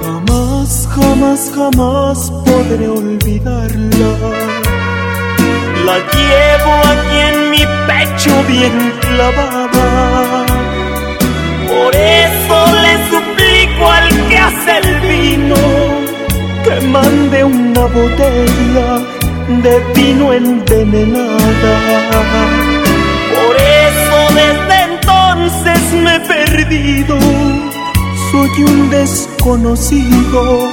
Jamás, 0.04 0.88
jamás, 0.96 1.52
jamás 1.56 2.32
podré 2.46 2.88
olvidarla. 2.88 4.53
La 5.86 5.98
llevo 5.98 6.74
aquí 6.94 7.18
en 7.20 7.50
mi 7.50 7.64
pecho 7.88 8.44
bien 8.48 8.94
clavada. 9.02 10.46
Por 11.68 11.94
eso 11.94 12.56
le 12.84 12.94
suplico 13.10 13.92
al 13.92 14.28
que 14.30 14.38
hace 14.38 14.78
el 14.78 15.00
vino 15.02 15.56
que 16.64 16.88
mande 16.88 17.44
una 17.44 17.82
botella 17.82 19.02
de 19.62 19.84
vino 19.94 20.32
envenenada. 20.32 21.74
Por 23.36 23.56
eso 23.58 24.18
desde 24.42 24.76
entonces 24.94 25.80
me 26.02 26.16
he 26.16 26.20
perdido. 26.22 27.18
Soy 28.32 28.64
un 28.64 28.90
desconocido, 28.90 30.70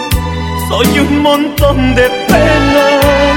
soy 0.68 0.98
un 1.00 1.22
montón 1.22 1.96
de 1.96 2.08
penas. 2.28 3.29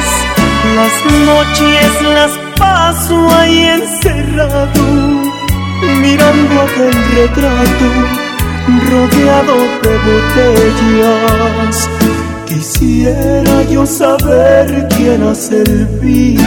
Las 0.63 1.05
noches 1.25 2.01
las 2.01 2.31
paso 2.57 3.29
ahí 3.35 3.65
encerrado, 3.65 4.83
mirando 6.01 6.61
aquel 6.61 6.93
retrato 7.15 7.87
rodeado 8.89 9.55
de 9.83 9.93
botellas. 10.07 11.89
Quisiera 12.47 13.63
yo 13.69 13.85
saber 13.85 14.87
quién 14.95 15.23
hace 15.23 15.61
el 15.63 15.85
vino. 16.01 16.43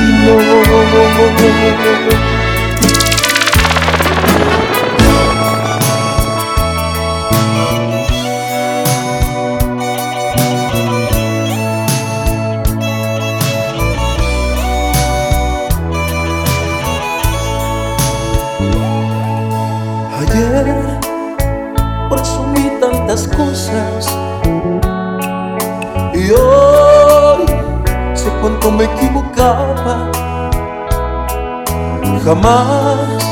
Jamás 32.27 33.23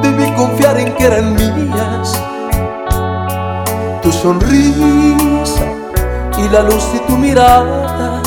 debí 0.00 0.24
confiar 0.36 0.78
en 0.78 0.90
que 0.94 1.04
eran 1.04 1.34
mías 1.34 2.18
tu 4.00 4.10
sonrisa 4.10 5.66
y 6.38 6.48
la 6.48 6.62
luz 6.62 6.94
de 6.94 7.00
tu 7.00 7.14
mirada. 7.18 8.22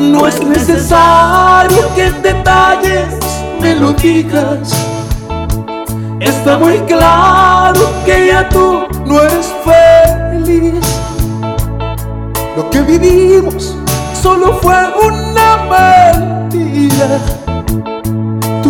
No 0.00 0.26
es 0.26 0.42
necesario 0.42 1.94
que 1.94 2.10
detalles 2.10 3.14
me 3.60 3.76
lo 3.76 3.92
digas. 3.92 4.72
Está 6.18 6.58
muy 6.58 6.78
claro 6.80 7.88
que 8.04 8.26
ya 8.26 8.48
tú 8.48 8.88
no 9.06 9.20
eres 9.20 9.54
feliz. 9.64 10.84
Lo 12.56 12.68
que 12.70 12.80
vivimos 12.80 13.76
solo 14.20 14.54
fue 14.54 14.74
una 15.00 15.58
mentira. 16.50 17.37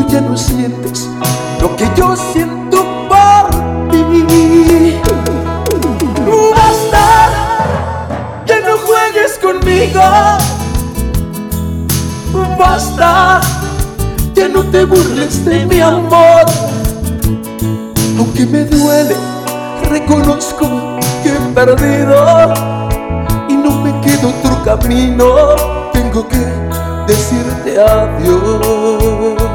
Ya 0.08 0.20
no 0.22 0.36
sientes 0.36 1.08
lo 1.60 1.76
que 1.76 1.88
yo 1.96 2.16
siento 2.32 2.84
por 3.08 3.50
ti. 3.90 5.00
Basta, 6.54 7.30
ya 8.46 8.60
no 8.60 8.78
juegues 8.78 9.38
conmigo. 9.38 10.00
Basta, 12.58 13.40
ya 14.34 14.48
no 14.48 14.62
te 14.64 14.84
burles 14.84 15.44
de 15.44 15.66
mi 15.66 15.80
amor. 15.80 16.44
Aunque 18.18 18.46
me 18.46 18.64
duele, 18.64 19.16
reconozco 19.88 20.98
que 21.22 21.30
he 21.30 21.54
perdido 21.54 22.54
y 23.48 23.54
no 23.54 23.70
me 23.82 24.00
queda 24.00 24.28
otro 24.28 24.62
camino. 24.64 25.56
Tengo 25.92 26.26
que 26.26 26.44
decirte 27.06 27.78
adiós. 27.80 29.47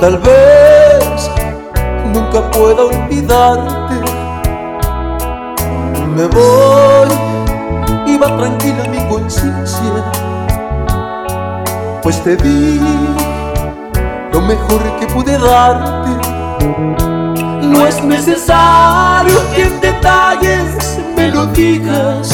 Tal 0.00 0.16
vez 0.18 1.30
nunca 2.12 2.50
pueda 2.50 2.84
olvidarte. 2.84 3.94
Me 6.14 6.26
voy 6.26 7.08
y 8.06 8.18
va 8.18 8.36
tranquila 8.36 8.84
mi 8.90 9.08
conciencia, 9.08 10.04
pues 12.02 12.22
te 12.22 12.36
di 12.36 12.80
lo 14.32 14.40
mejor 14.40 14.80
que 14.98 15.06
pude 15.06 15.38
darte. 15.38 16.10
No 17.62 17.86
es 17.86 18.02
necesario 18.02 19.34
que 19.54 19.62
en 19.62 19.80
detalles 19.80 20.98
me 21.16 21.28
lo 21.28 21.46
digas. 21.46 22.30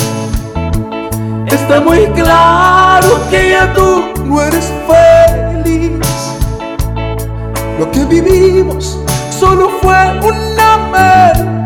Está 1.46 1.80
muy 1.80 2.06
claro 2.12 3.08
que 3.30 3.50
ya 3.50 3.72
tú 3.72 4.04
no 4.24 4.42
eres 4.42 4.72
feliz. 4.86 5.93
Lo 7.78 7.90
que 7.90 8.05
vivimos 8.05 8.98
solo 9.30 9.70
fue 9.82 9.96
una 10.22 10.78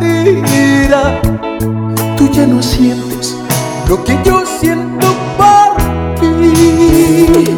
mentira. 0.00 1.20
Tú 2.16 2.30
ya 2.32 2.46
no 2.46 2.62
sientes 2.62 3.36
lo 3.88 4.02
que 4.04 4.18
yo 4.24 4.42
siento 4.60 5.06
por 5.36 5.76
ti. 6.20 7.56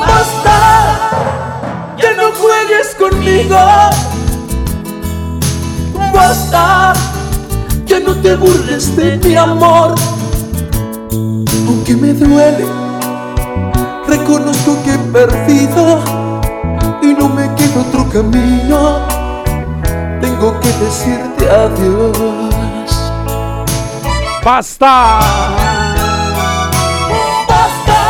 Basta, 0.00 0.56
ya 1.96 2.12
no 2.14 2.32
juegues 2.32 2.94
conmigo. 2.98 3.56
Basta, 6.12 6.92
ya 7.86 8.00
no 8.00 8.14
te 8.14 8.36
burles 8.36 8.96
de 8.96 9.18
mi 9.18 9.36
amor 9.36 9.94
aunque 11.66 11.96
me 11.96 12.12
duele, 12.12 12.66
reconozco 14.06 14.76
que 14.84 14.94
he 14.94 14.98
perdido 14.98 16.23
y 17.04 17.14
no 17.14 17.28
me 17.28 17.54
queda 17.54 17.80
otro 17.80 18.08
camino. 18.08 19.06
Tengo 20.20 20.58
que 20.60 20.68
decirte 20.68 21.48
adiós. 21.50 23.12
¡Basta! 24.42 25.20
¡Basta! 27.48 28.00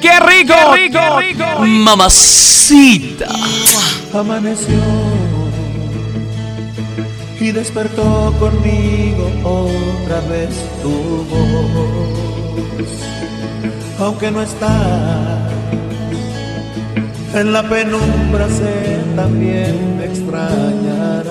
¡Qué 0.00 0.20
rico! 0.20 0.54
¡Qué 0.74 1.10
rico! 1.20 1.44
Mamacita. 1.66 3.26
Amaneció 4.14 5.17
y 7.40 7.52
despertó 7.52 8.34
conmigo 8.38 9.30
otra 9.44 10.20
vez 10.28 10.50
tu 10.82 11.24
voz. 11.24 12.88
Aunque 14.00 14.30
no 14.30 14.42
está 14.42 15.48
en 17.34 17.52
la 17.52 17.62
penumbra, 17.68 18.48
sé 18.48 18.98
también 19.14 19.96
me 19.98 20.06
extrañarás. 20.06 21.28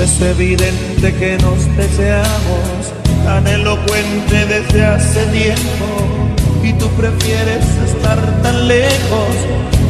Es 0.00 0.20
evidente 0.20 1.14
que 1.14 1.38
nos 1.38 1.64
deseamos 1.76 2.92
tan 3.24 3.46
elocuente 3.46 4.46
desde 4.46 4.84
hace 4.84 5.24
tiempo 5.26 5.86
y 6.62 6.72
tú 6.74 6.88
prefieres 6.90 7.64
estar 7.86 8.18
tan 8.42 8.68
lejos, 8.68 9.34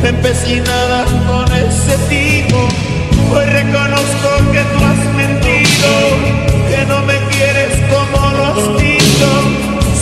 empecinada 0.08 1.04
con 1.26 1.44
ese 1.52 1.96
tipo. 2.08 2.68
Hoy 3.34 3.44
reconozco 3.46 4.28
que 4.52 4.60
tú 4.60 4.84
has 4.84 5.14
mentido, 5.14 5.90
que 6.68 6.86
no 6.86 7.00
me 7.02 7.18
quieres 7.34 7.72
como 7.90 8.30
lo 8.30 8.44
has 8.46 8.80
dicho, 8.80 9.28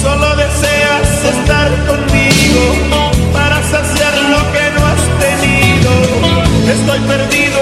solo 0.02 0.36
deseas 0.36 1.24
estar 1.36 1.70
conmigo 1.86 3.12
para 3.32 3.62
saciar 3.62 4.14
lo 4.34 4.52
que 4.52 4.64
no 4.76 4.86
has 4.86 5.02
tenido. 5.24 5.90
Estoy 6.72 7.00
perdido 7.00 7.61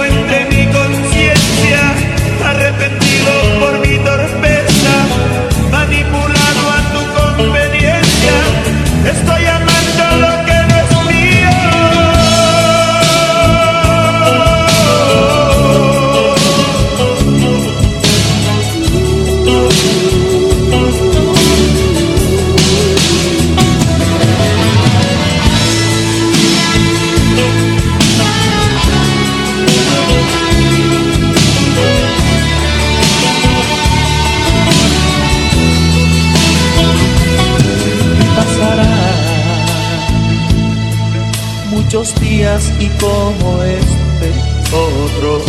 días 42.21 42.73
y 42.79 42.89
como 43.01 43.63
este 43.63 44.33
otros 44.73 45.45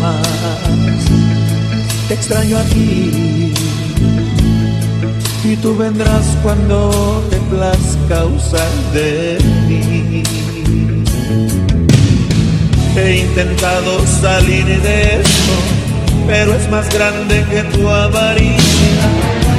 más. 0.00 0.98
Te 2.08 2.14
extraño 2.14 2.58
aquí 2.58 3.52
y 5.44 5.56
tú 5.56 5.76
vendrás 5.76 6.24
cuando 6.42 7.22
te 7.30 7.36
plazca 7.54 8.24
usar 8.26 8.68
de 8.92 9.38
mí. 9.66 10.22
He 12.96 13.16
intentado 13.20 14.06
salir 14.06 14.64
de 14.64 15.20
esto, 15.20 15.52
pero 16.26 16.54
es 16.54 16.70
más 16.70 16.92
grande 16.92 17.44
que 17.50 17.62
tu 17.76 17.88
avaricia. 17.88 19.02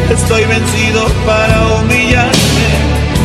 Estoy 0.10 0.46
vencido 0.46 1.08
para 1.26 1.80
humillarme, 1.80 2.70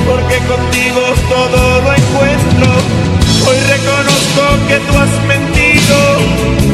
porque 0.07 0.39
contigo 0.47 1.01
todo 1.29 1.83
lo 1.83 1.95
encuentro. 1.95 3.08
Hoy 3.47 3.59
reconozco 3.61 4.43
que 4.69 4.79
tú 4.81 4.99
has 4.99 5.15
mentido, 5.27 5.97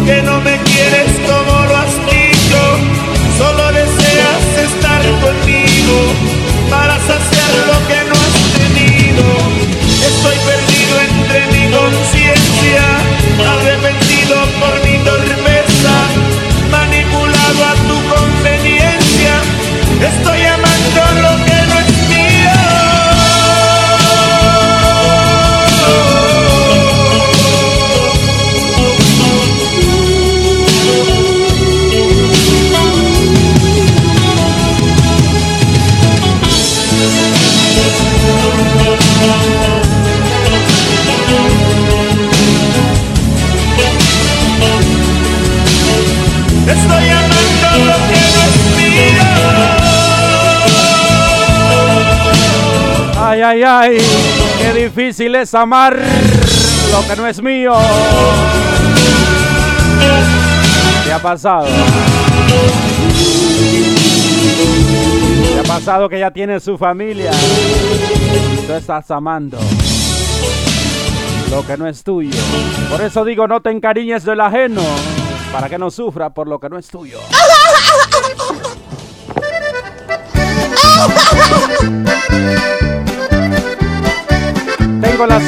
que 0.07 0.23
no 0.23 0.41
me 0.41 0.57
quieres 0.63 1.11
como 1.27 1.65
lo 1.67 1.77
has 1.77 1.95
dicho. 2.11 2.61
Solo 3.39 3.73
deseas 3.73 4.45
estar 4.69 5.03
conmigo 5.21 5.97
para 6.71 6.95
saciar 6.99 7.53
lo 7.71 7.77
que 7.89 8.01
no 8.09 8.15
has 8.25 8.37
tenido. 8.59 9.25
Estoy 10.11 10.37
perdido 10.51 10.95
entre 11.09 11.39
mi 11.53 11.65
conciencia, 11.73 12.85
arrepentido 13.55 14.37
por 14.61 14.75
mi 14.85 14.97
torpeza, 15.05 15.95
manipulado 16.71 17.61
a 17.65 17.75
tu 17.89 17.97
conveniencia. 18.15 19.35
Estoy 20.01 20.44
Ay, 53.55 53.63
ay, 53.63 53.99
qué 54.59 54.73
difícil 54.73 55.33
es 55.37 55.55
amar 55.55 55.97
lo 56.91 57.07
que 57.07 57.15
no 57.15 57.25
es 57.25 57.41
mío. 57.41 57.73
¿Qué 61.05 61.13
ha 61.13 61.21
pasado? 61.21 61.69
¿Qué 65.53 65.61
ha 65.61 65.63
pasado 65.63 66.09
que 66.09 66.19
ya 66.19 66.33
tiene 66.33 66.59
su 66.59 66.77
familia? 66.77 67.31
Tú 68.67 68.73
estás 68.73 69.09
amando 69.13 69.61
lo 71.49 71.65
que 71.65 71.77
no 71.77 71.87
es 71.87 72.03
tuyo. 72.03 72.37
Por 72.91 73.03
eso 73.03 73.25
digo, 73.25 73.47
no 73.47 73.63
te 73.63 73.71
encariñes 73.71 74.25
del 74.25 74.41
ajeno, 74.41 74.83
para 75.53 75.69
que 75.69 75.79
no 75.79 75.93
sufra 75.93 76.31
por 76.31 76.49
lo 76.49 76.59
que 76.59 76.69
no 76.69 76.77
es 76.77 76.89
tuyo. 76.89 77.21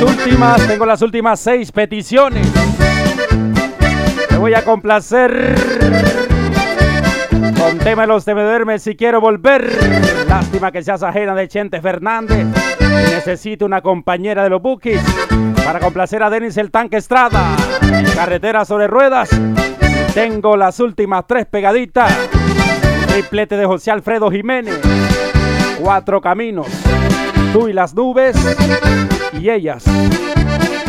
Últimas, 0.07 0.67
tengo 0.67 0.87
las 0.87 1.03
últimas 1.03 1.41
seis 1.41 1.73
peticiones. 1.73 2.47
Te 4.29 4.37
voy 4.37 4.55
a 4.55 4.63
complacer 4.63 5.55
con 7.59 7.79
tema 7.79 8.07
los 8.07 8.25
temedermes 8.25 8.83
si 8.83 8.95
quiero 8.97 9.21
volver. 9.21 9.71
Lástima 10.29 10.71
que 10.71 10.83
seas 10.83 11.03
ajena 11.03 11.35
de 11.35 11.49
Chente 11.49 11.81
Fernández. 11.81 12.47
Necesito 12.81 13.65
una 13.65 13.81
compañera 13.81 14.45
de 14.45 14.51
los 14.51 14.63
Bookies 14.63 15.01
para 15.65 15.81
complacer 15.81 16.23
a 16.23 16.31
Denis 16.31 16.57
el 16.57 16.71
Tanque 16.71 16.99
Estrada. 16.99 17.57
Carretera 18.15 18.65
sobre 18.65 18.87
ruedas. 18.87 19.31
Tengo 20.15 20.57
las 20.57 20.79
últimas 20.81 21.25
tres 21.27 21.47
pegaditas. 21.47 22.13
Triplete 23.09 23.57
de 23.57 23.67
José 23.67 23.91
Alfredo 23.91 24.31
Jiménez. 24.31 24.79
Cuatro 25.81 26.21
caminos. 26.21 26.69
Tú 27.53 27.69
y 27.69 27.73
las 27.73 27.95
nubes. 27.95 28.37
Y 29.41 29.51
ellas. 29.51 29.85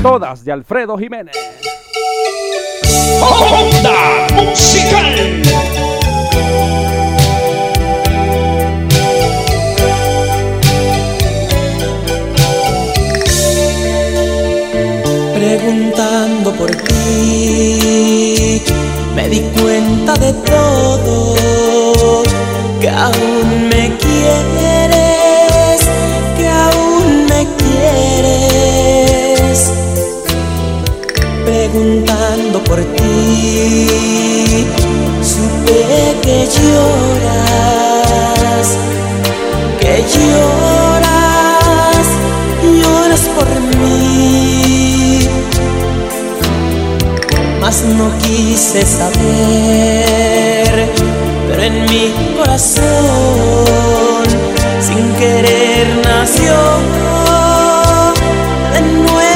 Todas 0.01 0.43
de 0.45 0.51
Alfredo 0.51 0.97
Jiménez. 0.97 1.35
Onda 3.21 4.27
Musical. 4.35 5.41
Preguntando 15.35 16.51
por 16.53 16.69
ti, 16.75 18.61
me 19.15 19.29
di 19.29 19.41
cuenta 19.59 20.13
de 20.15 20.33
todo, 20.33 22.23
que 22.81 22.89
aún 22.89 23.36
Preguntando 31.77 32.57
por 32.63 32.79
ti, 32.95 34.65
supe 35.21 35.79
que 36.23 36.37
lloras, 36.57 38.67
que 39.79 39.93
lloras, 40.13 42.05
lloras 42.81 43.23
por 43.35 43.49
mí. 43.79 45.19
Mas 47.61 47.77
no 47.83 48.07
quise 48.23 48.81
saber, 48.83 50.73
pero 51.47 51.61
en 51.61 51.75
mi 51.85 52.05
corazón, 52.37 54.25
sin 54.81 55.13
querer 55.19 55.85
nació 56.03 56.55
de 58.73 58.81
nuevo 58.81 59.26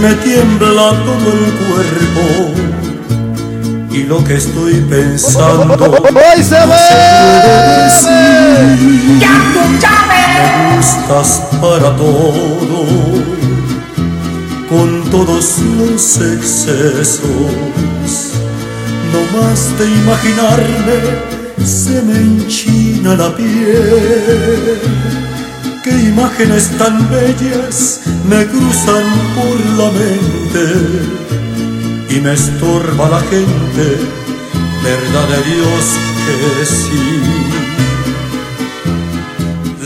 me 0.00 0.14
tiembla 0.14 0.90
todo 0.90 1.32
el 1.32 1.52
cuerpo 1.54 2.52
y 3.90 4.02
lo 4.02 4.22
que 4.24 4.34
estoy 4.36 4.74
pensando 4.90 5.78
se 7.90 8.10
me 8.76 9.18
gustas 10.76 11.28
para 11.60 11.96
todo. 11.96 12.86
Con 14.68 15.02
todos 15.10 15.58
los 15.78 16.16
excesos 16.18 17.22
no 19.12 19.20
más 19.40 19.60
de 19.78 19.86
imaginarme 19.86 20.98
se 21.64 22.02
me 22.02 22.18
enchina 22.18 23.14
la 23.16 23.34
piel. 23.34 24.78
Imágenes 25.90 26.70
tan 26.76 27.08
bellas 27.08 28.00
me 28.28 28.44
cruzan 28.46 29.04
por 29.34 29.56
la 29.78 29.90
mente 29.90 30.64
y 32.10 32.20
me 32.20 32.32
estorba 32.34 33.08
la 33.08 33.20
gente, 33.20 33.98
verdad 34.82 35.28
de 35.28 35.42
Dios 35.50 35.84
que 36.24 36.66
sí. 36.66 37.22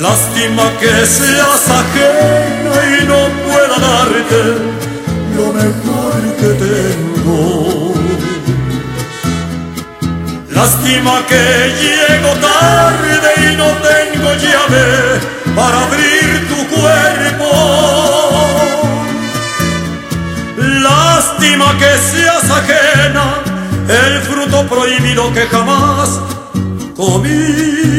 Lástima 0.01 0.65
que 0.81 1.07
seas 1.07 1.69
ajena 1.69 2.74
y 2.99 3.05
no 3.07 3.20
pueda 3.45 3.77
darte 3.79 4.43
lo 5.37 5.47
mejor 5.53 6.20
que 6.41 6.51
tengo. 6.65 7.95
Lástima 10.51 11.15
que 11.29 11.45
llego 11.81 12.33
tarde 12.41 13.31
y 13.37 13.57
no 13.57 13.69
tengo 13.89 14.29
llave 14.35 15.41
para 15.55 15.83
abrir 15.83 16.49
tu 16.49 16.57
cuerpo. 16.74 17.51
Lástima 20.57 21.77
que 21.79 21.99
seas 22.11 22.51
ajena 22.51 23.43
el 23.89 24.20
fruto 24.23 24.66
prohibido 24.66 25.33
que 25.33 25.47
jamás 25.47 26.20
comí. 26.97 27.93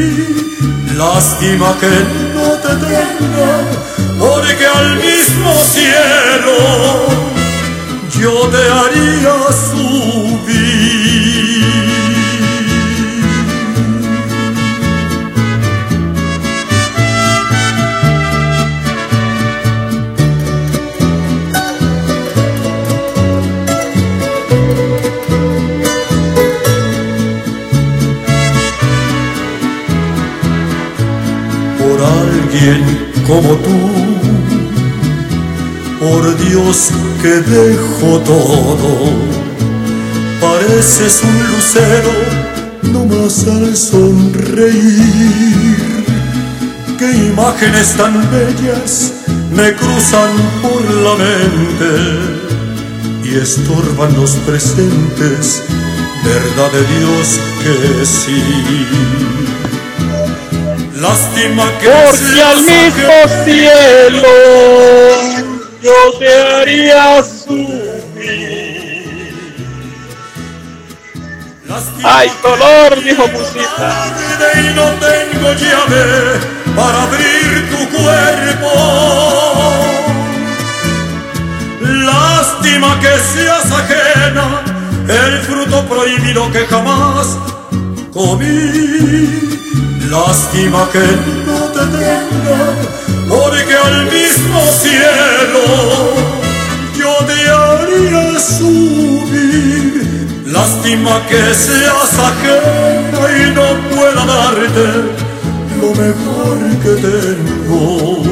Lástima 0.96 1.74
que 1.80 1.90
no 2.34 2.48
te 2.62 2.72
tenga, 2.86 3.52
porque 4.18 4.66
al 4.66 4.96
mismo 4.96 5.52
cielo 5.74 6.56
yo 8.20 8.48
te 8.48 8.62
haría 8.78 9.36
subir. 9.70 11.03
Alguien 32.54 32.82
como 33.26 33.50
tú. 33.56 33.78
Por 36.00 36.36
Dios 36.38 36.90
que 37.22 37.28
dejo 37.28 38.18
todo, 38.20 39.12
pareces 40.40 41.22
un 41.22 41.52
lucero, 41.52 42.12
no 42.92 43.06
más 43.06 43.46
al 43.46 43.76
sonreír. 43.76 44.74
Qué 46.98 47.10
imágenes 47.10 47.94
tan 47.96 48.14
bellas 48.30 49.12
me 49.50 49.72
cruzan 49.74 50.30
por 50.62 50.82
la 50.94 51.14
mente 51.16 51.92
y 53.24 53.36
estorban 53.36 54.14
los 54.14 54.32
presentes, 54.46 55.62
verdad 56.22 56.70
de 56.72 56.84
Dios 56.98 57.40
que 57.62 58.04
sí. 58.04 59.63
Lástima 60.94 61.70
que 61.80 61.88
Porque 61.88 62.42
al 62.42 62.62
mismo 62.62 63.44
cielo 63.44 64.28
yo 65.82 66.18
te 66.18 66.28
haría 66.28 67.22
subir. 67.22 67.94
Ay, 72.04 72.30
dolor, 72.42 73.02
dijo 73.02 73.26
Musita. 73.26 74.06
y 74.54 74.74
no 74.74 74.90
tengo 75.00 75.52
llave 75.54 76.38
para 76.76 77.02
abrir 77.02 77.70
tu 77.70 77.96
cuerpo. 77.96 78.70
Lástima 81.80 83.00
que 83.00 83.18
seas 83.18 83.72
ajena 83.72 84.62
el 85.08 85.38
fruto 85.40 85.84
prohibido 85.86 86.52
que 86.52 86.66
jamás 86.66 87.36
comí. 88.12 89.53
Lástima 90.14 90.88
que 90.92 91.06
no 91.44 91.60
te 91.74 91.84
tenga, 91.98 92.62
porque 93.28 93.74
al 93.74 94.04
mismo 94.04 94.60
cielo 94.70 95.64
yo 96.96 97.12
te 97.26 97.38
haría 97.50 98.38
subir. 98.38 99.84
Lástima 100.46 101.20
que 101.28 101.42
seas 101.52 102.12
ajena 102.30 103.22
y 103.38 103.50
no 103.58 103.66
pueda 103.90 104.24
darte 104.24 104.86
lo 105.80 105.88
mejor 106.02 106.58
que 106.84 106.92
tengo. 107.08 108.22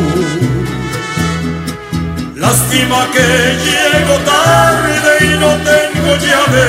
Lástima 2.36 3.10
que 3.10 3.26
llego 3.66 4.14
tarde 4.24 5.10
y 5.20 5.30
no 5.36 5.50
tengo 5.70 6.10
llave 6.26 6.66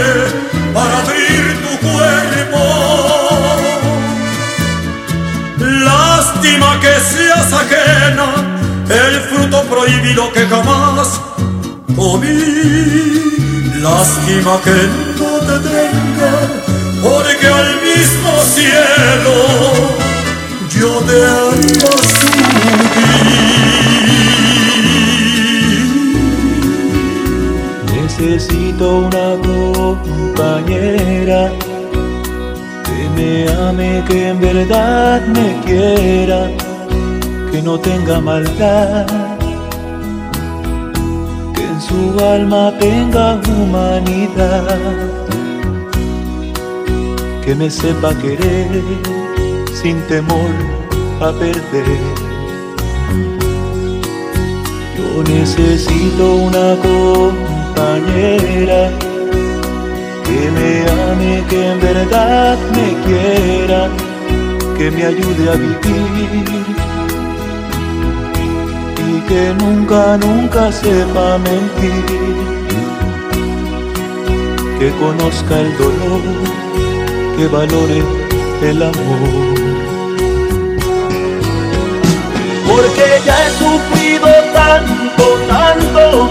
para 0.73 0.97
abrir 1.03 1.43
tu 1.61 1.71
cuerpo. 1.87 3.12
Lástima 6.43 6.77
que 6.81 6.93
seas 6.99 7.53
ajena 7.53 8.27
el 8.89 9.21
fruto 9.21 9.63
prohibido 9.63 10.29
que 10.33 10.45
jamás 10.45 11.21
comí. 11.95 12.27
Lástima 13.81 14.59
que 14.61 14.89
no 15.17 15.39
te 15.39 15.57
tenga, 15.69 16.33
porque 17.01 17.47
al 17.47 17.81
mismo 17.81 18.31
cielo 18.55 19.35
yo 20.77 20.91
te 21.07 21.17
haría 21.23 21.91
subir. 22.11 22.43
Necesito 27.95 28.85
una 28.97 29.27
compañera 29.47 31.41
me 33.15 33.47
ame, 33.49 34.03
que 34.07 34.29
en 34.29 34.39
verdad 34.39 35.21
me 35.27 35.59
quiera, 35.65 36.49
que 37.51 37.61
no 37.61 37.79
tenga 37.79 38.19
maldad, 38.19 39.07
que 41.55 41.63
en 41.63 41.81
su 41.81 42.19
alma 42.23 42.73
tenga 42.79 43.39
humanidad, 43.47 44.79
que 47.43 47.55
me 47.55 47.69
sepa 47.69 48.13
querer 48.15 48.81
sin 49.73 50.01
temor 50.07 50.51
a 51.21 51.31
perder. 51.31 52.01
Yo 54.97 55.23
necesito 55.23 56.35
una 56.35 56.75
compañera 57.75 58.89
que 60.25 60.51
me 60.51 60.71
ame, 60.89 61.43
que 61.49 61.71
en 61.71 61.79
verdad 61.79 62.57
me 62.75 62.87
quiera, 63.05 63.89
que 64.77 64.91
me 64.91 65.05
ayude 65.05 65.49
a 65.49 65.55
vivir 65.55 66.43
y 69.07 69.21
que 69.27 69.53
nunca, 69.59 70.17
nunca 70.17 70.71
sepa 70.71 71.37
mentir, 71.37 72.05
que 74.79 74.91
conozca 74.99 75.59
el 75.59 75.77
dolor, 75.77 76.21
que 77.37 77.47
valore 77.47 78.03
el 78.61 78.81
amor. 78.81 79.73
porque 82.67 83.21
ya 83.25 83.35
he 83.45 83.51
sufrido 83.51 84.27
tanto, 84.53 85.23
tanto, 85.47 86.29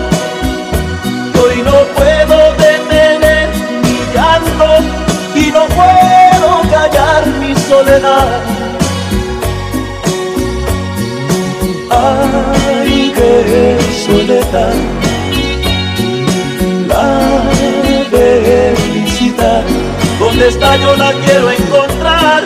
¿Dónde 20.42 20.54
está? 20.56 20.76
Yo 20.76 20.96
la 20.96 21.12
quiero 21.12 21.50
encontrar. 21.52 22.42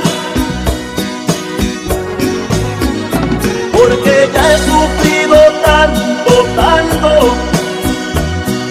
Porque 3.73 4.28
ya 4.35 4.52
he 4.52 4.59
sufrido 4.59 5.36
tanto, 5.64 6.44
tanto, 6.56 7.35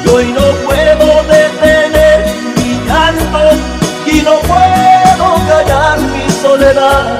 que 0.03 0.09
hoy 0.11 0.25
no 0.25 0.45
puedo 0.67 1.23
detener 1.23 2.25
mi 2.55 2.87
llanto 2.87 3.41
y 4.05 4.21
no 4.21 4.35
puedo 4.41 5.27
callar 5.47 5.99
mi 5.99 6.29
soledad. 6.29 7.19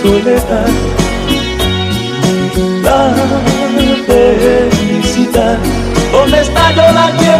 soledad. 0.00 0.68
La 2.82 3.57
¿dónde 6.74 7.37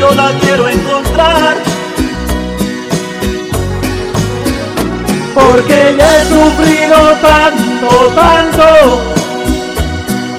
yo 0.00 0.14
la 0.14 0.32
quiero 0.40 0.68
encontrar? 0.68 1.70
porque 5.34 5.94
ya 5.96 6.16
he 6.16 6.24
sufrido 6.24 6.96
tanto, 7.20 7.88
tanto. 8.14 8.64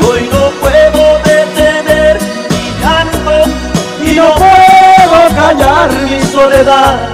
Hoy 0.07 0.29
no 0.31 0.49
puedo 0.59 1.17
detener 1.23 2.17
mi 2.49 2.65
llanto 2.81 3.35
y 4.03 4.15
no 4.15 4.33
puedo 4.35 5.35
callar 5.35 5.89
mi 6.09 6.19
soledad. 6.21 7.09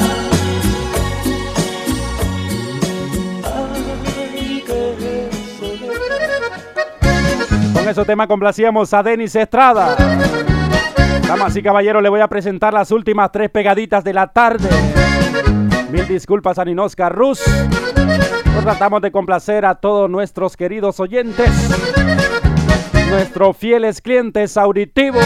Con 7.73 7.87
ese 7.87 8.05
tema 8.05 8.27
complacíamos 8.27 8.93
a 8.93 9.03
Denis 9.03 9.35
Estrada. 9.35 9.95
Damas 11.27 11.57
y 11.57 11.61
caballeros, 11.61 12.01
le 12.01 12.07
voy 12.07 12.21
a 12.21 12.27
presentar 12.29 12.73
las 12.73 12.89
últimas 12.89 13.31
tres 13.33 13.49
pegaditas 13.49 14.01
de 14.03 14.13
la 14.13 14.27
tarde. 14.27 14.69
Mil 15.91 16.07
disculpas 16.07 16.57
a 16.57 16.63
Ninoska 16.63 17.09
Rus. 17.09 17.41
tratamos 18.63 19.01
de 19.01 19.11
complacer 19.11 19.65
a 19.65 19.75
todos 19.75 20.09
nuestros 20.09 20.55
queridos 20.55 21.01
oyentes, 21.01 21.49
nuestros 23.09 23.57
fieles 23.57 24.01
clientes 24.01 24.55
auditivos. 24.55 25.25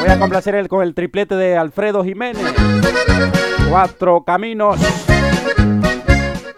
Voy 0.00 0.08
a 0.08 0.18
complacer 0.18 0.56
él 0.56 0.66
con 0.66 0.82
el 0.82 0.94
triplete 0.94 1.36
de 1.36 1.56
Alfredo 1.56 2.02
Jiménez. 2.02 2.42
Cuatro 3.70 4.24
caminos. 4.24 4.80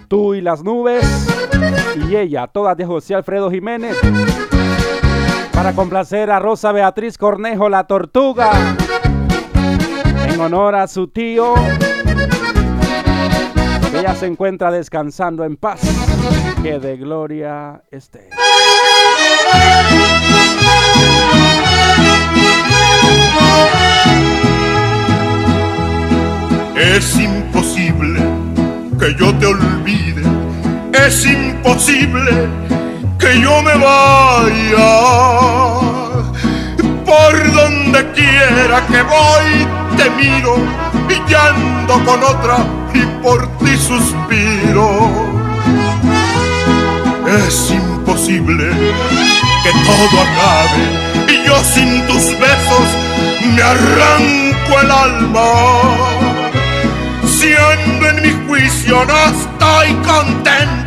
Tú 0.08 0.34
y 0.34 0.40
las 0.40 0.62
nubes. 0.62 1.04
Y 2.08 2.16
ella, 2.16 2.46
todas 2.46 2.78
de 2.78 2.86
José 2.86 3.14
Alfredo 3.14 3.50
Jiménez. 3.50 3.96
Para 5.60 5.74
complacer 5.74 6.30
a 6.30 6.38
Rosa 6.38 6.72
Beatriz 6.72 7.18
Cornejo 7.18 7.68
la 7.68 7.84
Tortuga. 7.84 8.50
En 10.26 10.40
honor 10.40 10.74
a 10.74 10.88
su 10.88 11.08
tío 11.08 11.52
ella 13.94 14.14
se 14.14 14.24
encuentra 14.24 14.70
descansando 14.70 15.44
en 15.44 15.58
paz. 15.58 15.82
Que 16.62 16.78
de 16.78 16.96
gloria 16.96 17.82
esté. 17.90 18.30
Es 26.74 27.18
imposible 27.18 28.20
que 28.98 29.14
yo 29.14 29.38
te 29.38 29.44
olvide. 29.44 30.22
Es 30.94 31.26
imposible 31.26 32.48
que 33.20 33.40
yo 33.40 33.62
me 33.62 33.74
vaya. 33.74 34.90
Por 37.04 37.52
donde 37.52 38.12
quiera 38.12 38.86
que 38.86 39.02
voy 39.02 39.66
te 39.96 40.10
miro 40.10 40.56
y 41.08 41.34
ando 41.34 41.94
con 42.04 42.22
otra 42.22 42.58
y 42.94 43.02
por 43.22 43.46
ti 43.58 43.76
suspiro. 43.76 45.10
Es 47.46 47.70
imposible 47.70 48.70
que 49.62 49.70
todo 49.70 50.22
acabe 50.26 51.32
y 51.32 51.46
yo 51.46 51.62
sin 51.62 52.06
tus 52.06 52.24
besos 52.38 52.88
me 53.54 53.62
arranco 53.62 54.80
el 54.82 54.90
alma. 54.90 55.50
Si 57.26 57.52
ando 57.54 58.08
en 58.08 58.22
mi 58.22 58.46
juicio 58.46 59.04
no 59.04 59.16
estoy 59.26 59.94
contento, 60.02 60.79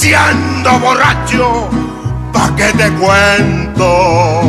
si 0.00 0.14
ando 0.14 0.78
borracho, 0.78 1.68
¿pa' 2.32 2.56
qué 2.56 2.72
te 2.72 2.90
cuento? 2.92 4.40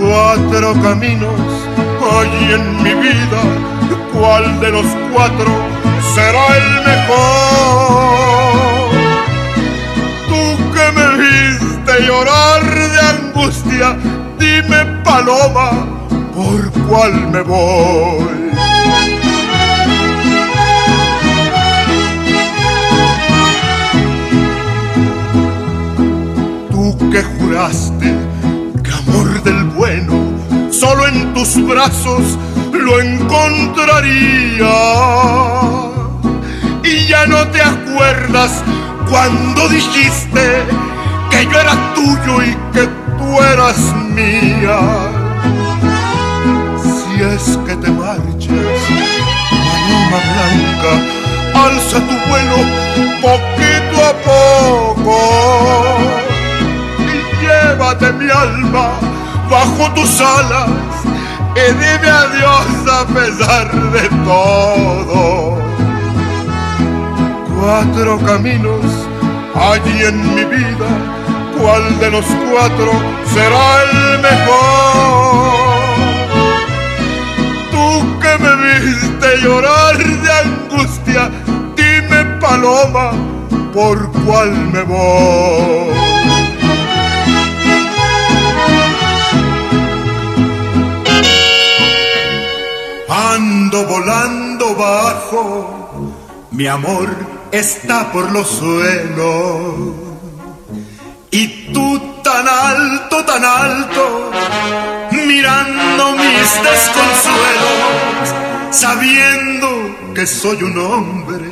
Cuatro 0.00 0.72
caminos 0.82 1.40
hay 2.00 2.54
en 2.54 2.82
mi 2.82 2.94
vida 2.94 3.42
cuál 4.14 4.60
de 4.60 4.70
los 4.70 4.86
cuatro 5.12 5.50
será 6.14 6.46
el 6.56 6.68
mejor. 6.90 7.82
Tú 10.30 10.42
que 10.74 10.86
me 10.96 11.06
viste 11.24 11.92
llorar 12.06 12.62
de 12.94 13.00
angustia, 13.14 13.88
dime 14.38 14.80
paloma, 15.04 15.68
¿por 16.34 16.60
cuál 16.88 17.12
me 17.30 17.42
voy? 17.42 18.71
Que 27.12 27.22
juraste 27.22 28.14
que 28.82 28.90
amor 28.90 29.42
del 29.42 29.64
bueno 29.64 30.14
solo 30.70 31.06
en 31.06 31.34
tus 31.34 31.62
brazos 31.66 32.38
lo 32.72 33.00
encontraría. 33.00 34.72
Y 36.82 37.06
ya 37.06 37.26
no 37.26 37.46
te 37.48 37.60
acuerdas 37.60 38.62
cuando 39.10 39.68
dijiste 39.68 40.62
que 41.30 41.44
yo 41.44 41.60
era 41.60 41.76
tuyo 41.94 42.42
y 42.44 42.56
que 42.72 42.88
tú 43.18 43.42
eras 43.42 43.76
mía. 44.08 44.78
Si 46.82 47.22
es 47.22 47.58
que 47.66 47.76
te 47.76 47.90
marchas, 47.90 48.80
paloma 49.68 50.20
blanca, 50.32 50.92
alza 51.66 51.98
tu 52.00 52.16
vuelo 52.30 52.56
poquito 53.20 53.96
a 54.02 54.12
poco 54.24 56.11
llévate 57.72 58.12
mi 58.12 58.30
alma 58.30 58.90
bajo 59.50 59.90
tus 59.94 60.20
alas 60.20 60.68
y 61.56 61.72
dime 61.72 62.10
adiós 62.24 62.70
a 63.00 63.04
pesar 63.06 63.72
de 63.92 64.08
todo. 64.24 65.58
Cuatro 67.58 68.18
caminos 68.26 68.84
allí 69.54 70.04
en 70.04 70.34
mi 70.34 70.44
vida, 70.44 70.90
¿cuál 71.58 71.98
de 71.98 72.10
los 72.10 72.26
cuatro 72.50 72.92
será 73.32 73.66
el 73.84 74.18
mejor? 74.20 75.52
Tú 77.70 78.20
que 78.20 78.32
me 78.42 78.52
viste 78.64 79.28
llorar 79.42 79.96
de 79.96 80.32
angustia, 80.44 81.30
dime 81.76 82.24
paloma, 82.40 83.12
¿por 83.72 84.10
cuál 84.24 84.50
me 84.72 84.82
voy? 84.82 86.11
Ando 93.30 93.86
volando 93.86 94.74
bajo, 94.74 96.12
mi 96.50 96.66
amor 96.66 97.08
está 97.52 98.10
por 98.12 98.30
los 98.32 98.48
suelos. 98.48 99.74
Y 101.30 101.72
tú 101.72 102.00
tan 102.22 102.46
alto, 102.48 103.24
tan 103.24 103.44
alto, 103.44 104.30
mirando 105.12 106.12
mis 106.12 106.62
desconsuelos, 106.68 108.34
sabiendo 108.70 109.68
que 110.14 110.26
soy 110.26 110.62
un 110.62 110.78
hombre 110.78 111.50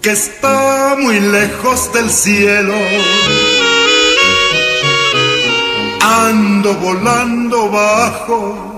que 0.00 0.10
está 0.12 0.96
muy 1.00 1.18
lejos 1.18 1.92
del 1.92 2.10
cielo. 2.10 2.74
ando 6.04 6.74
volando 6.74 7.70
bajo, 7.70 8.73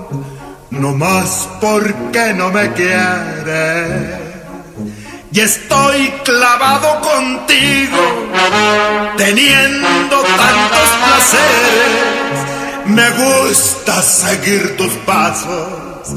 no 0.81 0.95
más 0.95 1.49
porque 1.61 2.33
no 2.35 2.51
me 2.51 2.73
quiere. 2.73 4.27
Y 5.33 5.41
estoy 5.41 6.09
clavado 6.25 7.01
contigo, 7.01 8.31
teniendo 9.17 10.23
tantos 10.23 10.89
placeres. 11.05 12.87
Me 12.87 13.11
gusta 13.11 14.03
seguir 14.03 14.77
tus 14.77 14.93
pasos, 15.05 16.15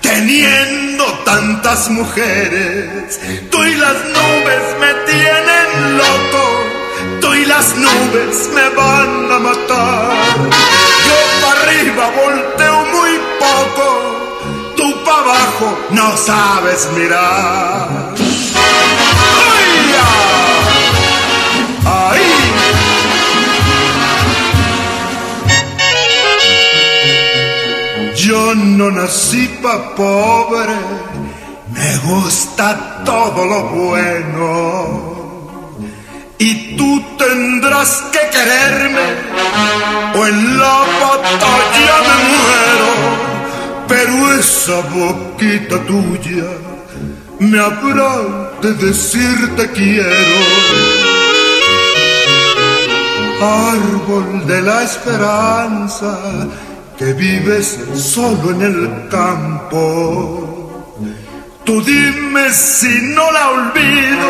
teniendo 0.00 1.04
tantas 1.24 1.90
mujeres. 1.90 3.18
Tú 3.50 3.64
y 3.64 3.74
las 3.74 3.94
nubes 3.94 4.62
me 4.80 4.94
tienen 5.10 5.98
loco 5.98 6.70
tú 7.20 7.34
y 7.34 7.44
las 7.44 7.76
nubes 7.76 8.50
me 8.54 8.68
van 8.70 9.32
a 9.32 9.38
matar. 9.38 10.10
Yo 11.06 11.18
para 11.42 11.60
arriba 11.62 12.10
volteo 12.22 12.69
tú 14.76 15.04
para 15.04 15.18
abajo 15.18 15.78
no 15.90 16.16
sabes 16.16 16.88
mirar. 16.96 18.14
¡Ahí! 21.84 22.32
Yo 28.16 28.54
no 28.54 28.90
nací 28.90 29.48
pa' 29.62 29.94
pobre, 29.94 30.76
me 31.72 31.96
gusta 31.98 33.02
todo 33.04 33.44
lo 33.46 33.62
bueno 33.68 35.10
y 36.40 36.74
tú 36.76 37.02
tendrás 37.18 38.02
que 38.12 38.20
quererme 38.30 39.06
o 40.14 40.26
en 40.26 40.58
la 40.58 40.78
batalla 41.02 41.96
me 42.08 42.16
muero. 42.30 42.99
Pero 43.90 44.32
esa 44.38 44.78
boquita 44.94 45.76
tuya 45.90 46.50
me 47.40 47.58
habrá 47.58 48.14
de 48.62 48.72
decir 48.86 49.56
te 49.56 49.66
quiero. 49.72 50.40
Árbol 53.42 54.46
de 54.46 54.62
la 54.62 54.82
esperanza 54.84 56.18
que 56.96 57.12
vives 57.14 57.78
solo 57.94 58.50
en 58.50 58.62
el 58.62 59.08
campo 59.08 60.60
Tú 61.64 61.80
dime 61.82 62.50
si 62.52 63.00
no 63.14 63.30
la 63.30 63.50
olvido 63.50 64.28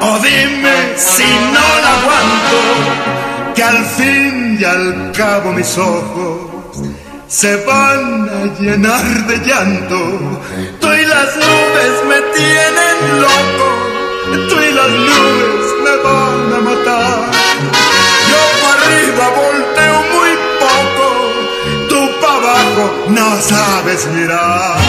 o 0.00 0.18
dime 0.20 0.76
si 0.96 1.24
no 1.24 1.66
la 1.82 1.92
aguanto, 1.98 3.54
que 3.54 3.62
al 3.64 3.84
fin 3.84 4.58
y 4.60 4.64
al 4.64 5.12
cabo 5.12 5.52
mis 5.52 5.76
ojos 5.76 6.59
se 7.30 7.56
van 7.64 8.28
a 8.28 8.60
llenar 8.60 9.26
de 9.28 9.36
llanto. 9.38 10.42
Tú 10.80 10.92
y 10.92 11.06
las 11.06 11.36
nubes 11.36 11.94
me 12.08 12.20
tienen 12.36 13.20
loco, 13.22 13.68
tú 14.48 14.56
y 14.60 14.72
las 14.72 14.90
nubes 14.90 15.66
me 15.84 15.96
van 16.06 16.52
a 16.52 16.60
matar. 16.68 17.30
Yo 18.30 18.42
para 18.62 18.82
arriba 18.82 19.26
volteo 19.42 19.96
muy 20.12 20.32
poco, 20.58 21.06
tú 21.88 22.10
para 22.20 22.34
abajo 22.34 23.04
no 23.08 23.40
sabes 23.40 24.06
mirar. 24.08 24.80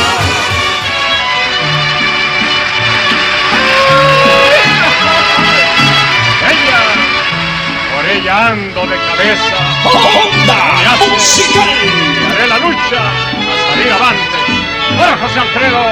ando 8.29 8.81
de 8.87 8.95
cabeza. 8.95 9.60
¡Onda 9.85 10.71
musical! 11.13 11.69
Haré 12.31 12.47
la 12.47 12.59
lucha 12.59 13.01
a 13.01 13.53
salir 13.69 13.91
avante. 13.91 14.39
¡Ahora, 14.97 15.17
José 15.17 15.39
Alfredo! 15.39 15.83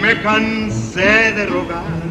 Me 0.00 0.20
cansé 0.22 1.32
de 1.32 1.46
rogar. 1.46 2.02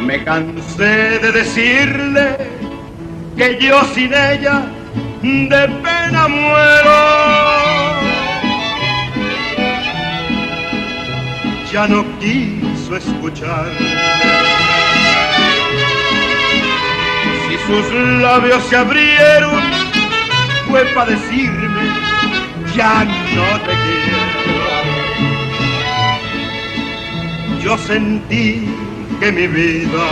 Me 0.00 0.22
cansé 0.22 1.18
de 1.18 1.32
decirle 1.32 2.36
que 3.36 3.58
yo 3.60 3.82
sin 3.94 4.12
ella 4.14 4.62
de 5.22 5.68
pena 5.82 6.28
muero. 6.28 7.00
Ya 11.72 11.88
no 11.88 12.04
quiero 12.20 12.96
escuchar. 12.96 13.66
Si 17.54 17.60
sus 17.66 17.92
labios 18.20 18.64
se 18.64 18.76
abrieron, 18.76 19.62
fue 20.68 20.84
para 20.86 21.12
decirme, 21.12 21.82
ya 22.74 23.04
no 23.04 23.60
te 23.60 23.72
quiero. 23.84 24.18
Yo 27.62 27.78
sentí 27.78 28.68
que 29.20 29.30
mi 29.30 29.46
vida 29.46 30.06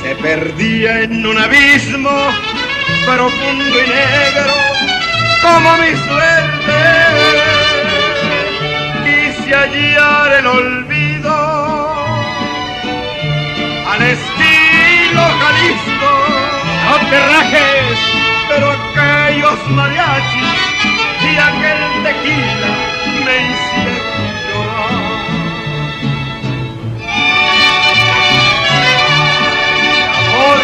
se 0.00 0.14
perdía 0.16 1.02
en 1.02 1.26
un 1.26 1.36
abismo 1.36 2.10
profundo 3.04 3.76
y 3.84 3.88
negro 3.88 4.54
como 5.42 5.76
mi 5.76 5.90
suerte 6.08 6.40
hallar 9.52 10.32
el 10.38 10.46
olvido 10.46 11.09
al 14.00 14.06
estilo 14.06 15.22
Jalisco. 15.40 16.10
No 16.86 17.10
te 17.10 17.18
rajes, 17.20 17.98
pero 18.48 18.72
aquellos 18.72 19.68
mariachis 19.70 20.60
y 21.22 21.36
aquel 21.36 22.02
tequila 22.02 22.72
me 23.24 23.36
hicieron. 23.50 24.00
Amor. 30.28 30.58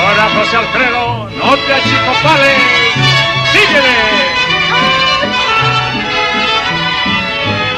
Ahora, 0.00 0.24
José 0.34 0.56
Alfredo, 0.56 1.30
no 1.30 1.56
te 1.56 1.74
achicopales. 1.74 2.62
¡Síguele! 3.52 4.36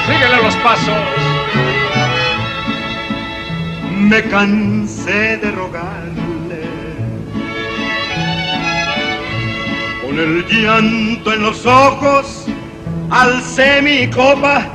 síguele 0.08 0.42
los 0.42 0.56
pasos. 0.56 1.27
Me 4.08 4.22
cansé 4.22 5.36
de 5.36 5.50
rogarle, 5.50 6.62
con 10.00 10.18
el 10.18 10.46
llanto 10.48 11.34
en 11.34 11.42
los 11.42 11.66
ojos, 11.66 12.46
alcé 13.10 13.82
mi 13.82 14.08
copa 14.08 14.66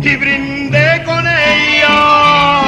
y 0.00 0.16
brindé 0.16 1.02
con 1.04 1.22
ella. 1.26 2.62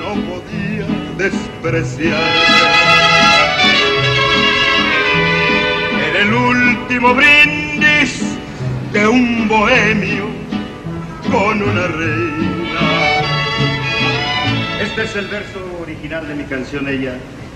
No 0.00 0.14
podía 0.26 0.86
despreciar. 1.18 2.22
En 6.08 6.16
el 6.22 6.32
último 6.32 7.14
brindis 7.14 8.22
de 8.94 9.06
un 9.06 9.46
bohemio 9.46 10.25
con 11.30 11.62
una 11.62 11.86
reina. 11.86 12.80
Este 14.82 15.04
es 15.04 15.16
el 15.16 15.26
verso 15.26 15.60
original 15.80 16.26
de 16.28 16.34
mi 16.34 16.44
canción 16.44 16.88
Ella, 16.88 17.14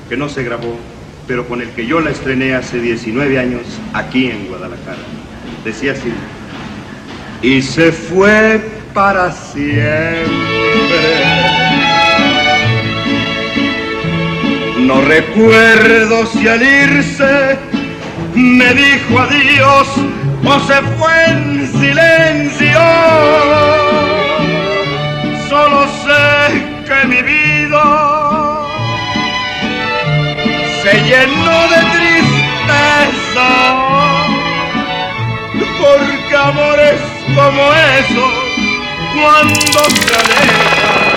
que 0.09 0.17
no 0.17 0.29
se 0.29 0.43
grabó, 0.43 0.77
pero 1.27 1.47
con 1.47 1.61
el 1.61 1.71
que 1.71 1.87
yo 1.87 2.01
la 2.01 2.11
estrené 2.11 2.55
hace 2.55 2.81
19 2.81 3.39
años 3.39 3.63
aquí 3.93 4.31
en 4.31 4.47
Guadalajara. 4.49 4.99
Decía 5.65 5.93
así, 5.93 6.13
y 7.43 7.63
se 7.63 7.93
fue 7.93 8.61
para 8.93 9.33
siempre. 9.33 10.27
No 14.81 15.01
recuerdo 15.03 16.27
si 16.27 16.49
al 16.49 16.63
irse 16.63 17.59
me 18.35 18.75
dijo 18.75 19.19
adiós 19.19 19.89
o 20.45 20.61
se 20.61 20.83
fue 20.99 21.25
en 21.27 21.67
silencio. 21.67 22.81
Solo 25.49 25.87
sé 26.05 26.62
que 26.87 27.07
mi 27.09 27.23
vida 27.23 27.85
se 30.83 30.93
llenó 31.03 31.59
de 31.69 31.81
tristeza, 31.97 33.51
porque 35.81 36.37
amores 36.37 37.01
como 37.35 37.73
esos, 37.99 38.35
cuando 39.15 39.81
se 39.91 40.15
alejan, 40.15 41.11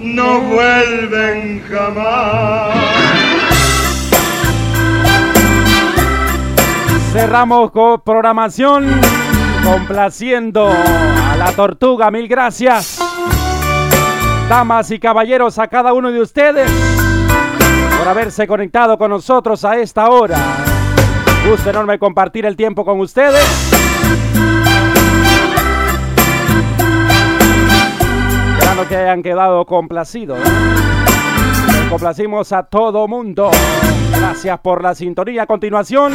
no 0.00 0.40
vuelven 0.40 1.62
jamás. 1.68 3.07
Cerramos 7.12 7.70
con 7.70 8.00
programación 8.02 9.00
complaciendo 9.64 10.68
a 10.68 11.36
la 11.36 11.52
tortuga. 11.52 12.10
Mil 12.10 12.28
gracias. 12.28 12.98
Damas 14.48 14.90
y 14.90 14.98
caballeros, 14.98 15.58
a 15.58 15.68
cada 15.68 15.92
uno 15.92 16.10
de 16.10 16.20
ustedes 16.20 16.70
por 17.98 18.08
haberse 18.08 18.46
conectado 18.46 18.96
con 18.96 19.10
nosotros 19.10 19.64
a 19.64 19.76
esta 19.76 20.08
hora. 20.08 20.38
Gusto 21.48 21.70
enorme 21.70 21.98
compartir 21.98 22.46
el 22.46 22.56
tiempo 22.56 22.84
con 22.84 23.00
ustedes. 23.00 23.44
Esperando 28.52 28.88
que 28.88 28.96
hayan 28.96 29.22
quedado 29.22 29.64
complacidos. 29.66 30.38
Complacimos 31.90 32.52
a 32.52 32.64
todo 32.64 33.08
mundo. 33.08 33.50
Gracias 34.16 34.58
por 34.60 34.82
la 34.82 34.94
sintonía. 34.94 35.44
A 35.44 35.46
continuación, 35.46 36.12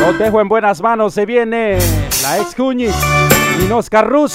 los 0.00 0.18
dejo 0.18 0.40
en 0.40 0.48
buenas 0.48 0.80
manos. 0.80 1.14
Se 1.14 1.26
viene 1.26 1.78
la 2.22 2.38
ex 2.38 2.54
Cuñiz 2.54 2.94
y 3.60 3.70
Oscar 3.70 4.08
Ruz 4.08 4.34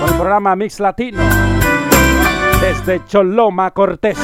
con 0.00 0.08
el 0.08 0.14
programa 0.16 0.56
Mix 0.56 0.80
Latino 0.80 1.22
desde 2.60 3.04
Choloma 3.06 3.70
Cortés. 3.72 4.18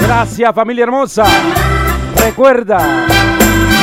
Gracias 0.00 0.54
familia 0.54 0.84
hermosa. 0.84 1.24
Recuerda, 2.24 3.06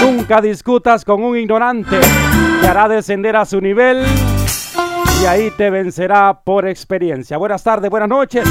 nunca 0.01 0.41
discutas 0.41 1.03
con 1.03 1.23
un 1.23 1.37
ignorante 1.37 1.99
que 2.61 2.67
hará 2.67 2.87
descender 2.87 3.35
a 3.35 3.45
su 3.45 3.59
nivel 3.59 4.05
y 5.21 5.25
ahí 5.25 5.51
te 5.51 5.69
vencerá 5.69 6.39
por 6.43 6.67
experiencia. 6.67 7.37
Buenas 7.37 7.63
tardes, 7.63 7.89
buenas 7.89 8.09
noches. 8.09 8.47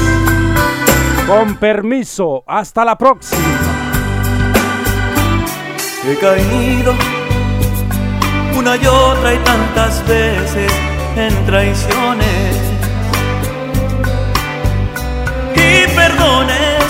Con 1.27 1.57
permiso, 1.57 2.43
hasta 2.47 2.85
la 2.85 2.97
próxima. 2.97 3.68
He 6.01 6.15
caído 6.15 6.95
una 8.57 8.77
y 8.77 8.87
otra 8.87 9.33
y 9.33 9.37
tantas 9.39 10.07
veces 10.07 10.71
en 11.17 11.45
traiciones 11.45 12.55
y 15.55 15.87
perdones 15.93 16.85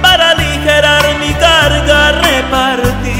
para 0.00 0.30
aligerar 0.30 1.02
mi 1.18 1.32
carga 1.34 2.12
repartir. 2.12 3.13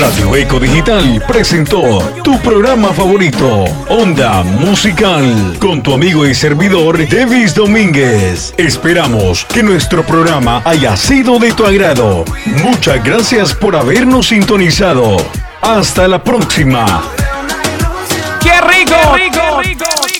Radio 0.00 0.34
Eco 0.34 0.58
Digital 0.58 1.22
presentó 1.26 2.00
tu 2.24 2.40
programa 2.40 2.92
favorito, 2.92 3.64
Onda 3.88 4.42
Musical, 4.42 5.56
con 5.60 5.82
tu 5.82 5.94
amigo 5.94 6.26
y 6.26 6.34
servidor 6.34 7.08
Davis 7.08 7.54
Domínguez. 7.54 8.54
Esperamos 8.56 9.44
que 9.44 9.62
nuestro 9.62 10.04
programa 10.04 10.62
haya 10.64 10.96
sido 10.96 11.38
de 11.38 11.52
tu 11.52 11.64
agrado. 11.64 12.24
Muchas 12.62 13.04
gracias 13.04 13.54
por 13.54 13.76
habernos 13.76 14.28
sintonizado. 14.28 15.16
Hasta 15.60 16.08
la 16.08 16.22
próxima. 16.22 17.04
¡Qué 18.40 18.60
rico! 18.62 18.96
¡Qué 19.14 19.24
rico! 19.24 19.60
¡Qué 19.62 19.68
rico! 19.68 20.13